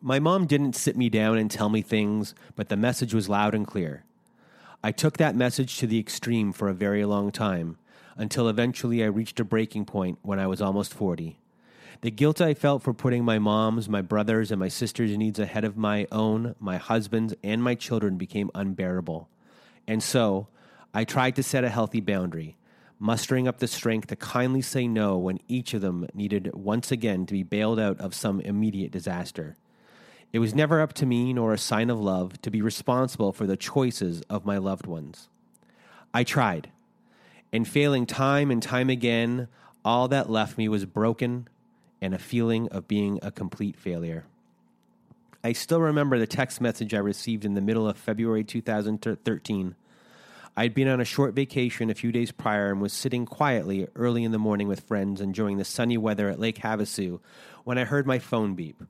[0.00, 3.54] My mom didn't sit me down and tell me things, but the message was loud
[3.54, 4.04] and clear.
[4.82, 7.78] I took that message to the extreme for a very long time,
[8.16, 11.38] until eventually I reached a breaking point when I was almost 40.
[12.02, 15.64] The guilt I felt for putting my mom's, my brother's, and my sister's needs ahead
[15.64, 19.30] of my own, my husband's, and my children became unbearable.
[19.86, 20.48] And so,
[20.92, 22.58] I tried to set a healthy boundary.
[22.98, 27.26] Mustering up the strength to kindly say no when each of them needed once again
[27.26, 29.56] to be bailed out of some immediate disaster.
[30.32, 33.46] It was never up to me, nor a sign of love, to be responsible for
[33.46, 35.28] the choices of my loved ones.
[36.12, 36.70] I tried,
[37.52, 39.48] and failing time and time again,
[39.84, 41.48] all that left me was broken
[42.00, 44.24] and a feeling of being a complete failure.
[45.44, 49.74] I still remember the text message I received in the middle of February 2013.
[50.56, 53.88] I had been on a short vacation a few days prior and was sitting quietly
[53.96, 57.18] early in the morning with friends enjoying the sunny weather at Lake Havasu
[57.64, 58.80] when I heard my phone beep.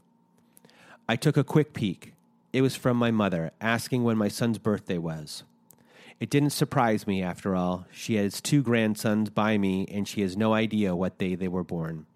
[1.08, 2.12] I took a quick peek.
[2.52, 5.42] It was from my mother, asking when my son's birthday was.
[6.20, 7.86] It didn't surprise me, after all.
[7.90, 11.64] She has two grandsons by me, and she has no idea what day they were
[11.64, 12.06] born.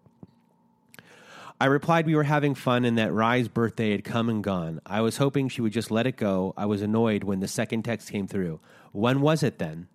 [1.61, 4.81] I replied we were having fun and that Rye's birthday had come and gone.
[4.87, 6.55] I was hoping she would just let it go.
[6.57, 8.61] I was annoyed when the second text came through.
[8.93, 9.89] When was it then?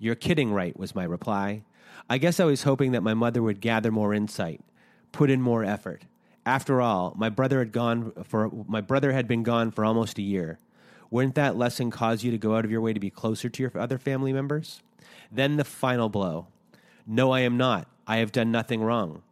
[0.00, 0.76] You're kidding, right?
[0.76, 1.62] was my reply.
[2.10, 4.60] I guess I was hoping that my mother would gather more insight,
[5.12, 6.02] put in more effort.
[6.44, 10.22] After all, my brother had gone for my brother had been gone for almost a
[10.22, 10.58] year.
[11.08, 13.62] Wouldn't that lesson cause you to go out of your way to be closer to
[13.62, 14.82] your other family members?
[15.30, 16.48] Then the final blow.
[17.06, 17.86] No, I am not.
[18.06, 19.22] I have done nothing wrong.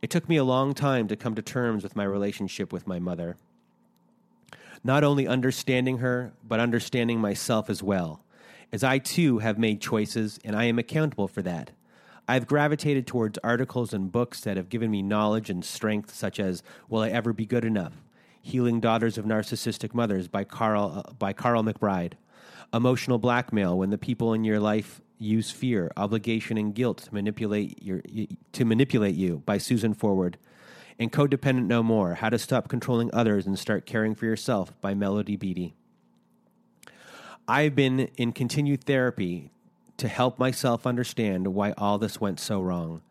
[0.00, 2.98] It took me a long time to come to terms with my relationship with my
[2.98, 3.36] mother.
[4.84, 8.22] Not only understanding her, but understanding myself as well,
[8.72, 11.72] as I too have made choices and I am accountable for that.
[12.28, 16.62] I've gravitated towards articles and books that have given me knowledge and strength, such as
[16.88, 17.94] Will I Ever Be Good Enough?
[18.40, 22.12] Healing Daughters of Narcissistic Mothers by Carl, uh, by Carl McBride.
[22.72, 27.82] Emotional Blackmail When the People in Your Life Use Fear, Obligation, and Guilt to Manipulate,
[27.82, 28.02] your,
[28.52, 30.38] to manipulate You by Susan Forward.
[30.98, 34.94] And Codependent No More How to Stop Controlling Others and Start Caring for Yourself by
[34.94, 35.74] Melody Beattie.
[37.46, 39.50] I've been in continued therapy
[39.96, 43.02] to help myself understand why all this went so wrong.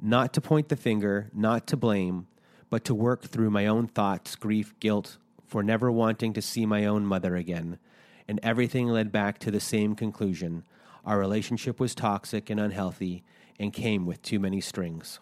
[0.00, 2.26] Not to point the finger, not to blame,
[2.68, 6.84] but to work through my own thoughts, grief, guilt for never wanting to see my
[6.86, 7.78] own mother again.
[8.28, 10.64] And everything led back to the same conclusion.
[11.04, 13.22] Our relationship was toxic and unhealthy
[13.58, 15.20] and came with too many strings.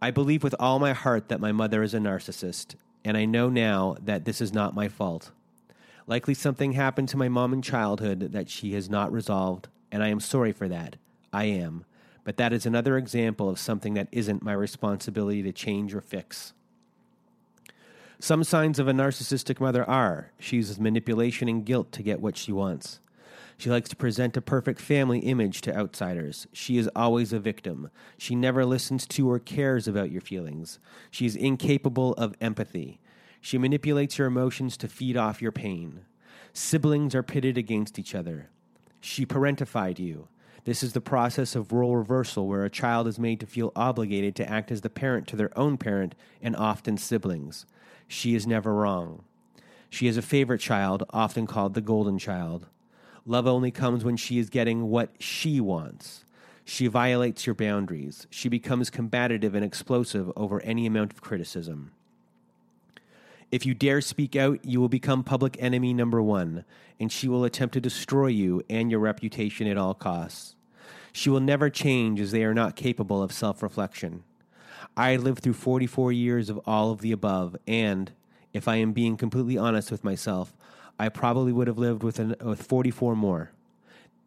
[0.00, 3.48] I believe with all my heart that my mother is a narcissist, and I know
[3.48, 5.32] now that this is not my fault.
[6.06, 10.08] Likely something happened to my mom in childhood that she has not resolved, and I
[10.08, 10.96] am sorry for that.
[11.32, 11.84] I am.
[12.24, 16.52] But that is another example of something that isn't my responsibility to change or fix.
[18.20, 22.36] Some signs of a narcissistic mother are she uses manipulation and guilt to get what
[22.36, 23.00] she wants.
[23.58, 26.46] She likes to present a perfect family image to outsiders.
[26.52, 27.90] She is always a victim.
[28.16, 30.78] She never listens to or cares about your feelings.
[31.10, 33.00] She is incapable of empathy.
[33.40, 36.02] She manipulates your emotions to feed off your pain.
[36.52, 38.48] Siblings are pitted against each other.
[39.00, 40.28] She parentified you.
[40.64, 44.36] This is the process of role reversal where a child is made to feel obligated
[44.36, 47.66] to act as the parent to their own parent and often siblings.
[48.06, 49.24] She is never wrong.
[49.90, 52.66] She is a favorite child, often called the golden child.
[53.28, 56.24] Love only comes when she is getting what she wants.
[56.64, 58.26] She violates your boundaries.
[58.30, 61.92] She becomes combative and explosive over any amount of criticism.
[63.52, 66.64] If you dare speak out, you will become public enemy number one,
[66.98, 70.54] and she will attempt to destroy you and your reputation at all costs.
[71.12, 74.24] She will never change as they are not capable of self reflection.
[74.96, 78.10] I lived through 44 years of all of the above, and
[78.54, 80.54] if I am being completely honest with myself,
[80.98, 83.52] I probably would have lived with, an, with 44 more.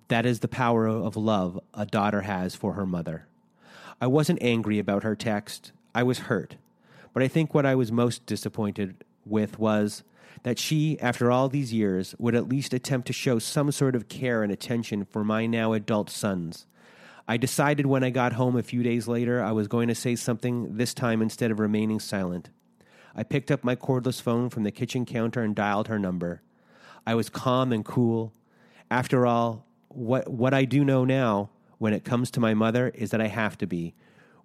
[0.07, 3.27] That is the power of love a daughter has for her mother.
[3.99, 6.55] I wasn't angry about her text, I was hurt.
[7.13, 10.03] But I think what I was most disappointed with was
[10.43, 14.07] that she, after all these years, would at least attempt to show some sort of
[14.07, 16.65] care and attention for my now adult sons.
[17.27, 20.15] I decided when I got home a few days later I was going to say
[20.15, 22.49] something this time instead of remaining silent.
[23.15, 26.41] I picked up my cordless phone from the kitchen counter and dialed her number.
[27.05, 28.33] I was calm and cool.
[28.89, 33.11] After all, what, what I do know now when it comes to my mother is
[33.11, 33.93] that I have to be.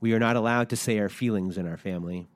[0.01, 2.27] We are not allowed to say our feelings in our family.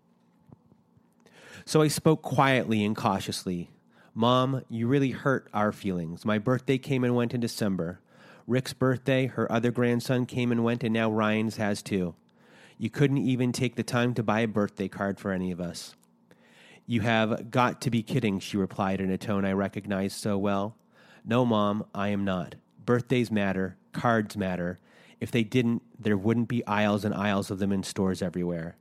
[1.65, 3.71] So I spoke quietly and cautiously.
[4.15, 6.25] Mom, you really hurt our feelings.
[6.25, 8.01] My birthday came and went in December.
[8.47, 12.15] Rick's birthday, her other grandson came and went, and now Ryan's has too.
[12.77, 15.95] You couldn't even take the time to buy a birthday card for any of us.
[16.87, 20.77] You have got to be kidding, she replied in a tone I recognized so well.
[21.25, 22.57] No, Mom, I am not.
[22.85, 24.79] Birthdays matter, cards matter.
[25.21, 28.77] If they didn't, there wouldn't be aisles and aisles of them in stores everywhere.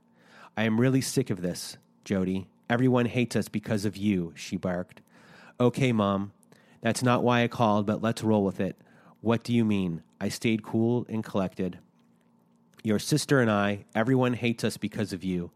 [0.56, 2.46] I am really sick of this, Jodee.
[2.68, 5.02] Everyone hates us because of you, she barked.
[5.60, 6.32] Okay, Mom.
[6.80, 8.76] That's not why I called, but let's roll with it.
[9.20, 10.02] What do you mean?
[10.20, 11.78] I stayed cool and collected.
[12.82, 15.50] Your sister and I, everyone hates us because of you,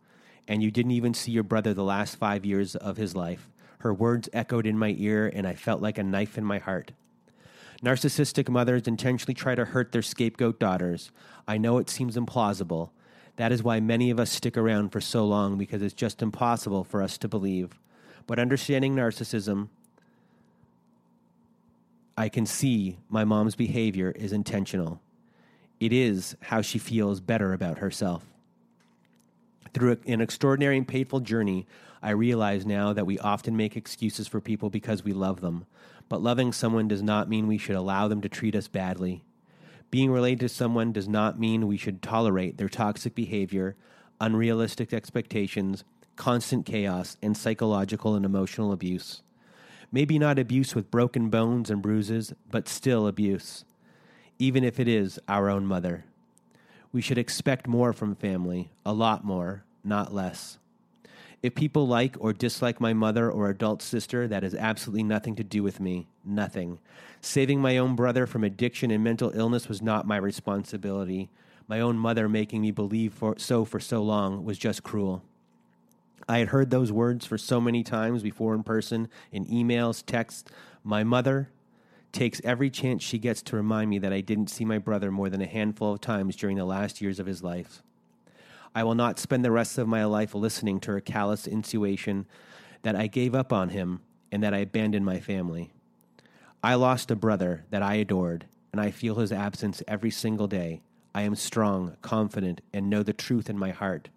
[0.46, 3.48] and you didn't even see your brother the last five years of his life.
[3.78, 6.92] Her words echoed in my ear, and I felt like a knife in my heart.
[7.82, 11.10] Narcissistic mothers intentionally try to hurt their scapegoat daughters.
[11.46, 12.90] I know it seems implausible.
[13.36, 16.84] That is why many of us stick around for so long because it's just impossible
[16.84, 17.78] for us to believe.
[18.26, 19.68] But understanding narcissism,
[22.16, 25.00] I can see my mom's behavior is intentional.
[25.80, 28.24] It is how she feels better about herself.
[29.74, 31.66] Through an extraordinary and painful journey,
[32.00, 35.66] I realize now that we often make excuses for people because we love them.
[36.08, 39.24] But loving someone does not mean we should allow them to treat us badly.
[39.90, 43.74] Being related to someone does not mean we should tolerate their toxic behavior,
[44.20, 45.82] unrealistic expectations,
[46.14, 49.22] constant chaos, and psychological and emotional abuse.
[49.90, 53.64] Maybe not abuse with broken bones and bruises, but still abuse,
[54.38, 56.04] even if it is our own mother.
[56.94, 60.58] We should expect more from family, a lot more, not less.
[61.42, 65.42] If people like or dislike my mother or adult sister, that has absolutely nothing to
[65.42, 66.06] do with me.
[66.24, 66.78] Nothing.
[67.20, 71.30] Saving my own brother from addiction and mental illness was not my responsibility.
[71.66, 75.24] My own mother making me believe for, so for so long was just cruel.
[76.28, 80.44] I had heard those words for so many times before in person, in emails, texts.
[80.84, 81.50] My mother
[82.14, 85.28] takes every chance she gets to remind me that I didn't see my brother more
[85.28, 87.82] than a handful of times during the last years of his life.
[88.74, 92.26] I will not spend the rest of my life listening to her callous insinuation
[92.82, 94.00] that I gave up on him
[94.32, 95.72] and that I abandoned my family.
[96.62, 100.80] I lost a brother that I adored, and I feel his absence every single day.
[101.14, 104.08] I am strong, confident, and know the truth in my heart.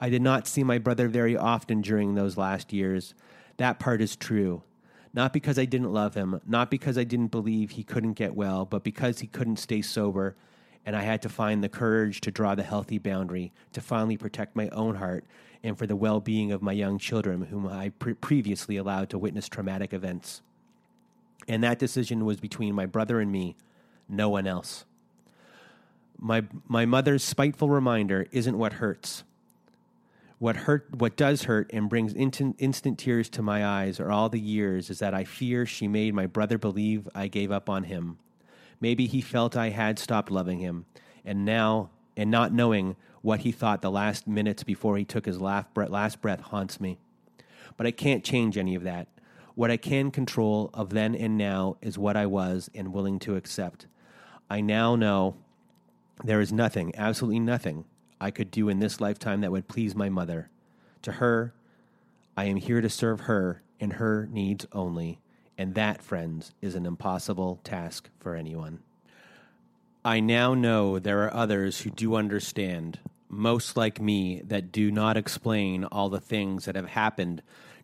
[0.00, 3.14] I did not see my brother very often during those last years.
[3.58, 4.62] That part is true.
[5.14, 8.64] Not because I didn't love him, not because I didn't believe he couldn't get well,
[8.64, 10.36] but because he couldn't stay sober,
[10.86, 14.56] and I had to find the courage to draw the healthy boundary to finally protect
[14.56, 15.24] my own heart
[15.62, 19.18] and for the well being of my young children, whom I pre- previously allowed to
[19.18, 20.42] witness traumatic events.
[21.46, 23.56] And that decision was between my brother and me,
[24.08, 24.84] no one else.
[26.18, 29.24] My, my mother's spiteful reminder isn't what hurts.
[30.42, 34.28] What hurt, what does hurt, and brings instant, instant tears to my eyes are all
[34.28, 37.84] the years is that I fear she made my brother believe I gave up on
[37.84, 38.18] him.
[38.80, 40.86] Maybe he felt I had stopped loving him,
[41.24, 45.40] and now, and not knowing what he thought the last minutes before he took his
[45.40, 46.98] last breath, last breath haunts me.
[47.76, 49.06] But I can't change any of that.
[49.54, 53.36] What I can control of then and now is what I was and willing to
[53.36, 53.86] accept.
[54.50, 55.36] I now know
[56.24, 57.84] there is nothing, absolutely nothing,
[58.22, 60.48] I could do in this lifetime that would please my mother.
[61.02, 61.52] To her,
[62.36, 65.18] I am here to serve her and her needs only.
[65.58, 68.78] And that, friends, is an impossible task for anyone.
[70.04, 75.16] I now know there are others who do understand, most like me, that do not
[75.16, 77.42] explain all the things that have happened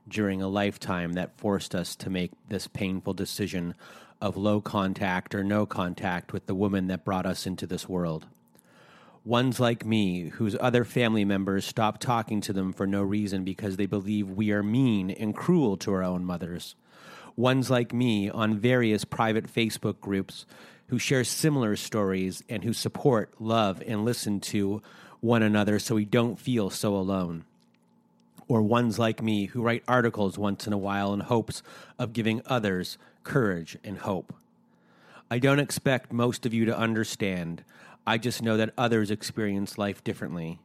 [0.08, 3.74] during a lifetime that forced us to make this painful decision
[4.20, 8.26] of low contact or no contact with the woman that brought us into this world.
[9.24, 13.76] Ones like me, whose other family members stop talking to them for no reason because
[13.76, 16.74] they believe we are mean and cruel to our own mothers.
[17.36, 20.46] Ones like me on various private Facebook groups
[20.88, 24.82] who share similar stories and who support, love, and listen to
[25.20, 27.44] one another so we don't feel so alone.
[28.48, 31.62] Or ones like me who write articles once in a while in hopes
[31.98, 34.32] of giving others courage and hope.
[35.30, 37.62] I don't expect most of you to understand.
[38.08, 40.60] I just know that others experience life differently.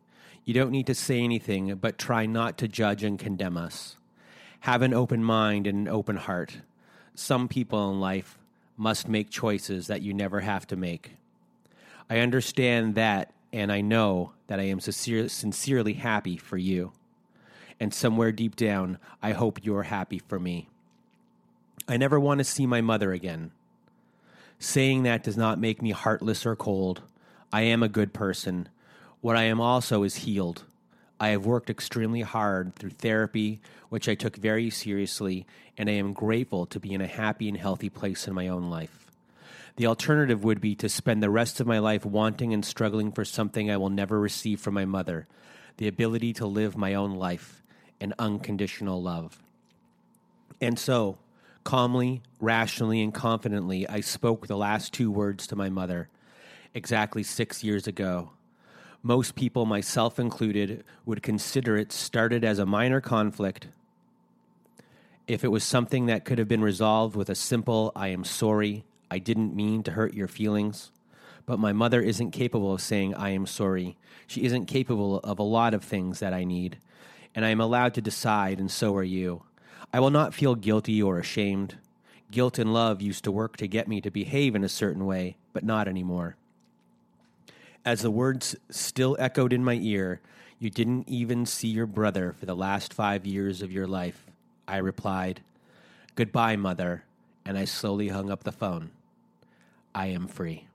[0.45, 3.97] You don't need to say anything, but try not to judge and condemn us.
[4.61, 6.59] Have an open mind and an open heart.
[7.15, 8.37] Some people in life
[8.77, 11.17] must make choices that you never have to make.
[12.09, 16.93] I understand that, and I know that I am sincere, sincerely happy for you.
[17.77, 20.69] And somewhere deep down, I hope you're happy for me.
[21.89, 23.51] I never want to see my mother again.
[24.59, 27.01] Saying that does not make me heartless or cold.
[27.53, 28.67] I am a good person.
[29.21, 30.63] What I am also is healed.
[31.19, 35.45] I have worked extremely hard through therapy, which I took very seriously,
[35.77, 38.71] and I am grateful to be in a happy and healthy place in my own
[38.71, 39.05] life.
[39.75, 43.23] The alternative would be to spend the rest of my life wanting and struggling for
[43.23, 45.27] something I will never receive from my mother
[45.77, 47.61] the ability to live my own life
[48.01, 49.43] and unconditional love.
[50.59, 51.19] And so,
[51.63, 56.09] calmly, rationally, and confidently, I spoke the last two words to my mother
[56.73, 58.31] exactly six years ago.
[59.01, 63.67] Most people, myself included, would consider it started as a minor conflict.
[65.27, 68.85] If it was something that could have been resolved with a simple, I am sorry,
[69.11, 70.91] I didn't mean to hurt your feelings.
[71.45, 73.97] But my mother isn't capable of saying, I am sorry.
[74.27, 76.77] She isn't capable of a lot of things that I need.
[77.35, 79.43] And I am allowed to decide, and so are you.
[79.91, 81.77] I will not feel guilty or ashamed.
[82.31, 85.35] Guilt and love used to work to get me to behave in a certain way,
[85.51, 86.37] but not anymore.
[87.85, 90.21] As the words still echoed in my ear,
[90.57, 94.25] you didn't even see your brother for the last five years of your life.
[94.67, 95.41] I replied,
[96.15, 97.03] Goodbye, mother,
[97.43, 98.91] and I slowly hung up the phone.
[99.93, 100.67] I am free.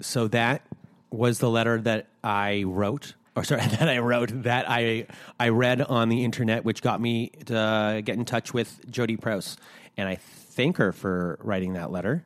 [0.00, 0.62] So that
[1.10, 5.06] was the letter that I wrote, or sorry, that I wrote, that I
[5.38, 9.56] I read on the internet, which got me to get in touch with Jodee Prouse,
[9.96, 12.24] and I thank her for writing that letter,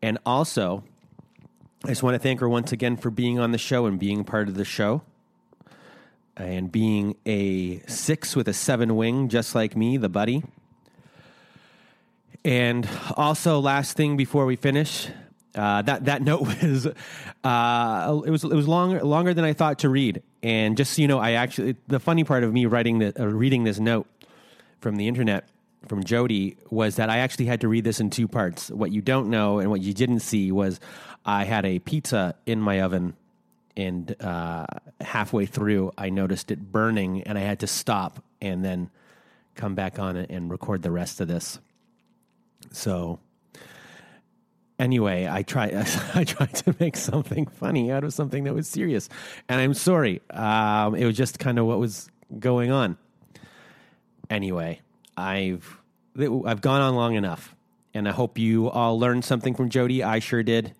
[0.00, 0.84] and also
[1.82, 4.22] I just want to thank her once again for being on the show and being
[4.22, 5.02] part of the show.
[6.36, 10.42] And being a six with a seven wing, just like me, the buddy.
[12.44, 15.08] And also, last thing before we finish,
[15.54, 19.80] uh, that that note was uh, it was it was longer longer than I thought
[19.80, 20.22] to read.
[20.42, 23.26] And just so you know, I actually the funny part of me writing the uh,
[23.26, 24.06] reading this note
[24.80, 25.48] from the internet
[25.86, 28.70] from Jodee was that I actually had to read this in two parts.
[28.70, 30.78] What you don't know and what you didn't see was
[31.24, 33.14] I had a pizza in my oven,
[33.76, 34.66] and uh,
[35.00, 38.90] halfway through, I noticed it burning, and I had to stop and then
[39.54, 41.58] come back on it and record the rest of this.
[42.72, 43.18] So,
[44.78, 45.66] anyway, I try
[46.14, 49.08] I tried to make something funny out of something that was serious,
[49.48, 50.20] and I'm sorry.
[50.30, 52.96] Um, it was just kind of what was going on.
[54.28, 54.80] Anyway,
[55.16, 55.78] I've
[56.18, 57.54] I've gone on long enough,
[57.94, 60.02] and I hope you all learned something from Jodee.
[60.02, 60.74] I sure did.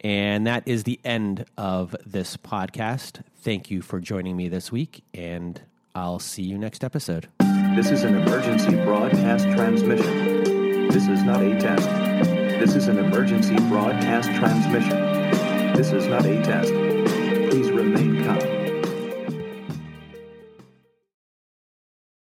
[0.00, 3.22] And that is the end of this podcast.
[3.36, 5.60] Thank you for joining me this week, and
[5.94, 7.28] I'll see you next episode.
[7.74, 10.88] This is an emergency broadcast transmission.
[10.88, 11.88] This is not a test.
[12.58, 15.72] This is an emergency broadcast transmission.
[15.74, 16.72] This is not a test.
[17.50, 18.55] Please remain calm.